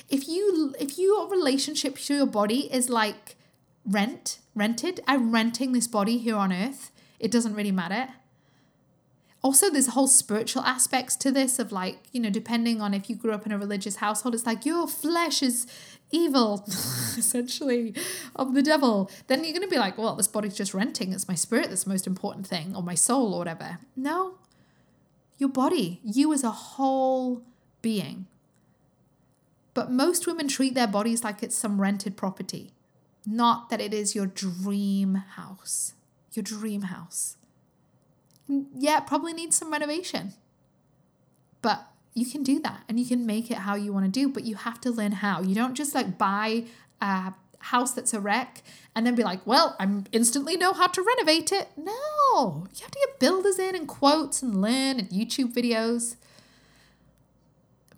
if 0.09 0.29
you 0.29 0.75
if 0.79 0.99
your 0.99 1.29
relationship 1.29 1.97
to 1.97 2.15
your 2.15 2.27
body 2.27 2.73
is 2.73 2.89
like 2.89 3.37
rent 3.87 4.39
rented 4.55 5.01
i'm 5.07 5.33
renting 5.33 5.73
this 5.73 5.87
body 5.87 6.19
here 6.19 6.37
on 6.37 6.53
earth 6.53 6.91
it 7.25 7.31
doesn't 7.31 7.55
really 7.55 7.73
matter. 7.73 8.09
Also 9.43 9.71
there's 9.71 9.89
whole 9.89 10.09
spiritual 10.09 10.63
aspects 10.63 11.17
to 11.17 11.31
this 11.31 11.59
of 11.59 11.73
like 11.73 11.99
you 12.13 12.21
know 12.21 12.29
depending 12.29 12.83
on 12.83 12.93
if 12.93 13.09
you 13.09 13.17
grew 13.17 13.33
up 13.33 13.47
in 13.47 13.53
a 13.53 13.59
religious 13.59 13.97
household 13.97 14.35
it's 14.35 14.47
like 14.47 14.67
your 14.67 14.87
flesh 14.87 15.43
is 15.43 15.67
evil 16.11 16.65
essentially 16.69 17.95
of 18.37 18.55
the 18.55 18.63
devil. 18.63 19.11
Then 19.27 19.43
you're 19.43 19.53
going 19.53 19.69
to 19.69 19.69
be 19.69 19.79
like 19.79 19.97
well 19.97 20.15
this 20.17 20.29
body's 20.29 20.55
just 20.55 20.75
renting. 20.75 21.15
It's 21.15 21.29
my 21.29 21.35
spirit 21.35 21.71
that's 21.71 21.85
the 21.85 21.91
most 21.91 22.07
important 22.07 22.47
thing 22.47 22.77
or 22.77 22.83
my 22.83 22.95
soul 22.95 23.33
or 23.33 23.39
whatever. 23.39 23.79
No. 23.97 24.35
Your 25.39 25.49
body 25.49 26.01
you 26.05 26.33
as 26.35 26.45
a 26.45 26.51
whole 26.51 27.43
being 27.81 28.27
but 29.75 29.91
most 29.91 30.27
women 30.27 30.49
treat 30.49 30.75
their 30.75 30.87
bodies 30.87 31.25
like 31.25 31.43
it's 31.43 31.57
some 31.57 31.81
rented 31.81 32.17
property, 32.17 32.73
not 33.27 33.71
that 33.71 33.81
it 33.81 33.93
is 33.93 34.15
your 34.15 34.27
dream 34.27 35.15
house. 35.15 35.95
Your 36.33 36.43
dream 36.43 36.83
house. 36.83 37.37
Yeah, 38.49 38.99
it 38.99 39.07
probably 39.07 39.33
needs 39.33 39.57
some 39.57 39.71
renovation. 39.71 40.35
But 41.63 41.87
you 42.13 42.27
can 42.27 42.43
do 42.43 42.61
that 42.61 42.83
and 42.89 42.99
you 42.99 43.07
can 43.07 43.27
make 43.27 43.51
it 43.51 43.59
how 43.59 43.75
you 43.75 43.93
want 43.93 44.07
to 44.07 44.11
do, 44.11 44.29
but 44.29 44.45
you 44.45 44.55
have 44.55 44.81
to 44.83 44.91
learn 44.91 45.13
how. 45.13 45.43
You 45.43 45.55
don't 45.55 45.75
just 45.75 45.95
like 45.95 46.19
buy 46.19 46.65
a 47.01 47.35
house 47.59 47.93
that's 47.93 48.13
a 48.13 48.21
wreck 48.21 48.63
and 48.95 49.07
then 49.07 49.15
be 49.15 49.25
like, 49.25 49.47
well, 49.47 49.75
I 49.81 49.89
instantly 50.13 50.57
know 50.57 50.73
how 50.73 50.89
to 50.89 51.03
renovate 51.03 51.51
it. 51.51 51.69
No, 51.77 52.67
you 52.75 52.83
have 52.83 52.91
to 52.91 53.07
get 53.07 53.19
builders 53.19 53.59
in 53.59 53.75
and 53.75 53.89
quotes 53.89 54.43
and 54.43 54.61
learn 54.61 54.99
and 54.99 55.09
YouTube 55.09 55.55
videos. 55.55 56.17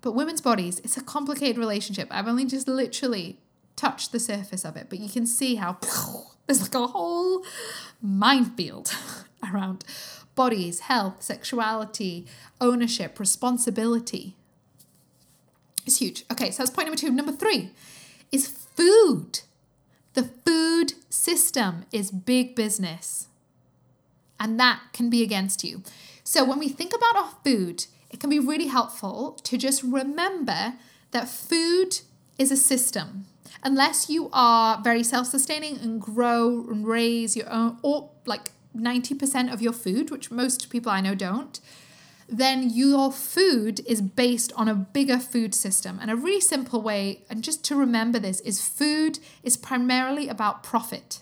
But 0.07 0.15
women's 0.15 0.39
bodies, 0.39 0.79
it's 0.85 0.95
a 0.95 1.03
complicated 1.03 1.57
relationship. 1.57 2.07
I've 2.11 2.29
only 2.29 2.45
just 2.45 2.65
literally 2.65 3.39
touched 3.75 4.13
the 4.13 4.21
surface 4.21 4.63
of 4.63 4.77
it, 4.77 4.85
but 4.87 4.99
you 4.99 5.09
can 5.09 5.25
see 5.25 5.55
how 5.55 5.79
there's 6.47 6.61
like 6.61 6.75
a 6.75 6.87
whole 6.87 7.43
minefield 8.01 8.95
around 9.53 9.83
bodies, 10.33 10.79
health, 10.79 11.21
sexuality, 11.21 12.25
ownership, 12.61 13.19
responsibility. 13.19 14.37
It's 15.85 15.97
huge. 15.97 16.23
Okay, 16.31 16.51
so 16.51 16.63
that's 16.63 16.71
point 16.71 16.87
number 16.87 17.01
two. 17.01 17.11
Number 17.11 17.33
three 17.33 17.71
is 18.31 18.47
food. 18.47 19.41
The 20.13 20.23
food 20.45 20.93
system 21.09 21.83
is 21.91 22.11
big 22.11 22.55
business, 22.55 23.27
and 24.39 24.57
that 24.57 24.79
can 24.93 25.09
be 25.09 25.21
against 25.21 25.65
you. 25.65 25.83
So 26.23 26.45
when 26.45 26.59
we 26.59 26.69
think 26.69 26.93
about 26.95 27.17
our 27.17 27.31
food, 27.43 27.87
it 28.09 28.19
can 28.19 28.29
be 28.29 28.39
really 28.39 28.67
helpful 28.67 29.39
to 29.43 29.57
just 29.57 29.83
remember 29.83 30.73
that 31.11 31.29
food 31.29 31.99
is 32.37 32.51
a 32.51 32.57
system. 32.57 33.25
Unless 33.63 34.09
you 34.09 34.29
are 34.33 34.81
very 34.81 35.03
self 35.03 35.27
sustaining 35.27 35.77
and 35.77 36.01
grow 36.01 36.65
and 36.69 36.87
raise 36.87 37.35
your 37.35 37.49
own, 37.49 37.77
or 37.81 38.11
like 38.25 38.51
90% 38.75 39.51
of 39.51 39.61
your 39.61 39.73
food, 39.73 40.11
which 40.11 40.31
most 40.31 40.69
people 40.69 40.91
I 40.91 41.01
know 41.01 41.15
don't, 41.15 41.59
then 42.29 42.69
your 42.69 43.11
food 43.11 43.81
is 43.87 44.01
based 44.01 44.51
on 44.55 44.67
a 44.67 44.75
bigger 44.75 45.17
food 45.17 45.55
system. 45.55 45.97
And 46.01 46.11
a 46.11 46.15
really 46.15 46.41
simple 46.41 46.81
way, 46.81 47.23
and 47.29 47.43
just 47.43 47.63
to 47.65 47.75
remember 47.75 48.19
this, 48.19 48.41
is 48.41 48.61
food 48.67 49.19
is 49.43 49.57
primarily 49.57 50.27
about 50.27 50.61
profit 50.61 51.21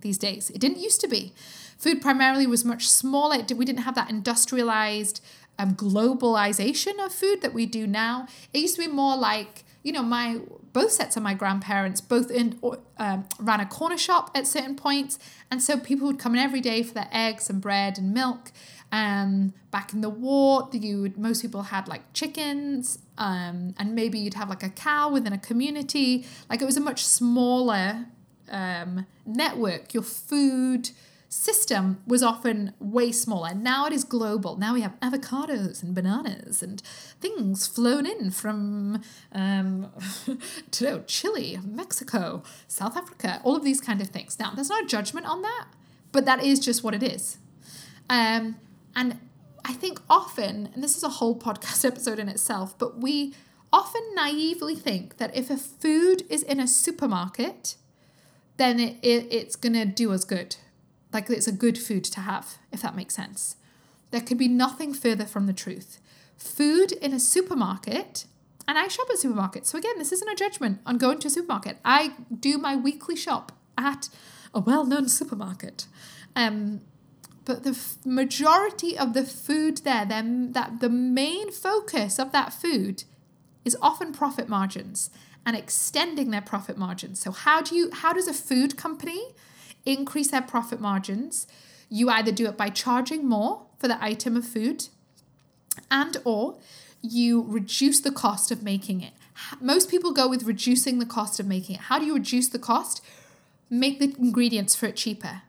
these 0.00 0.18
days. 0.18 0.50
It 0.50 0.60
didn't 0.60 0.80
used 0.80 1.00
to 1.02 1.08
be. 1.08 1.32
Food 1.78 2.00
primarily 2.00 2.46
was 2.46 2.64
much 2.64 2.88
smaller. 2.88 3.38
We 3.54 3.64
didn't 3.64 3.82
have 3.82 3.94
that 3.94 4.10
industrialized 4.10 5.22
um, 5.62 5.74
globalization 5.74 7.04
of 7.04 7.12
food 7.12 7.40
that 7.42 7.54
we 7.54 7.66
do 7.66 7.86
now. 7.86 8.26
It 8.52 8.58
used 8.58 8.76
to 8.76 8.82
be 8.82 8.88
more 8.88 9.16
like, 9.16 9.64
you 9.82 9.92
know, 9.92 10.02
my 10.02 10.40
both 10.72 10.92
sets 10.92 11.16
of 11.16 11.22
my 11.22 11.34
grandparents 11.34 12.00
both 12.00 12.30
in 12.30 12.58
um, 12.98 13.28
ran 13.38 13.60
a 13.60 13.66
corner 13.66 13.98
shop 13.98 14.30
at 14.34 14.46
certain 14.46 14.74
points, 14.74 15.18
and 15.50 15.62
so 15.62 15.78
people 15.78 16.06
would 16.06 16.18
come 16.18 16.34
in 16.34 16.40
every 16.40 16.60
day 16.60 16.82
for 16.82 16.94
their 16.94 17.08
eggs 17.12 17.48
and 17.50 17.60
bread 17.60 17.98
and 17.98 18.12
milk. 18.12 18.52
Um, 18.90 19.54
back 19.70 19.94
in 19.94 20.02
the 20.02 20.10
war, 20.10 20.68
you 20.72 21.00
would, 21.02 21.16
most 21.16 21.40
people 21.40 21.62
had 21.62 21.88
like 21.88 22.12
chickens, 22.12 22.98
um, 23.16 23.74
and 23.78 23.94
maybe 23.94 24.18
you'd 24.18 24.34
have 24.34 24.50
like 24.50 24.62
a 24.62 24.68
cow 24.68 25.10
within 25.10 25.32
a 25.32 25.38
community. 25.38 26.26
Like 26.50 26.60
it 26.60 26.66
was 26.66 26.76
a 26.76 26.80
much 26.80 27.04
smaller 27.04 28.06
um, 28.50 29.06
network. 29.24 29.94
Your 29.94 30.02
food 30.02 30.90
system 31.32 32.02
was 32.06 32.22
often 32.22 32.74
way 32.78 33.10
smaller. 33.10 33.54
Now 33.54 33.86
it 33.86 33.92
is 33.92 34.04
global. 34.04 34.56
Now 34.56 34.74
we 34.74 34.82
have 34.82 35.00
avocados 35.00 35.82
and 35.82 35.94
bananas 35.94 36.62
and 36.62 36.82
things 37.20 37.66
flown 37.66 38.04
in 38.04 38.30
from 38.30 39.00
um, 39.32 39.90
to 40.72 40.84
know, 40.84 41.02
Chile, 41.06 41.58
Mexico, 41.64 42.42
South 42.68 42.98
Africa, 42.98 43.40
all 43.44 43.56
of 43.56 43.64
these 43.64 43.80
kind 43.80 44.02
of 44.02 44.08
things. 44.08 44.38
Now, 44.38 44.52
there's 44.54 44.68
no 44.68 44.84
judgment 44.84 45.26
on 45.26 45.40
that, 45.40 45.68
but 46.12 46.26
that 46.26 46.44
is 46.44 46.60
just 46.60 46.84
what 46.84 46.94
it 46.94 47.02
is. 47.02 47.38
Um, 48.10 48.56
and 48.94 49.18
I 49.64 49.72
think 49.72 50.00
often, 50.10 50.68
and 50.74 50.84
this 50.84 50.98
is 50.98 51.02
a 51.02 51.08
whole 51.08 51.34
podcast 51.34 51.82
episode 51.86 52.18
in 52.18 52.28
itself, 52.28 52.78
but 52.78 52.98
we 52.98 53.32
often 53.72 54.02
naively 54.14 54.74
think 54.74 55.16
that 55.16 55.34
if 55.34 55.48
a 55.48 55.56
food 55.56 56.24
is 56.28 56.42
in 56.42 56.60
a 56.60 56.68
supermarket, 56.68 57.76
then 58.58 58.78
it, 58.78 58.96
it 59.02 59.32
it's 59.32 59.56
going 59.56 59.72
to 59.72 59.86
do 59.86 60.12
us 60.12 60.24
good. 60.24 60.56
Like 61.12 61.28
it's 61.30 61.46
a 61.46 61.52
good 61.52 61.78
food 61.78 62.04
to 62.04 62.20
have, 62.20 62.58
if 62.70 62.82
that 62.82 62.96
makes 62.96 63.14
sense. 63.14 63.56
There 64.10 64.20
could 64.20 64.38
be 64.38 64.48
nothing 64.48 64.94
further 64.94 65.24
from 65.26 65.46
the 65.46 65.52
truth. 65.52 66.00
Food 66.36 66.92
in 66.92 67.12
a 67.12 67.20
supermarket, 67.20 68.26
and 68.66 68.78
I 68.78 68.88
shop 68.88 69.08
at 69.10 69.16
supermarkets. 69.16 69.66
So 69.66 69.78
again, 69.78 69.98
this 69.98 70.12
isn't 70.12 70.28
a 70.28 70.34
judgment 70.34 70.80
on 70.86 70.98
going 70.98 71.18
to 71.20 71.28
a 71.28 71.30
supermarket. 71.30 71.78
I 71.84 72.14
do 72.38 72.58
my 72.58 72.76
weekly 72.76 73.16
shop 73.16 73.52
at 73.76 74.08
a 74.54 74.60
well-known 74.60 75.08
supermarket. 75.08 75.86
Um, 76.36 76.82
but 77.44 77.64
the 77.64 77.70
f- 77.70 77.96
majority 78.04 78.96
of 78.96 79.14
the 79.14 79.24
food 79.24 79.78
there, 79.78 80.04
then 80.04 80.52
that 80.52 80.80
the 80.80 80.88
main 80.88 81.50
focus 81.50 82.18
of 82.18 82.32
that 82.32 82.52
food 82.52 83.04
is 83.64 83.76
often 83.80 84.12
profit 84.12 84.48
margins 84.48 85.10
and 85.44 85.56
extending 85.56 86.30
their 86.30 86.40
profit 86.40 86.76
margins. 86.78 87.20
So 87.20 87.32
how 87.32 87.62
do 87.62 87.74
you 87.74 87.90
how 87.92 88.12
does 88.12 88.28
a 88.28 88.34
food 88.34 88.76
company 88.76 89.34
increase 89.84 90.30
their 90.30 90.42
profit 90.42 90.80
margins? 90.80 91.46
You 91.88 92.08
either 92.08 92.32
do 92.32 92.46
it 92.46 92.56
by 92.56 92.70
charging 92.70 93.26
more 93.26 93.66
for 93.78 93.88
the 93.88 94.02
item 94.02 94.36
of 94.36 94.46
food 94.46 94.88
and 95.90 96.16
or 96.24 96.58
you 97.02 97.44
reduce 97.46 98.00
the 98.00 98.12
cost 98.12 98.50
of 98.50 98.62
making 98.62 99.00
it. 99.00 99.12
Most 99.60 99.90
people 99.90 100.12
go 100.12 100.28
with 100.28 100.44
reducing 100.44 100.98
the 100.98 101.06
cost 101.06 101.40
of 101.40 101.46
making 101.46 101.76
it. 101.76 101.82
How 101.82 101.98
do 101.98 102.06
you 102.06 102.14
reduce 102.14 102.48
the 102.48 102.58
cost? 102.58 103.02
Make 103.68 103.98
the 103.98 104.14
ingredients 104.18 104.74
for 104.74 104.86
it 104.86 104.96
cheaper. 104.96 105.42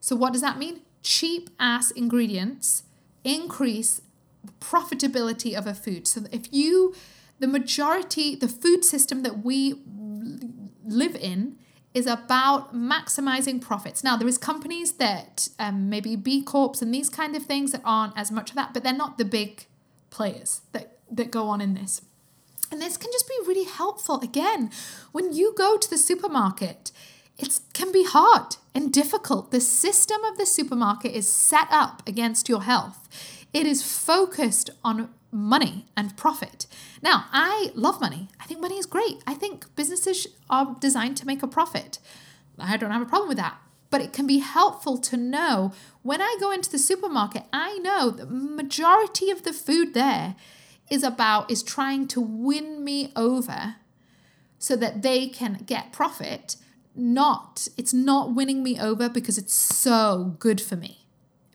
So 0.00 0.14
what 0.14 0.32
does 0.32 0.42
that 0.42 0.58
mean? 0.58 0.80
Cheap 1.02 1.50
ass 1.58 1.90
ingredients 1.90 2.82
increase 3.22 4.02
the 4.44 4.52
profitability 4.60 5.54
of 5.54 5.66
a 5.66 5.74
food. 5.74 6.06
So 6.06 6.24
if 6.30 6.52
you 6.52 6.94
the 7.38 7.46
majority, 7.46 8.36
the 8.36 8.48
food 8.48 8.84
system 8.84 9.22
that 9.22 9.44
we 9.44 9.80
live 10.86 11.16
in 11.16 11.56
is 11.94 12.06
about 12.06 12.74
maximizing 12.74 13.60
profits. 13.60 14.02
Now, 14.02 14.16
there 14.16 14.28
is 14.28 14.36
companies 14.36 14.94
that 14.94 15.48
um, 15.58 15.88
maybe 15.88 16.16
B 16.16 16.42
Corps 16.42 16.82
and 16.82 16.92
these 16.92 17.08
kind 17.08 17.36
of 17.36 17.44
things 17.44 17.70
that 17.70 17.82
aren't 17.84 18.18
as 18.18 18.32
much 18.32 18.50
of 18.50 18.56
that, 18.56 18.74
but 18.74 18.82
they're 18.82 18.92
not 18.92 19.16
the 19.16 19.24
big 19.24 19.66
players 20.10 20.62
that, 20.72 20.98
that 21.10 21.30
go 21.30 21.48
on 21.48 21.60
in 21.60 21.74
this. 21.74 22.02
And 22.70 22.82
this 22.82 22.96
can 22.96 23.12
just 23.12 23.28
be 23.28 23.38
really 23.46 23.64
helpful. 23.64 24.20
Again, 24.20 24.70
when 25.12 25.32
you 25.32 25.54
go 25.56 25.76
to 25.76 25.88
the 25.88 25.98
supermarket, 25.98 26.90
it 27.38 27.60
can 27.72 27.92
be 27.92 28.04
hard 28.04 28.56
and 28.74 28.92
difficult. 28.92 29.52
The 29.52 29.60
system 29.60 30.24
of 30.24 30.36
the 30.36 30.46
supermarket 30.46 31.12
is 31.12 31.28
set 31.28 31.68
up 31.70 32.02
against 32.08 32.48
your 32.48 32.62
health. 32.62 33.08
It 33.52 33.66
is 33.66 33.82
focused 33.82 34.70
on 34.82 35.10
money 35.34 35.86
and 35.96 36.16
profit. 36.16 36.66
Now, 37.02 37.26
I 37.32 37.72
love 37.74 38.00
money. 38.00 38.28
I 38.40 38.44
think 38.44 38.60
money 38.60 38.76
is 38.76 38.86
great. 38.86 39.22
I 39.26 39.34
think 39.34 39.74
businesses 39.74 40.28
are 40.48 40.76
designed 40.80 41.16
to 41.18 41.26
make 41.26 41.42
a 41.42 41.48
profit. 41.48 41.98
I 42.58 42.76
don't 42.76 42.92
have 42.92 43.02
a 43.02 43.06
problem 43.06 43.28
with 43.28 43.38
that. 43.38 43.58
But 43.90 44.00
it 44.00 44.12
can 44.12 44.26
be 44.26 44.38
helpful 44.38 44.96
to 44.98 45.16
know 45.16 45.72
when 46.02 46.22
I 46.22 46.36
go 46.40 46.52
into 46.52 46.70
the 46.70 46.78
supermarket, 46.78 47.44
I 47.52 47.78
know 47.78 48.10
the 48.10 48.26
majority 48.26 49.30
of 49.30 49.42
the 49.42 49.52
food 49.52 49.92
there 49.92 50.36
is 50.90 51.02
about 51.02 51.50
is 51.50 51.62
trying 51.62 52.06
to 52.08 52.20
win 52.20 52.84
me 52.84 53.12
over 53.16 53.76
so 54.58 54.76
that 54.76 55.02
they 55.02 55.26
can 55.26 55.64
get 55.66 55.92
profit. 55.92 56.56
Not, 56.94 57.66
it's 57.76 57.92
not 57.92 58.34
winning 58.34 58.62
me 58.62 58.78
over 58.78 59.08
because 59.08 59.36
it's 59.36 59.54
so 59.54 60.36
good 60.38 60.60
for 60.60 60.76
me, 60.76 61.06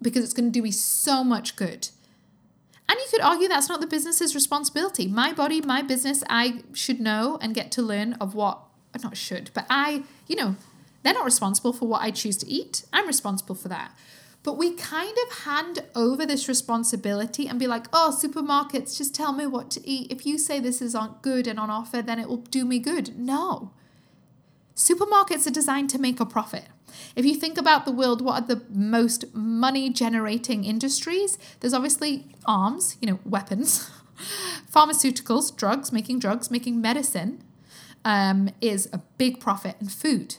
because 0.02 0.24
it's 0.24 0.34
going 0.34 0.52
to 0.52 0.58
do 0.58 0.64
me 0.64 0.72
so 0.72 1.24
much 1.24 1.56
good. 1.56 1.90
And 2.90 2.98
you 2.98 3.06
could 3.12 3.22
argue 3.22 3.48
that's 3.48 3.70
not 3.70 3.82
the 3.82 3.88
business's 3.88 4.34
responsibility. 4.34 5.08
My 5.08 5.32
body, 5.32 5.62
my 5.62 5.84
business, 5.84 6.24
I 6.28 6.64
should 6.74 7.00
know 7.00 7.38
and 7.40 7.54
get 7.54 7.72
to 7.74 7.84
learn 7.84 8.14
of 8.14 8.34
what, 8.34 8.62
uh, 8.96 9.00
not 9.04 9.16
should, 9.16 9.52
but 9.54 9.68
I, 9.70 10.04
you 10.26 10.36
know, 10.36 10.56
they're 11.04 11.14
not 11.14 11.24
responsible 11.24 11.72
for 11.72 11.88
what 11.88 12.02
I 12.02 12.10
choose 12.10 12.36
to 12.38 12.50
eat. 12.50 12.86
I'm 12.92 13.06
responsible 13.06 13.54
for 13.54 13.68
that. 13.68 13.92
But 14.42 14.58
we 14.58 14.74
kind 14.74 15.16
of 15.28 15.40
hand 15.40 15.84
over 15.96 16.26
this 16.26 16.48
responsibility 16.48 17.48
and 17.48 17.60
be 17.60 17.68
like, 17.68 17.86
oh, 17.94 18.18
supermarkets, 18.20 18.98
just 18.98 19.14
tell 19.14 19.34
me 19.34 19.46
what 19.46 19.70
to 19.72 19.88
eat. 19.88 20.12
If 20.12 20.26
you 20.26 20.40
say 20.40 20.60
this 20.60 20.82
is 20.82 20.96
on 20.96 21.18
good 21.22 21.46
and 21.46 21.60
on 21.60 21.70
offer, 21.70 22.02
then 22.02 22.18
it 22.18 22.28
will 22.28 22.38
do 22.38 22.66
me 22.66 22.80
good. 22.80 23.20
No. 23.20 23.72
Supermarkets 24.76 25.46
are 25.46 25.52
designed 25.52 25.92
to 25.92 26.00
make 26.00 26.20
a 26.20 26.26
profit. 26.26 26.66
If 27.16 27.26
you 27.26 27.36
think 27.36 27.58
about 27.58 27.86
the 27.86 27.92
world, 27.92 28.22
what 28.22 28.44
are 28.44 28.48
the 28.48 28.64
most 28.70 29.34
money 29.34 29.90
generating 29.90 30.64
industries? 30.64 31.38
There's 31.60 31.74
obviously 31.74 32.28
arms, 32.46 32.98
you 33.02 33.08
know, 33.08 33.20
weapons, 33.26 33.90
pharmaceuticals, 34.72 35.56
drugs, 35.56 35.92
making 35.92 36.20
drugs, 36.20 36.52
making 36.52 36.82
medicine 36.82 37.44
um, 38.06 38.50
is 38.62 38.90
a 38.94 39.00
big 39.18 39.40
profit, 39.40 39.76
and 39.80 39.92
food. 39.92 40.38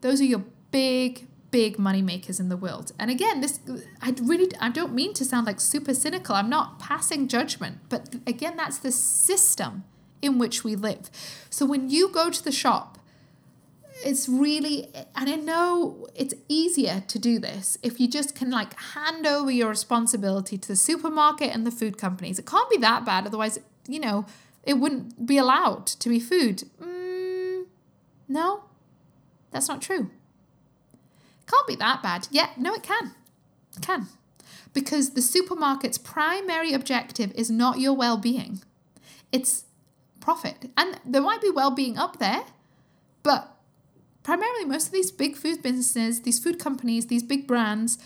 Those 0.00 0.20
are 0.20 0.24
your 0.24 0.44
big, 0.70 1.26
big 1.50 1.78
money 1.78 2.02
makers 2.02 2.40
in 2.40 2.48
the 2.48 2.56
world. 2.56 2.92
And 2.98 3.10
again, 3.10 3.40
this 3.40 3.60
I 4.02 4.14
really 4.22 4.50
I 4.60 4.70
don't 4.70 4.94
mean 4.94 5.14
to 5.14 5.24
sound 5.24 5.46
like 5.46 5.60
super 5.60 5.94
cynical. 5.94 6.34
I'm 6.34 6.50
not 6.50 6.78
passing 6.78 7.28
judgment, 7.28 7.78
but 7.88 8.16
again, 8.26 8.56
that's 8.56 8.78
the 8.78 8.92
system 8.92 9.84
in 10.20 10.38
which 10.38 10.64
we 10.64 10.74
live. 10.74 11.10
So 11.50 11.66
when 11.66 11.90
you 11.90 12.08
go 12.08 12.30
to 12.30 12.42
the 12.42 12.52
shop 12.52 12.98
it's 14.02 14.28
really 14.28 14.88
and 15.14 15.28
i 15.30 15.36
know 15.36 16.06
it's 16.14 16.34
easier 16.48 17.02
to 17.06 17.18
do 17.18 17.38
this 17.38 17.78
if 17.82 18.00
you 18.00 18.08
just 18.08 18.34
can 18.34 18.50
like 18.50 18.78
hand 18.78 19.26
over 19.26 19.50
your 19.50 19.68
responsibility 19.68 20.58
to 20.58 20.68
the 20.68 20.76
supermarket 20.76 21.54
and 21.54 21.66
the 21.66 21.70
food 21.70 21.98
companies. 21.98 22.38
It 22.38 22.46
can't 22.46 22.70
be 22.70 22.76
that 22.78 23.04
bad 23.04 23.26
otherwise 23.26 23.58
you 23.86 24.00
know 24.00 24.26
it 24.62 24.74
wouldn't 24.74 25.26
be 25.26 25.38
allowed 25.38 25.86
to 25.86 26.08
be 26.08 26.18
food. 26.18 26.64
Mm, 26.80 27.66
no 28.28 28.64
that's 29.50 29.68
not 29.68 29.80
true. 29.82 30.10
It 30.92 31.50
can't 31.50 31.66
be 31.66 31.76
that 31.76 32.02
bad. 32.02 32.28
Yeah 32.30 32.50
no 32.56 32.74
it 32.74 32.82
can. 32.82 33.12
It 33.76 33.82
can. 33.82 34.08
Because 34.72 35.10
the 35.10 35.20
supermarket's 35.20 35.98
primary 35.98 36.72
objective 36.72 37.32
is 37.36 37.48
not 37.48 37.78
your 37.78 37.92
well-being. 37.92 38.62
It's 39.30 39.64
profit. 40.20 40.70
And 40.76 40.98
there 41.04 41.22
might 41.22 41.40
be 41.40 41.50
well-being 41.50 41.96
up 41.96 42.18
there 42.18 42.44
but 43.24 43.53
primarily 44.24 44.64
most 44.64 44.88
of 44.88 44.92
these 44.92 45.12
big 45.12 45.36
food 45.36 45.62
businesses, 45.62 46.22
these 46.22 46.42
food 46.42 46.58
companies, 46.58 47.06
these 47.06 47.22
big 47.22 47.46
brands 47.46 47.98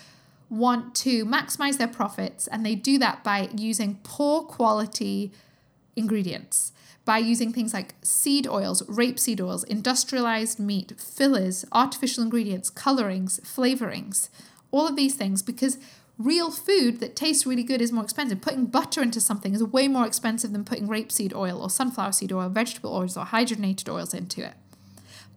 want 0.50 0.94
to 0.96 1.24
maximize 1.24 1.78
their 1.78 1.88
profits 1.88 2.46
and 2.46 2.64
they 2.64 2.74
do 2.74 2.98
that 2.98 3.24
by 3.24 3.48
using 3.54 3.98
poor 4.02 4.42
quality 4.42 5.32
ingredients 5.96 6.72
by 7.08 7.16
using 7.16 7.54
things 7.54 7.72
like 7.72 7.94
seed 8.02 8.46
oils, 8.46 8.82
rapeseed 8.82 9.40
oils, 9.40 9.64
industrialized 9.64 10.60
meat, 10.60 10.92
fillers, 11.00 11.64
artificial 11.72 12.22
ingredients, 12.22 12.68
colorings, 12.68 13.40
flavorings, 13.40 14.28
all 14.70 14.86
of 14.86 14.94
these 14.94 15.14
things 15.14 15.40
because 15.40 15.78
real 16.18 16.50
food 16.50 17.00
that 17.00 17.16
tastes 17.16 17.46
really 17.46 17.62
good 17.62 17.80
is 17.80 17.90
more 17.90 18.04
expensive. 18.04 18.42
Putting 18.42 18.66
butter 18.66 19.00
into 19.00 19.22
something 19.22 19.54
is 19.54 19.64
way 19.64 19.88
more 19.88 20.04
expensive 20.04 20.52
than 20.52 20.66
putting 20.66 20.86
rapeseed 20.86 21.34
oil 21.34 21.62
or 21.62 21.70
sunflower 21.70 22.12
seed 22.12 22.30
oil, 22.30 22.50
vegetable 22.50 22.94
oils 22.94 23.16
or 23.16 23.24
hydrogenated 23.24 23.90
oils 23.90 24.12
into 24.12 24.44
it. 24.44 24.52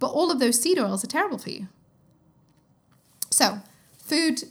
But 0.01 0.07
all 0.07 0.31
of 0.31 0.39
those 0.39 0.59
seed 0.59 0.79
oils 0.79 1.03
are 1.03 1.07
terrible 1.07 1.37
for 1.37 1.51
you. 1.51 1.67
So, 3.29 3.59
food 3.99 4.43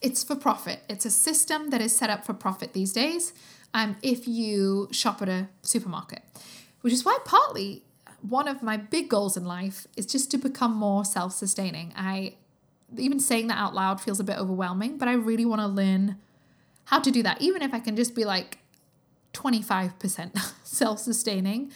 it's 0.00 0.24
for 0.24 0.34
profit. 0.34 0.80
It's 0.88 1.04
a 1.04 1.10
system 1.10 1.70
that 1.70 1.80
is 1.80 1.96
set 1.96 2.10
up 2.10 2.24
for 2.24 2.32
profit 2.32 2.72
these 2.72 2.92
days. 2.92 3.32
Um, 3.72 3.96
if 4.02 4.26
you 4.26 4.88
shop 4.90 5.22
at 5.22 5.28
a 5.28 5.48
supermarket, 5.62 6.22
which 6.80 6.92
is 6.92 7.04
why 7.04 7.18
partly 7.24 7.84
one 8.20 8.48
of 8.48 8.62
my 8.62 8.76
big 8.76 9.08
goals 9.08 9.36
in 9.36 9.44
life 9.44 9.86
is 9.96 10.06
just 10.06 10.30
to 10.32 10.38
become 10.38 10.74
more 10.74 11.04
self-sustaining. 11.04 11.92
I 11.96 12.34
even 12.96 13.20
saying 13.20 13.46
that 13.46 13.58
out 13.58 13.74
loud 13.74 14.00
feels 14.00 14.18
a 14.18 14.24
bit 14.24 14.36
overwhelming, 14.38 14.98
but 14.98 15.06
I 15.06 15.12
really 15.12 15.44
want 15.44 15.60
to 15.60 15.68
learn 15.68 16.16
how 16.86 16.98
to 16.98 17.10
do 17.12 17.22
that, 17.22 17.40
even 17.40 17.62
if 17.62 17.72
I 17.72 17.78
can 17.78 17.94
just 17.94 18.16
be 18.16 18.24
like 18.24 18.58
25% 19.34 20.52
self-sustaining, 20.64 21.70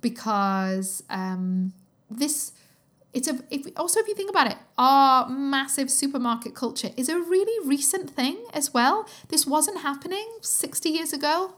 because 0.00 1.02
um, 1.10 1.74
this 2.10 2.52
it's 3.12 3.28
a 3.28 3.38
if, 3.50 3.66
also 3.76 4.00
if 4.00 4.08
you 4.08 4.14
think 4.14 4.30
about 4.30 4.48
it 4.48 4.56
our 4.76 5.28
massive 5.28 5.90
supermarket 5.90 6.54
culture 6.54 6.90
is 6.96 7.08
a 7.08 7.18
really 7.18 7.68
recent 7.68 8.10
thing 8.10 8.44
as 8.52 8.74
well. 8.74 9.08
This 9.28 9.46
wasn't 9.46 9.80
happening 9.80 10.26
60 10.40 10.88
years 10.88 11.12
ago 11.12 11.54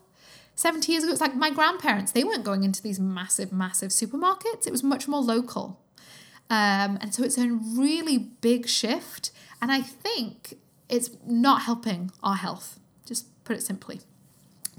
70 0.55 0.91
years 0.91 1.05
ago. 1.05 1.13
It's 1.13 1.21
like 1.21 1.35
my 1.35 1.51
grandparents 1.51 2.13
they 2.13 2.25
weren't 2.25 2.45
going 2.45 2.65
into 2.65 2.83
these 2.83 2.99
massive 3.01 3.53
massive 3.53 3.91
supermarkets. 3.91 4.67
It 4.67 4.71
was 4.71 4.83
much 4.83 5.09
more 5.09 5.21
local. 5.21 5.81
Um, 6.49 6.99
and 7.01 7.13
so 7.13 7.25
it's 7.25 7.39
a 7.39 7.49
really 7.51 8.19
big 8.19 8.69
shift. 8.69 9.31
And 9.61 9.73
i 9.73 9.81
think 9.81 10.59
it's 10.89 11.11
not 11.27 11.63
helping 11.63 12.13
our 12.23 12.37
health 12.37 12.79
just 13.07 13.27
put 13.45 13.57
it 13.57 13.63
simply. 13.63 14.01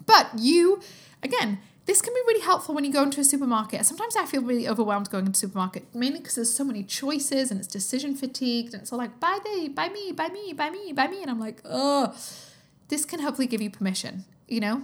But 0.05 0.29
you 0.37 0.81
again 1.23 1.59
this 1.87 2.01
can 2.01 2.13
be 2.13 2.19
really 2.27 2.41
helpful 2.41 2.75
when 2.75 2.83
you 2.83 2.91
go 2.91 3.01
into 3.01 3.21
a 3.21 3.23
supermarket. 3.23 3.85
Sometimes 3.85 4.17
I 4.17 4.25
feel 4.25 4.41
really 4.41 4.67
overwhelmed 4.67 5.09
going 5.09 5.25
into 5.25 5.37
a 5.37 5.39
supermarket, 5.39 5.95
mainly 5.95 6.19
because 6.19 6.35
there's 6.35 6.53
so 6.53 6.65
many 6.65 6.83
choices 6.83 7.49
and 7.49 7.61
it's 7.61 7.67
decision 7.67 8.13
fatigued 8.13 8.73
and 8.73 8.81
it's 8.81 8.91
all 8.91 8.99
like, 8.99 9.21
buy 9.21 9.39
they, 9.45 9.69
buy 9.69 9.87
me, 9.87 10.11
buy 10.11 10.27
me, 10.27 10.51
buy 10.51 10.69
me, 10.69 10.91
buy 10.91 11.07
me. 11.07 11.21
And 11.21 11.31
I'm 11.31 11.39
like, 11.39 11.61
oh, 11.63 12.13
this 12.89 13.05
can 13.05 13.21
hopefully 13.21 13.47
give 13.47 13.61
you 13.61 13.69
permission, 13.69 14.25
you 14.49 14.59
know? 14.59 14.83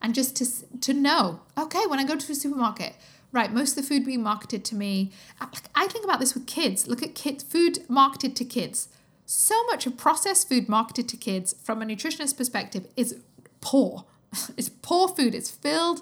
And 0.00 0.14
just 0.14 0.36
to, 0.36 0.78
to 0.78 0.94
know, 0.94 1.40
okay, 1.58 1.86
when 1.86 1.98
I 1.98 2.04
go 2.04 2.14
to 2.14 2.32
a 2.32 2.34
supermarket, 2.36 2.94
right, 3.32 3.52
most 3.52 3.76
of 3.76 3.82
the 3.82 3.88
food 3.88 4.06
being 4.06 4.22
marketed 4.22 4.64
to 4.66 4.76
me, 4.76 5.10
uh, 5.40 5.46
I 5.74 5.88
think 5.88 6.04
about 6.04 6.20
this 6.20 6.34
with 6.34 6.46
kids. 6.46 6.86
Look 6.86 7.02
at 7.02 7.16
kids, 7.16 7.42
food 7.42 7.80
marketed 7.88 8.36
to 8.36 8.44
kids. 8.44 8.88
So 9.26 9.60
much 9.64 9.86
of 9.86 9.96
processed 9.96 10.48
food 10.48 10.68
marketed 10.68 11.08
to 11.08 11.16
kids 11.16 11.56
from 11.64 11.82
a 11.82 11.84
nutritionist 11.84 12.36
perspective 12.36 12.86
is 12.96 13.18
poor. 13.60 14.04
It's 14.56 14.68
poor 14.68 15.08
food. 15.08 15.34
It's 15.34 15.50
filled 15.50 16.00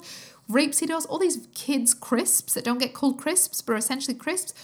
rapeseed 0.51 0.91
oils, 0.91 1.07
all 1.07 1.19
these 1.19 1.47
kids' 1.55 1.95
crisps 1.95 2.55
that 2.55 2.65
don't 2.65 2.79
get 2.79 2.95
called 2.95 3.19
crisps 3.19 3.61
but 3.61 3.73
are 3.73 3.77
essentially 3.77 4.17
crisps, 4.17 4.55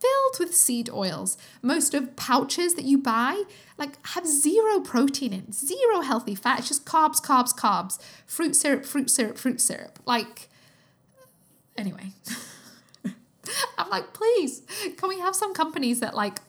filled 0.00 0.38
with 0.38 0.54
seed 0.54 0.88
oils. 0.90 1.36
Most 1.62 1.94
of 1.94 2.16
pouches 2.16 2.74
that 2.74 2.84
you 2.84 2.98
buy 2.98 3.44
like 3.76 4.04
have 4.08 4.26
zero 4.26 4.80
protein 4.80 5.32
in, 5.32 5.52
zero 5.52 6.00
healthy 6.00 6.34
fat. 6.34 6.60
It's 6.60 6.68
just 6.68 6.84
carbs, 6.84 7.20
carbs, 7.20 7.54
carbs. 7.54 7.98
Fruit 8.26 8.54
syrup, 8.54 8.84
fruit 8.84 9.10
syrup, 9.10 9.38
fruit 9.38 9.60
syrup. 9.60 9.98
Like 10.06 10.48
anyway. 11.76 12.12
I'm 13.78 13.88
like, 13.88 14.12
please, 14.12 14.62
can 14.96 15.08
we 15.08 15.18
have 15.18 15.34
some 15.34 15.54
companies 15.54 16.00
that 16.00 16.14
like 16.14 16.40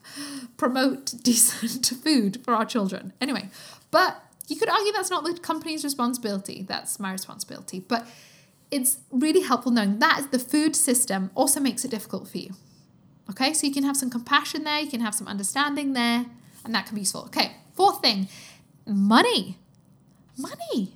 promote 0.57 1.14
decent 1.24 1.86
food 2.03 2.43
for 2.43 2.53
our 2.53 2.66
children? 2.66 3.14
Anyway, 3.20 3.49
but 3.89 4.24
you 4.47 4.55
could 4.55 4.70
argue 4.70 4.91
that's 4.91 5.09
not 5.09 5.24
the 5.24 5.34
company's 5.34 5.84
responsibility. 5.84 6.64
That's 6.68 6.99
my 6.99 7.12
responsibility. 7.12 7.80
But 7.80 8.05
it's 8.72 8.99
really 9.11 9.41
helpful 9.41 9.72
knowing 9.72 9.99
that 9.99 10.28
the 10.32 10.39
food 10.39 10.76
system 10.76 11.30
also 11.36 11.59
makes 11.59 11.86
it 11.86 11.91
difficult 11.91 12.28
for 12.28 12.38
you. 12.38 12.51
Okay, 13.30 13.53
so 13.53 13.67
you 13.67 13.74
can 13.74 13.84
have 13.84 13.97
some 13.97 14.09
compassion 14.09 14.63
there, 14.63 14.80
you 14.80 14.89
can 14.89 15.01
have 15.01 15.13
some 15.13 15.28
understanding 15.28 15.93
there, 15.93 16.26
and 16.65 16.74
that 16.74 16.86
can 16.86 16.95
be 16.95 17.01
useful. 17.01 17.26
Okay, 17.26 17.57
fourth 17.74 18.01
thing 18.01 18.28
money. 18.86 19.57
Money. 20.38 20.95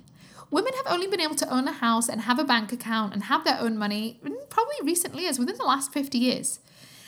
Women 0.50 0.72
have 0.74 0.86
only 0.92 1.06
been 1.06 1.20
able 1.20 1.34
to 1.36 1.52
own 1.52 1.68
a 1.68 1.72
house 1.72 2.08
and 2.08 2.22
have 2.22 2.38
a 2.38 2.44
bank 2.44 2.72
account 2.72 3.12
and 3.12 3.24
have 3.24 3.44
their 3.44 3.58
own 3.60 3.76
money 3.76 4.20
probably 4.48 4.76
recently 4.82 5.26
as 5.26 5.38
within 5.38 5.56
the 5.56 5.64
last 5.64 5.92
50 5.92 6.18
years. 6.18 6.60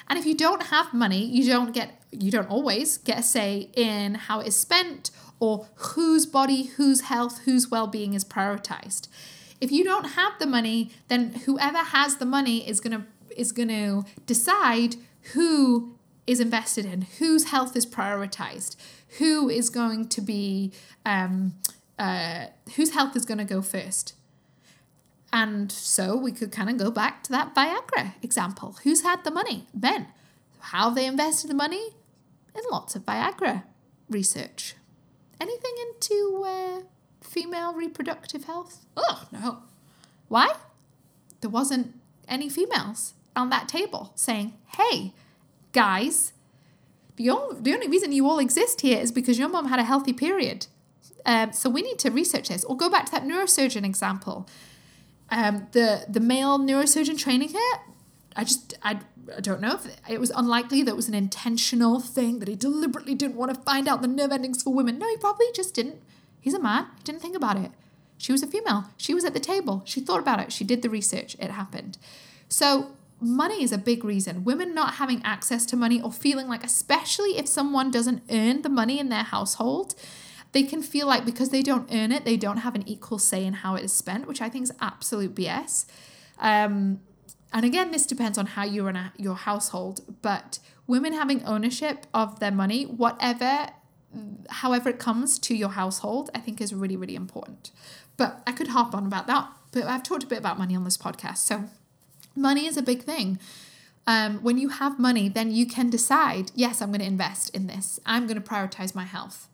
And 0.09 0.19
if 0.19 0.27
you 0.27 0.35
don't 0.35 0.65
have 0.65 0.95
money, 0.95 1.25
you 1.25 1.47
don't 1.47 1.73
get 1.73 2.03
you 2.11 2.31
don't 2.31 2.51
always 2.51 2.97
get 2.99 3.19
a 3.19 3.23
say 3.23 3.71
in 3.75 4.15
how 4.15 4.41
it 4.41 4.49
is 4.49 4.57
spent 4.57 5.11
or 5.41 5.69
whose 5.75 6.27
body, 6.27 6.65
whose 6.65 7.03
health, 7.03 7.41
whose 7.45 7.71
well-being 7.71 8.15
is 8.15 8.25
prioritized. 8.25 9.09
If 9.61 9.73
you 9.73 9.85
don't 9.85 10.11
have 10.11 10.39
the 10.39 10.47
money, 10.47 10.91
then 11.09 11.35
whoever 11.47 11.79
has 11.79 12.17
the 12.17 12.27
money 12.27 12.69
is 12.69 12.81
going 12.81 12.99
to 12.99 13.07
is 13.37 13.53
going 13.53 13.69
to 13.69 14.05
decide 14.27 14.97
who 15.35 15.97
is 16.27 16.41
invested 16.41 16.85
in, 16.85 17.03
whose 17.19 17.51
health 17.51 17.77
is 17.77 17.87
prioritized, 17.87 18.77
who 19.19 19.49
is 19.49 19.71
going 19.71 20.09
to 20.09 20.21
be 20.21 20.73
um, 21.07 21.55
uh, 21.99 22.47
whose 22.77 22.93
health 22.93 23.17
is 23.17 23.25
going 23.25 23.39
to 23.39 23.45
go 23.45 23.63
first. 23.63 24.15
And 25.33 25.71
so 25.71 26.17
we 26.17 26.33
could 26.33 26.53
kind 26.53 26.71
of 26.71 26.79
go 26.79 26.91
back 26.91 27.23
to 27.25 27.33
that 27.33 27.55
Viagra 27.55 28.15
example. 28.23 28.77
Who's 28.83 29.03
had 29.03 29.25
the 29.25 29.31
money? 29.31 29.67
Men. 29.75 30.09
How 30.61 30.91
they 30.91 31.07
invested 31.07 31.51
the 31.51 31.55
money? 31.55 31.91
In 32.55 32.63
lots 32.71 32.97
of 32.97 33.05
Viagra 33.05 33.65
research. 34.09 34.75
Anything 35.41 35.75
into 35.87 36.45
uh, 36.47 36.81
female 37.21 37.75
reproductive 37.75 38.45
health? 38.45 38.87
Oh, 38.97 39.27
no. 39.33 39.59
Why? 40.29 40.55
There 41.41 41.51
wasn't 41.51 41.95
any 42.27 42.49
females 42.49 43.15
on 43.35 43.51
that 43.51 43.69
table 43.69 44.13
saying, 44.15 44.55
hey, 44.79 45.15
guys, 45.73 46.33
the 47.17 47.31
only, 47.31 47.61
the 47.61 47.75
only 47.75 47.89
reason 47.89 48.13
you 48.13 48.29
all 48.29 48.39
exist 48.39 48.81
here 48.81 48.99
is 48.99 49.13
because 49.13 49.39
your 49.39 49.49
mom 49.49 49.67
had 49.67 49.79
a 49.79 49.85
healthy 49.85 50.13
period. 50.13 50.67
Um, 51.27 51.53
so 51.53 51.69
we 51.69 51.83
need 51.83 51.99
to 52.01 52.11
research 52.11 52.49
this. 52.49 52.65
Or 52.65 52.77
go 52.77 52.89
back 52.89 53.07
to 53.07 53.13
that 53.13 53.25
neurosurgeon 53.25 53.85
example. 53.85 54.49
Um, 55.31 55.67
the 55.73 56.07
the 56.09 56.21
male 56.21 56.59
neurosurgeon 56.59 57.19
training 57.19 57.51
here, 57.51 57.75
I 58.35 58.45
just 58.45 58.75
I, 58.83 59.01
I 59.37 59.41
don't 59.41 59.61
know 59.61 59.75
if 59.75 59.87
it 60.09 60.21
was 60.21 60.31
unlikely 60.31 60.83
that 60.85 60.93
it 60.93 60.97
was 60.97 61.09
an 61.09 61.15
intentional 61.15 62.01
thing 62.01 62.39
that 62.39 62.49
he 62.49 62.57
deliberately 62.57 63.15
didn't 63.15 63.37
want 63.37 63.55
to 63.55 63.61
find 63.61 63.89
out 63.89 64.01
the 64.01 64.09
nerve 64.09 64.33
endings 64.33 64.63
for 64.63 64.73
women. 64.73 64.99
No, 64.99 65.07
he 65.09 65.19
probably 65.19 65.47
just 65.55 65.75
didn't 65.75 66.01
He's 66.41 66.55
a 66.55 66.61
man. 66.61 66.87
He 66.99 67.05
didn't 67.05 67.23
think 67.23 67.37
about 67.37 67.57
it. 67.57 67.73
She 68.17 68.33
was 68.33 68.43
a 68.43 68.47
female. 68.47 68.85
She 68.97 69.15
was 69.15 69.25
at 69.25 69.35
the 69.35 69.41
table. 69.41 69.83
She 69.85 70.01
thought 70.01 70.21
about 70.21 70.41
it. 70.41 70.53
She 70.53 70.65
did 70.65 70.83
the 70.83 70.91
research. 70.91 71.37
It 71.39 71.51
happened. 71.51 71.99
So, 72.49 72.93
money 73.21 73.63
is 73.63 73.73
a 73.73 73.79
big 73.79 74.05
reason. 74.05 74.45
Women 74.45 74.75
not 74.75 74.95
having 74.95 75.23
access 75.25 75.65
to 75.67 75.77
money 75.77 76.01
or 76.01 76.13
feeling 76.13 76.49
like, 76.49 76.65
especially 76.65 77.39
if 77.39 77.47
someone 77.47 77.91
doesn't 77.91 78.23
earn 78.31 78.63
the 78.63 78.69
money 78.69 78.99
in 78.99 79.09
their 79.09 79.23
household, 79.23 79.95
they 80.53 80.63
can 80.63 80.83
feel 80.83 81.07
like 81.07 81.25
because 81.25 81.51
they 81.51 81.63
don't 81.63 81.93
earn 81.93 82.11
it, 82.13 82.25
they 82.25 82.37
don't 82.37 82.59
have 82.59 82.75
an 82.75 82.89
equal 82.89 83.19
say 83.19 83.45
in 83.45 83.55
how 83.55 83.75
it 83.75 83.85
is 83.85 83.93
spent, 83.93 84.27
which 84.27 84.41
I 84.41 84.49
think 84.49 84.65
is 84.65 84.73
absolute 84.81 85.35
BS. 85.35 85.87
Um, 86.39 87.01
and 87.53 87.65
again, 87.65 87.91
this 87.91 88.07
depends 88.07 88.39
on 88.39 88.47
how 88.47 88.65
you 88.65 88.85
run 88.85 89.13
your 89.17 89.35
household, 89.35 90.01
but 90.23 90.59
women 90.87 91.13
having 91.13 91.45
ownership 91.45 92.07
of 92.15 92.41
their 92.41 92.51
money, 92.51 92.85
whatever 92.85 93.69
however 94.49 94.89
it 94.91 94.99
comes 94.99 95.39
to 95.41 95.55
your 95.55 95.71
household, 95.71 96.31
I 96.35 96.39
think 96.39 96.61
is 96.61 96.75
really, 96.75 96.97
really 96.97 97.15
important. 97.15 97.71
But 98.17 98.43
I 98.47 98.53
could 98.53 98.69
harp 98.69 98.95
on 98.95 99.07
about 99.07 99.27
that. 99.27 99.49
But 99.73 99.85
I've 99.85 100.03
talked 100.03 100.25
a 100.25 100.27
bit 100.27 100.39
about 100.39 100.59
money 100.59 100.75
on 100.75 100.85
this 100.85 100.97
podcast. 100.97 101.39
So 101.39 101.65
money 102.35 102.67
is 102.67 102.77
a 102.77 102.83
big 102.83 103.03
thing. 103.03 103.39
Um, 104.07 104.43
when 104.43 104.57
you 104.57 104.71
have 104.71 104.99
money, 104.99 105.29
then 105.29 105.51
you 105.51 105.67
can 105.67 105.91
decide, 105.91 106.51
yes, 106.55 106.81
I'm 106.81 106.89
going 106.89 107.01
to 107.01 107.07
invest 107.07 107.55
in 107.55 107.67
this. 107.67 108.01
I'm 108.07 108.27
going 108.27 108.41
to 108.41 108.49
prioritize 108.49 108.95
my 108.95 109.05
health. 109.05 109.49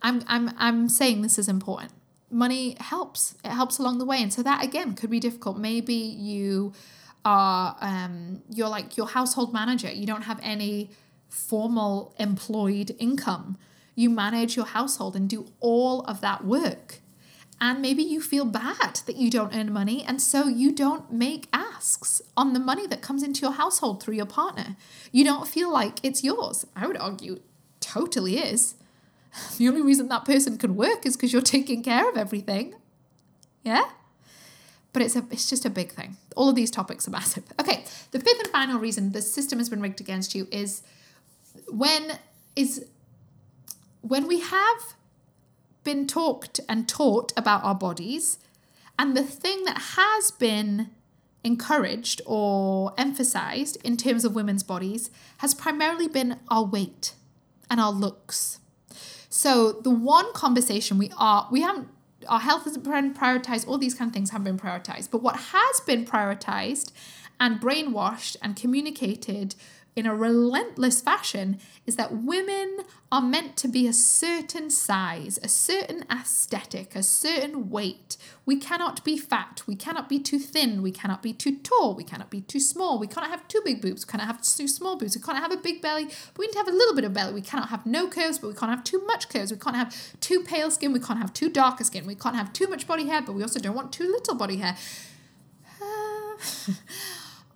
I'm, 0.00 0.22
I'm, 0.26 0.50
I'm 0.56 0.88
saying 0.88 1.20
this 1.20 1.38
is 1.38 1.48
important. 1.48 1.92
Money 2.30 2.76
helps. 2.80 3.34
It 3.44 3.50
helps 3.50 3.78
along 3.78 3.98
the 3.98 4.06
way. 4.06 4.22
And 4.22 4.32
so 4.32 4.42
that 4.42 4.64
again 4.64 4.94
could 4.94 5.10
be 5.10 5.20
difficult. 5.20 5.58
Maybe 5.58 5.94
you 5.94 6.72
are 7.24 7.76
um, 7.80 8.42
you're 8.48 8.68
like 8.68 8.96
your 8.96 9.08
household 9.08 9.52
manager. 9.52 9.90
You 9.90 10.06
don't 10.06 10.22
have 10.22 10.40
any 10.42 10.90
formal 11.28 12.14
employed 12.18 12.94
income. 12.98 13.58
You 13.94 14.10
manage 14.10 14.56
your 14.56 14.66
household 14.66 15.16
and 15.16 15.28
do 15.28 15.46
all 15.60 16.02
of 16.02 16.20
that 16.20 16.44
work. 16.44 17.00
And 17.60 17.80
maybe 17.80 18.02
you 18.02 18.20
feel 18.20 18.44
bad 18.44 19.00
that 19.06 19.16
you 19.16 19.30
don't 19.30 19.54
earn 19.54 19.72
money, 19.72 20.04
and 20.04 20.20
so 20.20 20.46
you 20.46 20.72
don't 20.72 21.10
make 21.10 21.48
asks 21.54 22.20
on 22.36 22.52
the 22.52 22.60
money 22.60 22.86
that 22.86 23.00
comes 23.00 23.22
into 23.22 23.40
your 23.40 23.52
household 23.52 24.02
through 24.02 24.14
your 24.14 24.26
partner. 24.26 24.76
You 25.10 25.24
don't 25.24 25.48
feel 25.48 25.72
like 25.72 25.98
it's 26.02 26.22
yours. 26.22 26.66
I 26.76 26.86
would 26.86 26.98
argue 26.98 27.40
totally 27.80 28.38
is. 28.38 28.74
The 29.58 29.68
only 29.68 29.82
reason 29.82 30.08
that 30.08 30.24
person 30.24 30.56
can 30.56 30.76
work 30.76 31.04
is 31.04 31.14
because 31.14 31.30
you're 31.30 31.42
taking 31.42 31.82
care 31.82 32.08
of 32.08 32.16
everything. 32.16 32.74
Yeah? 33.62 33.84
But 34.94 35.02
it's 35.02 35.14
a 35.14 35.24
it's 35.30 35.50
just 35.50 35.66
a 35.66 35.70
big 35.70 35.92
thing. 35.92 36.16
All 36.36 36.48
of 36.48 36.54
these 36.54 36.70
topics 36.70 37.06
are 37.06 37.10
massive. 37.10 37.44
Okay, 37.60 37.84
the 38.12 38.18
fifth 38.18 38.40
and 38.40 38.48
final 38.48 38.80
reason 38.80 39.12
the 39.12 39.20
system 39.20 39.58
has 39.58 39.68
been 39.68 39.82
rigged 39.82 40.00
against 40.00 40.34
you 40.34 40.48
is 40.50 40.82
when 41.68 42.18
is 42.54 42.86
when 44.00 44.26
we 44.26 44.40
have 44.40 44.94
been 45.84 46.06
talked 46.06 46.60
and 46.68 46.88
taught 46.88 47.32
about 47.36 47.62
our 47.64 47.74
bodies 47.74 48.38
and 48.98 49.16
the 49.16 49.22
thing 49.22 49.64
that 49.64 49.78
has 49.96 50.30
been 50.30 50.90
encouraged 51.44 52.20
or 52.26 52.92
emphasized 52.98 53.78
in 53.84 53.96
terms 53.96 54.24
of 54.24 54.34
women's 54.34 54.62
bodies 54.62 55.10
has 55.38 55.54
primarily 55.54 56.08
been 56.08 56.38
our 56.50 56.64
weight 56.64 57.14
and 57.70 57.80
our 57.80 57.92
looks. 57.92 58.58
So 59.28 59.72
the 59.72 59.90
one 59.90 60.32
conversation 60.32 60.98
we 60.98 61.10
are 61.16 61.48
we 61.50 61.60
haven't 61.60 61.88
our 62.28 62.40
health 62.40 62.66
isn't 62.66 62.84
prioritized, 62.84 63.68
all 63.68 63.78
these 63.78 63.94
kind 63.94 64.08
of 64.08 64.14
things 64.14 64.30
haven't 64.30 64.44
been 64.44 64.58
prioritized. 64.58 65.10
But 65.10 65.22
what 65.22 65.36
has 65.36 65.80
been 65.80 66.04
prioritized 66.04 66.92
and 67.38 67.60
brainwashed 67.60 68.36
and 68.42 68.56
communicated 68.56 69.54
in 69.96 70.04
a 70.04 70.14
relentless 70.14 71.00
fashion 71.00 71.58
is 71.86 71.96
that 71.96 72.12
women 72.12 72.80
are 73.10 73.22
meant 73.22 73.56
to 73.56 73.66
be 73.66 73.88
a 73.88 73.94
certain 73.94 74.68
size, 74.68 75.38
a 75.42 75.48
certain 75.48 76.04
aesthetic, 76.12 76.94
a 76.94 77.02
certain 77.02 77.70
weight. 77.70 78.18
We 78.44 78.58
cannot 78.58 79.02
be 79.04 79.16
fat, 79.16 79.62
we 79.66 79.74
cannot 79.74 80.06
be 80.10 80.18
too 80.18 80.38
thin, 80.38 80.82
we 80.82 80.92
cannot 80.92 81.22
be 81.22 81.32
too 81.32 81.56
tall, 81.60 81.94
we 81.94 82.04
cannot 82.04 82.30
be 82.30 82.42
too 82.42 82.60
small, 82.60 82.98
we 82.98 83.06
cannot 83.06 83.30
have 83.30 83.48
too 83.48 83.62
big 83.64 83.80
boobs, 83.80 84.06
we 84.06 84.10
cannot 84.10 84.26
have 84.26 84.42
too 84.42 84.68
small 84.68 84.96
boobs, 84.96 85.16
we 85.16 85.22
cannot 85.22 85.40
have 85.40 85.52
a 85.52 85.56
big 85.56 85.80
belly, 85.80 86.04
but 86.04 86.38
we 86.38 86.46
need 86.46 86.52
to 86.52 86.58
have 86.58 86.68
a 86.68 86.72
little 86.72 86.94
bit 86.94 87.04
of 87.04 87.14
belly. 87.14 87.32
We 87.32 87.40
cannot 87.40 87.70
have 87.70 87.86
no 87.86 88.06
curves, 88.06 88.38
but 88.38 88.48
we 88.48 88.54
can't 88.54 88.70
have 88.70 88.84
too 88.84 89.02
much 89.06 89.30
curves. 89.30 89.50
We 89.50 89.56
can't 89.56 89.76
have 89.76 89.96
too 90.20 90.42
pale 90.42 90.70
skin, 90.70 90.92
we 90.92 91.00
can't 91.00 91.20
have 91.20 91.32
too 91.32 91.48
darker 91.48 91.84
skin, 91.84 92.06
we 92.06 92.14
can't 92.14 92.36
have 92.36 92.52
too 92.52 92.66
much 92.68 92.86
body 92.86 93.06
hair, 93.06 93.22
but 93.22 93.32
we 93.32 93.40
also 93.40 93.60
don't 93.60 93.74
want 93.74 93.94
too 93.94 94.04
little 94.04 94.34
body 94.34 94.58
hair. 94.58 94.76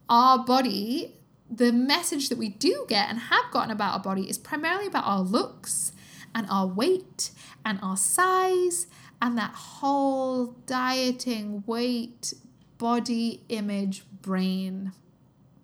our 0.08 0.42
body 0.42 1.19
the 1.50 1.72
message 1.72 2.28
that 2.28 2.38
we 2.38 2.48
do 2.48 2.84
get 2.88 3.08
and 3.08 3.18
have 3.18 3.50
gotten 3.50 3.70
about 3.70 3.94
our 3.94 4.00
body 4.00 4.28
is 4.28 4.38
primarily 4.38 4.86
about 4.86 5.04
our 5.04 5.20
looks 5.20 5.92
and 6.34 6.46
our 6.48 6.66
weight 6.66 7.30
and 7.64 7.78
our 7.82 7.96
size 7.96 8.86
and 9.20 9.36
that 9.36 9.52
whole 9.52 10.54
dieting, 10.66 11.64
weight, 11.66 12.32
body 12.78 13.42
image, 13.48 14.04
brain, 14.22 14.92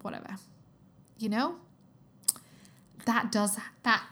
whatever. 0.03 0.37
You 1.19 1.29
know? 1.29 1.57
That 3.07 3.31
does 3.31 3.57
that 3.85 4.03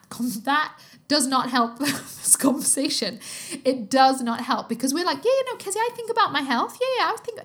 that 0.45 0.79
does 1.09 1.27
not 1.27 1.51
help 1.51 1.79
this 1.81 2.37
conversation. 2.37 3.19
It 3.65 3.91
does 3.91 4.23
not 4.23 4.43
help 4.43 4.69
because 4.69 4.95
we're 4.95 5.05
like, 5.05 5.19
yeah, 5.25 5.33
you 5.33 5.45
know, 5.47 5.57
Kezia, 5.57 5.81
I 5.81 5.91
think 5.97 6.11
about 6.11 6.33
my 6.33 6.43
health. 6.43 6.79
Yeah, 6.81 7.05
yeah, 7.05 7.13
I 7.13 7.17
think 7.17 7.41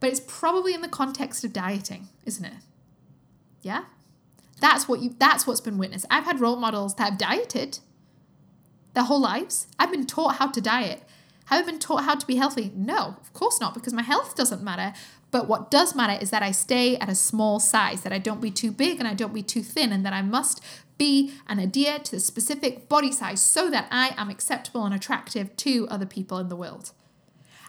but 0.00 0.10
it's 0.10 0.20
probably 0.20 0.74
in 0.74 0.80
the 0.80 0.88
context 0.88 1.44
of 1.44 1.52
dieting, 1.52 2.08
isn't 2.24 2.44
it? 2.44 2.54
Yeah? 3.64 3.84
That's 4.60 4.86
what 4.86 5.00
you 5.00 5.14
that's 5.18 5.46
what's 5.46 5.60
been 5.60 5.78
witnessed. 5.78 6.06
I've 6.10 6.24
had 6.24 6.40
role 6.40 6.56
models 6.56 6.94
that 6.94 7.04
have 7.10 7.18
dieted 7.18 7.80
their 8.92 9.04
whole 9.04 9.20
lives. 9.20 9.66
I've 9.78 9.90
been 9.90 10.06
taught 10.06 10.36
how 10.36 10.48
to 10.48 10.60
diet. 10.60 11.02
Have 11.46 11.64
I 11.64 11.70
been 11.70 11.78
taught 11.78 12.04
how 12.04 12.14
to 12.14 12.26
be 12.26 12.36
healthy? 12.36 12.72
No, 12.74 13.16
of 13.20 13.32
course 13.32 13.60
not, 13.60 13.74
because 13.74 13.92
my 13.92 14.02
health 14.02 14.34
doesn't 14.34 14.62
matter. 14.62 14.96
But 15.30 15.48
what 15.48 15.70
does 15.70 15.94
matter 15.94 16.18
is 16.22 16.30
that 16.30 16.42
I 16.42 16.52
stay 16.52 16.96
at 16.96 17.08
a 17.08 17.14
small 17.14 17.58
size, 17.58 18.02
that 18.02 18.12
I 18.12 18.18
don't 18.18 18.40
be 18.40 18.50
too 18.50 18.70
big 18.70 18.98
and 18.98 19.08
I 19.08 19.14
don't 19.14 19.34
be 19.34 19.42
too 19.42 19.62
thin, 19.62 19.92
and 19.92 20.06
that 20.06 20.12
I 20.12 20.22
must 20.22 20.62
be 20.96 21.32
and 21.48 21.60
adhere 21.60 21.98
to 21.98 22.10
the 22.12 22.20
specific 22.20 22.88
body 22.88 23.10
size 23.10 23.42
so 23.42 23.68
that 23.68 23.88
I 23.90 24.14
am 24.16 24.30
acceptable 24.30 24.84
and 24.84 24.94
attractive 24.94 25.56
to 25.56 25.88
other 25.88 26.06
people 26.06 26.38
in 26.38 26.48
the 26.48 26.56
world. 26.56 26.92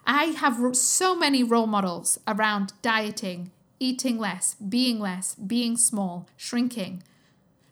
I 0.06 0.26
have 0.26 0.76
so 0.76 1.16
many 1.16 1.43
role 1.43 1.68
models 1.68 2.20
around 2.28 2.74
dieting, 2.84 3.52
eating 3.86 4.18
less, 4.18 4.56
being 4.56 5.00
less, 5.00 5.36
being 5.36 5.78
small, 5.78 6.28
shrinking. 6.36 7.04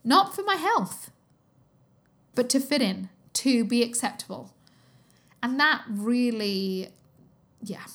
Not 0.04 0.36
for 0.36 0.44
my 0.44 0.56
health, 0.56 1.10
but 2.36 2.50
to 2.50 2.60
fit 2.60 2.82
in, 2.82 3.10
to 3.34 3.66
be 3.66 3.82
acceptable. 3.82 4.54
And 5.42 5.60
that 5.60 5.84
really, 5.90 6.90
yeah, 7.62 7.86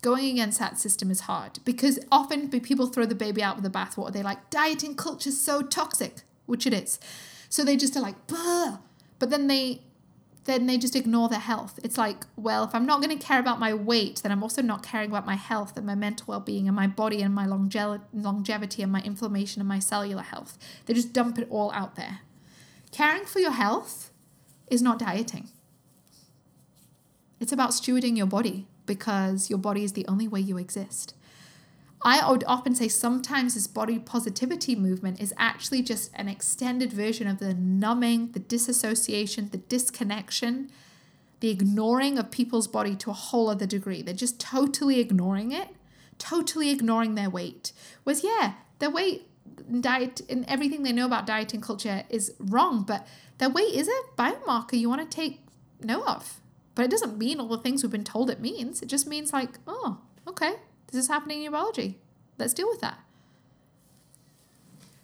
going 0.00 0.30
against 0.30 0.58
that 0.58 0.78
system 0.78 1.10
is 1.10 1.20
hard 1.20 1.58
because 1.64 1.98
often 2.12 2.48
people 2.48 2.86
throw 2.86 3.06
the 3.06 3.14
baby 3.14 3.42
out 3.42 3.56
with 3.56 3.64
the 3.64 3.78
bathwater. 3.78 4.12
They're 4.12 4.22
like, 4.22 4.50
dieting 4.50 4.94
culture 4.94 5.30
is 5.30 5.40
so 5.40 5.62
toxic, 5.62 6.22
which 6.46 6.66
it 6.66 6.72
is. 6.72 7.00
So 7.48 7.64
they 7.64 7.76
just 7.76 7.96
are 7.96 8.00
like, 8.00 8.26
Bah! 8.26 8.78
but 9.18 9.30
then 9.30 9.46
they 9.48 9.80
then 10.44 10.66
they 10.66 10.76
just 10.76 10.94
ignore 10.94 11.28
their 11.28 11.38
health. 11.38 11.78
It's 11.82 11.96
like, 11.96 12.24
well, 12.36 12.64
if 12.64 12.74
I'm 12.74 12.86
not 12.86 13.00
going 13.02 13.16
to 13.16 13.24
care 13.24 13.40
about 13.40 13.58
my 13.58 13.72
weight, 13.72 14.20
then 14.22 14.30
I'm 14.30 14.42
also 14.42 14.60
not 14.60 14.82
caring 14.82 15.10
about 15.10 15.24
my 15.24 15.36
health 15.36 15.76
and 15.76 15.86
my 15.86 15.94
mental 15.94 16.26
well 16.28 16.40
being 16.40 16.66
and 16.66 16.76
my 16.76 16.86
body 16.86 17.22
and 17.22 17.34
my 17.34 17.46
longe- 17.46 18.00
longevity 18.12 18.82
and 18.82 18.92
my 18.92 19.00
inflammation 19.00 19.60
and 19.60 19.68
my 19.68 19.78
cellular 19.78 20.22
health. 20.22 20.58
They 20.86 20.94
just 20.94 21.12
dump 21.12 21.38
it 21.38 21.48
all 21.50 21.72
out 21.72 21.96
there. 21.96 22.20
Caring 22.92 23.24
for 23.24 23.40
your 23.40 23.52
health 23.52 24.10
is 24.68 24.82
not 24.82 24.98
dieting, 24.98 25.48
it's 27.40 27.52
about 27.52 27.70
stewarding 27.70 28.16
your 28.16 28.26
body 28.26 28.66
because 28.86 29.50
your 29.50 29.58
body 29.58 29.84
is 29.84 29.92
the 29.92 30.06
only 30.06 30.28
way 30.28 30.40
you 30.40 30.58
exist. 30.58 31.14
I 32.04 32.30
would 32.30 32.44
often 32.46 32.74
say 32.74 32.88
sometimes 32.88 33.54
this 33.54 33.66
body 33.66 33.98
positivity 33.98 34.76
movement 34.76 35.20
is 35.20 35.32
actually 35.38 35.82
just 35.82 36.10
an 36.14 36.28
extended 36.28 36.92
version 36.92 37.26
of 37.26 37.38
the 37.38 37.54
numbing, 37.54 38.32
the 38.32 38.40
disassociation, 38.40 39.48
the 39.50 39.58
disconnection, 39.58 40.70
the 41.40 41.48
ignoring 41.48 42.18
of 42.18 42.30
people's 42.30 42.68
body 42.68 42.94
to 42.96 43.10
a 43.10 43.14
whole 43.14 43.48
other 43.48 43.64
degree. 43.64 44.02
They're 44.02 44.12
just 44.12 44.38
totally 44.38 45.00
ignoring 45.00 45.50
it, 45.50 45.68
totally 46.18 46.70
ignoring 46.70 47.14
their 47.14 47.30
weight. 47.30 47.72
Was 48.04 48.22
yeah, 48.22 48.54
their 48.80 48.90
weight 48.90 49.26
and 49.66 49.82
diet 49.82 50.20
and 50.28 50.44
everything 50.46 50.82
they 50.82 50.92
know 50.92 51.06
about 51.06 51.26
dieting 51.26 51.62
culture 51.62 52.04
is 52.10 52.34
wrong, 52.38 52.82
but 52.82 53.06
their 53.38 53.48
weight 53.48 53.74
is 53.74 53.88
a 53.88 54.20
biomarker 54.20 54.78
you 54.78 54.90
want 54.90 55.10
to 55.10 55.16
take 55.16 55.40
note 55.80 56.06
of. 56.06 56.40
But 56.74 56.84
it 56.84 56.90
doesn't 56.90 57.16
mean 57.16 57.40
all 57.40 57.48
the 57.48 57.58
things 57.58 57.82
we've 57.82 57.90
been 57.90 58.04
told 58.04 58.28
it 58.28 58.40
means. 58.40 58.82
It 58.82 58.88
just 58.88 59.06
means 59.06 59.32
like, 59.32 59.58
oh, 59.66 59.98
okay, 60.28 60.56
this 60.94 61.04
is 61.04 61.10
happening 61.10 61.38
in 61.38 61.42
your 61.44 61.52
biology. 61.52 61.98
Let's 62.38 62.54
deal 62.54 62.68
with 62.68 62.80
that. 62.80 62.98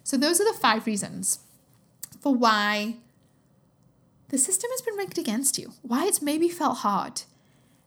So, 0.03 0.17
those 0.17 0.41
are 0.41 0.51
the 0.51 0.57
five 0.57 0.85
reasons 0.85 1.39
for 2.19 2.33
why 2.33 2.95
the 4.29 4.37
system 4.37 4.69
has 4.71 4.81
been 4.81 4.95
rigged 4.95 5.17
against 5.17 5.57
you, 5.57 5.73
why 5.81 6.05
it's 6.05 6.21
maybe 6.21 6.49
felt 6.49 6.79
hard. 6.79 7.23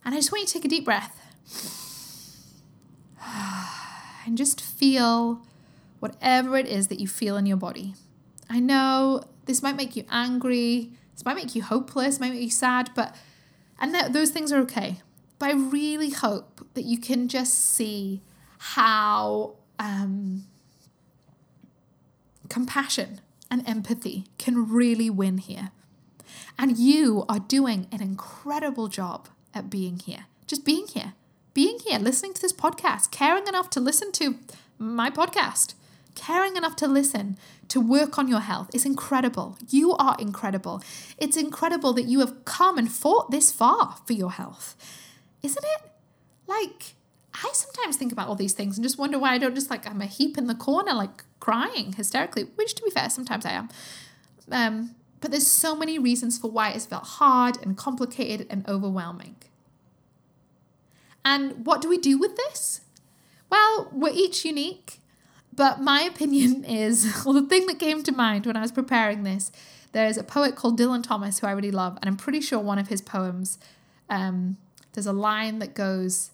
And 0.03 0.13
I 0.13 0.19
just 0.19 0.31
want 0.31 0.41
you 0.41 0.47
to 0.47 0.53
take 0.53 0.65
a 0.65 0.67
deep 0.67 0.85
breath 0.85 1.19
and 4.25 4.37
just 4.37 4.61
feel 4.61 5.41
whatever 5.99 6.57
it 6.57 6.67
is 6.67 6.87
that 6.87 6.99
you 6.99 7.07
feel 7.07 7.37
in 7.37 7.45
your 7.45 7.57
body. 7.57 7.95
I 8.49 8.59
know 8.59 9.23
this 9.45 9.63
might 9.63 9.75
make 9.75 9.95
you 9.95 10.05
angry, 10.09 10.91
this 11.13 11.25
might 11.25 11.35
make 11.35 11.55
you 11.55 11.63
hopeless, 11.63 12.19
might 12.19 12.31
make 12.31 12.41
you 12.41 12.49
sad, 12.51 12.91
but 12.95 13.15
and 13.79 13.93
that, 13.93 14.13
those 14.13 14.29
things 14.29 14.51
are 14.51 14.59
okay. 14.59 15.01
But 15.39 15.49
I 15.49 15.53
really 15.53 16.11
hope 16.11 16.65
that 16.73 16.85
you 16.85 16.97
can 16.97 17.27
just 17.27 17.53
see 17.53 18.21
how 18.57 19.55
um, 19.77 20.45
compassion 22.49 23.21
and 23.51 23.67
empathy 23.67 24.25
can 24.37 24.69
really 24.69 25.09
win 25.09 25.37
here. 25.37 25.71
And 26.57 26.77
you 26.77 27.25
are 27.27 27.39
doing 27.39 27.87
an 27.91 28.01
incredible 28.01 28.87
job 28.87 29.27
at 29.53 29.69
being 29.69 29.99
here. 29.99 30.25
Just 30.47 30.63
being 30.63 30.87
here, 30.87 31.13
being 31.53 31.79
here, 31.85 31.99
listening 31.99 32.33
to 32.33 32.41
this 32.41 32.53
podcast, 32.53 33.11
caring 33.11 33.47
enough 33.47 33.69
to 33.71 33.79
listen 33.79 34.11
to 34.13 34.35
my 34.77 35.09
podcast, 35.09 35.73
caring 36.15 36.55
enough 36.55 36.75
to 36.77 36.87
listen, 36.87 37.37
to 37.67 37.81
work 37.81 38.17
on 38.17 38.27
your 38.27 38.39
health 38.39 38.69
is 38.73 38.85
incredible. 38.85 39.57
You 39.69 39.93
are 39.95 40.15
incredible. 40.19 40.81
It's 41.17 41.35
incredible 41.35 41.93
that 41.93 42.03
you 42.05 42.19
have 42.19 42.45
come 42.45 42.77
and 42.77 42.91
fought 42.91 43.31
this 43.31 43.51
far 43.51 43.97
for 44.05 44.13
your 44.13 44.31
health 44.31 44.75
isn't 45.45 45.63
it? 45.63 45.91
Like, 46.47 46.93
I 47.33 47.49
sometimes 47.53 47.97
think 47.97 48.11
about 48.11 48.27
all 48.27 48.35
these 48.35 48.53
things 48.53 48.77
and 48.77 48.83
just 48.83 48.97
wonder 48.97 49.19
why 49.19 49.33
I 49.33 49.37
don't 49.37 49.55
just 49.55 49.69
like 49.69 49.87
I'm 49.87 50.01
a 50.01 50.05
heap 50.05 50.37
in 50.37 50.47
the 50.47 50.55
corner, 50.55 50.93
like 50.93 51.23
crying 51.39 51.93
hysterically, 51.93 52.43
which 52.55 52.75
to 52.75 52.83
be 52.83 52.89
fair, 52.89 53.09
sometimes 53.09 53.45
I 53.45 53.51
am. 53.51 53.69
Um, 54.51 54.95
but 55.21 55.31
there's 55.31 55.47
so 55.47 55.75
many 55.75 55.97
reasons 55.97 56.37
for 56.37 56.49
why 56.51 56.71
it's 56.71 56.85
felt 56.85 57.03
hard 57.03 57.57
and 57.61 57.77
complicated 57.77 58.47
and 58.49 58.67
overwhelming. 58.67 59.35
And 61.23 61.65
what 61.65 61.81
do 61.81 61.89
we 61.89 61.97
do 61.97 62.17
with 62.17 62.35
this? 62.35 62.81
Well, 63.49 63.89
we're 63.91 64.13
each 64.13 64.45
unique, 64.45 64.99
but 65.53 65.81
my 65.81 66.01
opinion 66.01 66.63
is 66.67 67.23
well, 67.25 67.33
the 67.33 67.47
thing 67.47 67.65
that 67.67 67.79
came 67.79 68.03
to 68.03 68.11
mind 68.11 68.45
when 68.45 68.55
I 68.55 68.61
was 68.61 68.71
preparing 68.71 69.23
this, 69.23 69.51
there's 69.91 70.17
a 70.17 70.23
poet 70.23 70.55
called 70.55 70.79
Dylan 70.79 71.03
Thomas 71.03 71.39
who 71.39 71.47
I 71.47 71.51
really 71.51 71.71
love, 71.71 71.97
and 72.01 72.07
I'm 72.07 72.17
pretty 72.17 72.41
sure 72.41 72.59
one 72.59 72.77
of 72.77 72.89
his 72.89 73.01
poems 73.01 73.57
um, 74.09 74.57
there's 74.95 75.05
a 75.05 75.13
line 75.13 75.59
that 75.59 75.75
goes, 75.75 76.31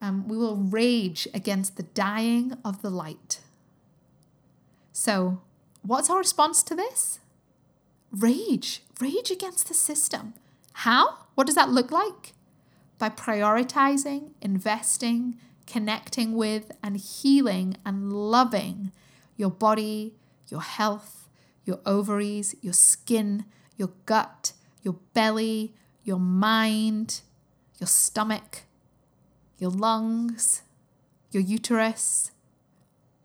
um, 0.00 0.26
We 0.26 0.36
will 0.36 0.56
rage 0.56 1.28
against 1.34 1.76
the 1.76 1.82
dying 1.82 2.54
of 2.64 2.82
the 2.82 2.90
light. 2.90 3.40
So, 4.92 5.42
what's 5.82 6.10
our 6.10 6.18
response 6.18 6.62
to 6.64 6.74
this? 6.74 7.20
Rage. 8.10 8.82
Rage 8.98 9.30
against 9.30 9.68
the 9.68 9.74
system. 9.74 10.34
How? 10.72 11.26
What 11.34 11.46
does 11.46 11.54
that 11.54 11.68
look 11.68 11.92
like? 11.92 12.32
By 12.98 13.10
prioritizing, 13.10 14.30
investing, 14.40 15.36
connecting 15.66 16.34
with, 16.34 16.72
and 16.82 16.96
healing 16.96 17.76
and 17.84 18.12
loving 18.12 18.90
your 19.36 19.50
body, 19.50 20.14
your 20.48 20.62
health, 20.62 21.28
your 21.64 21.80
ovaries, 21.86 22.54
your 22.60 22.72
skin, 22.72 23.44
your 23.76 23.90
gut, 24.06 24.52
your 24.82 24.96
belly, 25.14 25.74
your 26.04 26.18
mind, 26.18 27.20
your 27.80 27.88
stomach, 27.88 28.62
your 29.58 29.70
lungs, 29.70 30.62
your 31.32 31.42
uterus, 31.42 32.30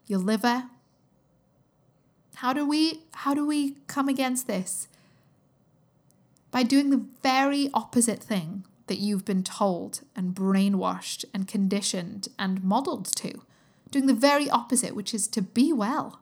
your 0.07 0.19
liver. 0.19 0.63
How 2.35 2.53
do 2.53 2.67
we 2.67 3.03
how 3.13 3.35
do 3.35 3.45
we 3.45 3.77
come 3.87 4.09
against 4.09 4.47
this? 4.47 4.87
by 6.55 6.63
doing 6.63 6.89
the 6.89 7.05
very 7.21 7.69
opposite 7.73 8.23
thing 8.23 8.63
that 8.87 8.97
you've 8.97 9.25
been 9.25 9.43
told 9.43 9.99
and 10.15 10.33
brainwashed 10.33 11.25
and 11.33 11.49
conditioned 11.49 12.29
and 12.39 12.63
modeled 12.63 13.07
to. 13.07 13.41
Doing 13.91 14.05
the 14.05 14.13
very 14.13 14.49
opposite, 14.49 14.95
which 14.95 15.13
is 15.13 15.27
to 15.27 15.41
be 15.41 15.73
well, 15.73 16.21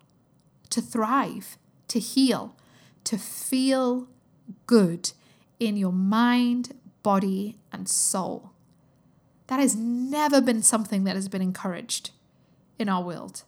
to 0.72 0.82
thrive, 0.82 1.56
to 1.90 2.00
heal, 2.00 2.56
to 3.04 3.20
feel 3.20 4.08
good 4.66 5.12
in 5.60 5.78
your 5.78 5.92
mind, 5.92 6.74
body, 7.04 7.60
and 7.72 7.88
soul. 7.88 8.52
That 9.48 9.60
has 9.60 9.76
never 9.76 10.42
been 10.42 10.64
something 10.64 11.04
that 11.04 11.16
has 11.16 11.28
been 11.28 11.42
encouraged 11.42 12.12
in 12.80 12.90
our 12.90 13.04
world. 13.04 13.44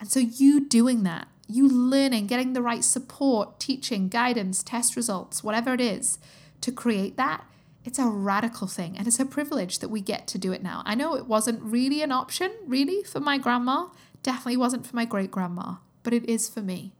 And 0.00 0.10
so, 0.10 0.20
you 0.20 0.68
doing 0.68 1.04
that, 1.04 1.28
you 1.48 1.68
learning, 1.68 2.26
getting 2.26 2.52
the 2.52 2.62
right 2.62 2.84
support, 2.84 3.58
teaching, 3.60 4.08
guidance, 4.08 4.62
test 4.62 4.96
results, 4.96 5.42
whatever 5.42 5.72
it 5.72 5.80
is 5.80 6.18
to 6.60 6.72
create 6.72 7.16
that, 7.16 7.44
it's 7.84 7.98
a 7.98 8.06
radical 8.06 8.66
thing 8.66 8.96
and 8.96 9.06
it's 9.06 9.20
a 9.20 9.26
privilege 9.26 9.78
that 9.80 9.90
we 9.90 10.00
get 10.00 10.26
to 10.28 10.38
do 10.38 10.52
it 10.52 10.62
now. 10.62 10.82
I 10.84 10.94
know 10.94 11.14
it 11.14 11.26
wasn't 11.26 11.62
really 11.62 12.02
an 12.02 12.12
option, 12.12 12.50
really, 12.66 13.02
for 13.04 13.20
my 13.20 13.38
grandma, 13.38 13.88
definitely 14.22 14.56
wasn't 14.56 14.86
for 14.86 14.96
my 14.96 15.04
great 15.04 15.30
grandma, 15.30 15.76
but 16.02 16.12
it 16.12 16.28
is 16.28 16.48
for 16.48 16.60
me. 16.60 16.94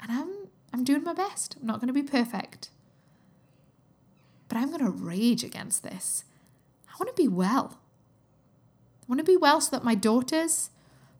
And 0.00 0.10
I'm 0.12 0.48
I'm 0.72 0.84
doing 0.84 1.02
my 1.02 1.14
best. 1.14 1.56
I'm 1.60 1.66
not 1.66 1.80
going 1.80 1.88
to 1.88 1.94
be 1.94 2.02
perfect. 2.02 2.70
But 4.48 4.58
I'm 4.58 4.68
going 4.70 4.84
to 4.84 4.90
rage 4.90 5.42
against 5.44 5.82
this. 5.82 6.24
I 6.88 6.92
want 6.98 7.14
to 7.14 7.22
be 7.22 7.28
well. 7.28 7.78
I 9.02 9.04
want 9.08 9.18
to 9.18 9.24
be 9.24 9.36
well 9.36 9.60
so 9.60 9.70
that 9.72 9.84
my 9.84 9.94
daughters, 9.94 10.70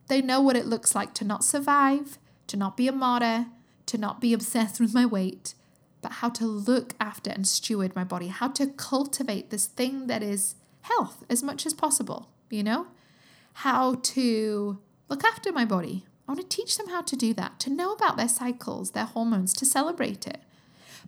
they 0.07 0.21
know 0.21 0.41
what 0.41 0.55
it 0.55 0.65
looks 0.65 0.95
like 0.95 1.13
to 1.15 1.25
not 1.25 1.43
survive, 1.43 2.17
to 2.47 2.57
not 2.57 2.77
be 2.77 2.87
a 2.87 2.91
martyr, 2.91 3.47
to 3.87 3.97
not 3.97 4.21
be 4.21 4.33
obsessed 4.33 4.79
with 4.79 4.93
my 4.93 5.05
weight, 5.05 5.53
but 6.01 6.13
how 6.13 6.29
to 6.29 6.45
look 6.45 6.93
after 6.99 7.29
and 7.29 7.47
steward 7.47 7.95
my 7.95 8.03
body, 8.03 8.27
how 8.27 8.47
to 8.49 8.67
cultivate 8.67 9.49
this 9.49 9.65
thing 9.65 10.07
that 10.07 10.23
is 10.23 10.55
health 10.81 11.23
as 11.29 11.43
much 11.43 11.65
as 11.65 11.73
possible, 11.73 12.29
you 12.49 12.63
know? 12.63 12.87
How 13.53 13.95
to 13.95 14.79
look 15.09 15.23
after 15.23 15.51
my 15.51 15.65
body, 15.65 16.05
I 16.27 16.33
want 16.33 16.49
to 16.49 16.55
teach 16.55 16.77
them 16.77 16.89
how 16.89 17.01
to 17.01 17.15
do 17.15 17.33
that, 17.35 17.59
to 17.61 17.69
know 17.69 17.93
about 17.93 18.17
their 18.17 18.27
cycles, 18.27 18.91
their 18.91 19.05
hormones, 19.05 19.53
to 19.53 19.65
celebrate 19.65 20.27
it. 20.27 20.41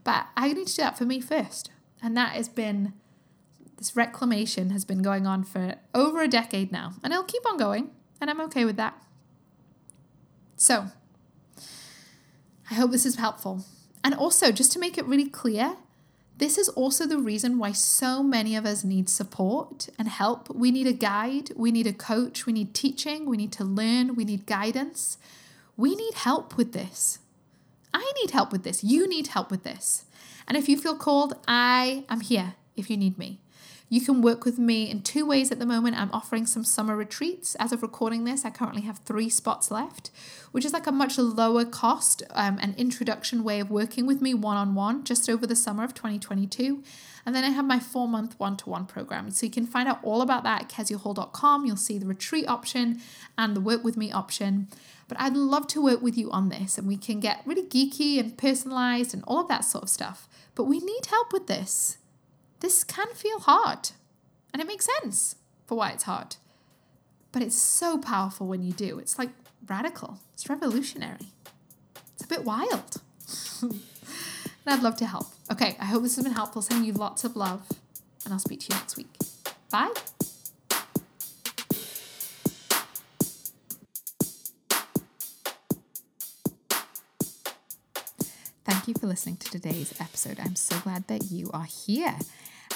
But 0.03 0.27
I 0.37 0.53
need 0.53 0.67
to 0.67 0.75
do 0.75 0.81
that 0.81 0.97
for 0.97 1.05
me 1.05 1.19
first. 1.19 1.69
And 2.01 2.15
that 2.15 2.33
has 2.33 2.49
been, 2.49 2.93
this 3.77 3.95
reclamation 3.95 4.69
has 4.69 4.85
been 4.85 5.01
going 5.01 5.27
on 5.27 5.43
for 5.43 5.75
over 5.93 6.21
a 6.21 6.27
decade 6.27 6.71
now. 6.71 6.93
And 7.03 7.13
it'll 7.13 7.25
keep 7.25 7.45
on 7.45 7.57
going. 7.57 7.91
And 8.21 8.29
I'm 8.29 8.41
okay 8.41 8.65
with 8.65 8.77
that. 8.77 9.01
So, 10.55 10.87
I 12.69 12.73
hope 12.73 12.91
this 12.91 13.05
is 13.05 13.15
helpful. 13.15 13.65
And 14.03 14.13
also, 14.13 14.51
just 14.51 14.71
to 14.73 14.79
make 14.79 14.97
it 14.97 15.05
really 15.05 15.29
clear, 15.29 15.77
this 16.37 16.57
is 16.57 16.69
also 16.69 17.05
the 17.05 17.17
reason 17.17 17.57
why 17.57 17.73
so 17.73 18.23
many 18.23 18.55
of 18.55 18.65
us 18.65 18.83
need 18.83 19.09
support 19.09 19.89
and 19.97 20.07
help. 20.07 20.49
We 20.49 20.71
need 20.71 20.87
a 20.87 20.93
guide, 20.93 21.51
we 21.55 21.71
need 21.71 21.85
a 21.85 21.93
coach, 21.93 22.45
we 22.45 22.53
need 22.53 22.73
teaching, 22.73 23.25
we 23.25 23.35
need 23.35 23.51
to 23.53 23.63
learn, 23.65 24.15
we 24.15 24.23
need 24.23 24.45
guidance. 24.45 25.17
We 25.75 25.95
need 25.95 26.13
help 26.13 26.57
with 26.57 26.73
this. 26.73 27.19
I 27.93 28.11
need 28.21 28.31
help 28.31 28.51
with 28.51 28.63
this. 28.63 28.83
You 28.83 29.07
need 29.07 29.27
help 29.27 29.49
with 29.49 29.63
this. 29.63 30.05
And 30.49 30.57
if 30.57 30.67
you 30.67 30.77
feel 30.77 30.95
called, 30.95 31.35
I 31.47 32.03
am 32.09 32.21
here 32.21 32.55
if 32.75 32.89
you 32.89 32.97
need 32.97 33.17
me. 33.17 33.39
You 33.87 34.01
can 34.01 34.21
work 34.21 34.45
with 34.45 34.59
me 34.59 34.89
in 34.89 35.01
two 35.01 35.25
ways 35.25 35.51
at 35.51 35.59
the 35.59 35.65
moment. 35.65 35.99
I'm 35.99 36.11
offering 36.11 36.45
some 36.45 36.63
summer 36.63 36.95
retreats. 36.95 37.55
As 37.55 37.71
of 37.71 37.81
recording 37.81 38.23
this, 38.23 38.45
I 38.45 38.49
currently 38.51 38.83
have 38.83 38.99
three 38.99 39.29
spots 39.29 39.71
left, 39.71 40.11
which 40.51 40.65
is 40.65 40.73
like 40.73 40.85
a 40.85 40.91
much 40.91 41.17
lower 41.17 41.65
cost 41.65 42.21
um, 42.31 42.59
and 42.61 42.75
introduction 42.75 43.43
way 43.43 43.59
of 43.59 43.71
working 43.71 44.05
with 44.05 44.21
me 44.21 44.33
one 44.33 44.57
on 44.57 44.75
one 44.75 45.03
just 45.03 45.29
over 45.29 45.47
the 45.47 45.55
summer 45.55 45.83
of 45.83 45.95
2022. 45.95 46.83
And 47.29 47.35
then 47.35 47.43
I 47.43 47.49
have 47.49 47.65
my 47.65 47.79
four 47.79 48.07
month 48.07 48.39
one 48.39 48.57
to 48.57 48.69
one 48.71 48.87
program. 48.87 49.29
So 49.29 49.45
you 49.45 49.51
can 49.51 49.67
find 49.67 49.87
out 49.87 49.99
all 50.01 50.23
about 50.23 50.41
that 50.45 50.63
at 50.63 50.69
keziahall.com. 50.69 51.63
You'll 51.63 51.77
see 51.77 51.99
the 51.99 52.07
retreat 52.07 52.47
option 52.47 53.01
and 53.37 53.55
the 53.55 53.61
work 53.61 53.83
with 53.83 53.95
me 53.95 54.11
option. 54.11 54.67
But 55.07 55.21
I'd 55.21 55.35
love 55.35 55.67
to 55.67 55.83
work 55.83 56.01
with 56.01 56.17
you 56.17 56.31
on 56.31 56.49
this 56.49 56.79
and 56.79 56.87
we 56.87 56.97
can 56.97 57.19
get 57.19 57.43
really 57.45 57.61
geeky 57.61 58.19
and 58.19 58.35
personalized 58.35 59.13
and 59.13 59.23
all 59.27 59.39
of 59.39 59.47
that 59.47 59.63
sort 59.63 59.83
of 59.83 59.91
stuff. 59.91 60.27
But 60.55 60.63
we 60.63 60.79
need 60.79 61.05
help 61.05 61.31
with 61.31 61.45
this 61.45 61.99
this 62.61 62.83
can 62.83 63.13
feel 63.13 63.41
hard. 63.41 63.91
And 64.51 64.59
it 64.59 64.67
makes 64.67 64.87
sense 64.99 65.35
for 65.67 65.77
why 65.77 65.91
it's 65.91 66.05
hard. 66.05 66.37
But 67.31 67.43
it's 67.43 67.61
so 67.61 67.99
powerful 67.99 68.47
when 68.47 68.63
you 68.63 68.73
do. 68.73 68.97
It's 68.97 69.19
like 69.19 69.29
radical, 69.67 70.17
it's 70.33 70.49
revolutionary, 70.49 71.27
it's 72.15 72.23
a 72.23 72.27
bit 72.27 72.43
wild. 72.43 73.03
and 74.65 74.75
I'd 74.75 74.83
love 74.83 74.97
to 74.97 75.05
help. 75.05 75.27
Okay, 75.51 75.75
I 75.79 75.85
hope 75.85 76.03
this 76.03 76.15
has 76.15 76.23
been 76.23 76.33
helpful. 76.33 76.61
Sending 76.61 76.85
you 76.85 76.93
lots 76.93 77.23
of 77.23 77.35
love, 77.35 77.67
and 78.25 78.33
I'll 78.33 78.39
speak 78.39 78.61
to 78.61 78.73
you 78.73 78.79
next 78.79 78.97
week. 78.97 79.09
Bye. 79.71 79.93
Thank 88.65 88.87
you 88.87 88.93
for 88.99 89.07
listening 89.07 89.37
to 89.37 89.49
today's 89.49 89.99
episode. 89.99 90.39
I'm 90.39 90.55
so 90.55 90.77
glad 90.79 91.07
that 91.07 91.31
you 91.31 91.49
are 91.53 91.65
here. 91.65 92.15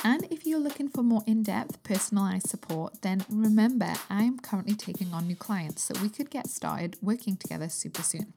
And 0.06 0.26
if 0.30 0.45
you're 0.45 0.60
looking 0.60 0.89
for 0.89 1.01
more 1.01 1.24
in 1.26 1.43
depth, 1.43 1.82
personalized 1.84 2.47
support, 2.47 3.01
then 3.01 3.24
remember 3.30 3.93
I'm 4.10 4.38
currently 4.38 4.76
taking 4.76 5.14
on 5.14 5.28
new 5.28 5.36
clients, 5.36 5.84
so 5.84 5.93
we 6.01 6.10
could 6.10 6.30
get 6.30 6.47
started 6.47 6.97
working 7.01 7.38
together 7.38 7.70
super 7.70 8.01
soon. 8.01 8.34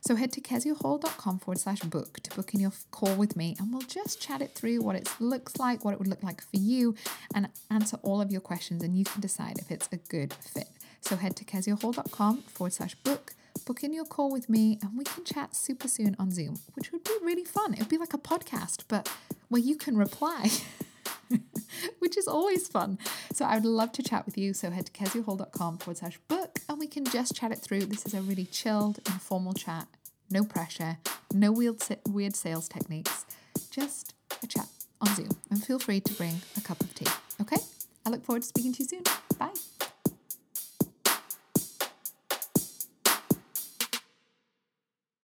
So 0.00 0.16
head 0.16 0.32
to 0.32 0.40
keziahall.com 0.40 1.38
forward 1.38 1.58
slash 1.58 1.80
book 1.80 2.18
to 2.24 2.34
book 2.34 2.52
in 2.52 2.60
your 2.60 2.72
call 2.90 3.14
with 3.14 3.36
me, 3.36 3.54
and 3.60 3.72
we'll 3.72 3.82
just 3.82 4.20
chat 4.20 4.42
it 4.42 4.56
through 4.56 4.80
what 4.82 4.96
it 4.96 5.08
looks 5.20 5.56
like, 5.56 5.84
what 5.84 5.94
it 5.94 6.00
would 6.00 6.08
look 6.08 6.24
like 6.24 6.42
for 6.42 6.56
you, 6.56 6.96
and 7.32 7.48
answer 7.70 7.96
all 8.02 8.20
of 8.20 8.32
your 8.32 8.40
questions, 8.40 8.82
and 8.82 8.98
you 8.98 9.04
can 9.04 9.20
decide 9.20 9.58
if 9.58 9.70
it's 9.70 9.88
a 9.92 9.96
good 9.96 10.32
fit. 10.34 10.68
So 11.00 11.14
head 11.14 11.36
to 11.36 11.44
keziahall.com 11.44 12.38
forward 12.42 12.72
slash 12.72 12.96
book 12.96 13.34
book 13.66 13.82
in 13.82 13.94
your 13.94 14.04
call 14.04 14.30
with 14.30 14.50
me 14.50 14.78
and 14.82 14.90
we 14.98 15.04
can 15.04 15.24
chat 15.24 15.56
super 15.56 15.88
soon 15.88 16.14
on 16.18 16.30
Zoom, 16.30 16.58
which 16.74 16.92
would 16.92 17.04
be 17.04 17.12
really 17.22 17.44
fun. 17.44 17.72
It 17.72 17.78
would 17.78 17.88
be 17.88 17.96
like 17.96 18.12
a 18.12 18.18
podcast, 18.18 18.84
but 18.88 19.08
where 19.48 19.62
you 19.62 19.76
can 19.76 19.96
reply. 19.96 20.50
which 21.98 22.16
is 22.16 22.26
always 22.28 22.68
fun. 22.68 22.98
So 23.32 23.44
I 23.44 23.56
would 23.56 23.64
love 23.64 23.92
to 23.92 24.02
chat 24.02 24.26
with 24.26 24.36
you. 24.38 24.54
So 24.54 24.70
head 24.70 24.86
to 24.86 24.92
keziahall.com 24.92 25.78
forward 25.78 25.98
slash 25.98 26.18
book 26.28 26.58
and 26.68 26.78
we 26.78 26.86
can 26.86 27.04
just 27.04 27.34
chat 27.34 27.52
it 27.52 27.58
through. 27.58 27.86
This 27.86 28.06
is 28.06 28.14
a 28.14 28.22
really 28.22 28.46
chilled, 28.46 29.00
informal 29.06 29.52
chat. 29.54 29.86
No 30.30 30.44
pressure, 30.44 30.98
no 31.32 31.52
weird, 31.52 31.76
weird 32.08 32.34
sales 32.34 32.68
techniques, 32.68 33.26
just 33.70 34.14
a 34.42 34.46
chat 34.46 34.66
on 35.00 35.14
Zoom. 35.14 35.28
And 35.50 35.62
feel 35.62 35.78
free 35.78 36.00
to 36.00 36.14
bring 36.14 36.40
a 36.56 36.60
cup 36.60 36.80
of 36.80 36.94
tea. 36.94 37.06
Okay? 37.40 37.58
I 38.06 38.10
look 38.10 38.24
forward 38.24 38.42
to 38.42 38.48
speaking 38.48 38.72
to 38.72 38.82
you 38.82 38.88
soon. 38.88 39.02
Bye. 39.38 39.73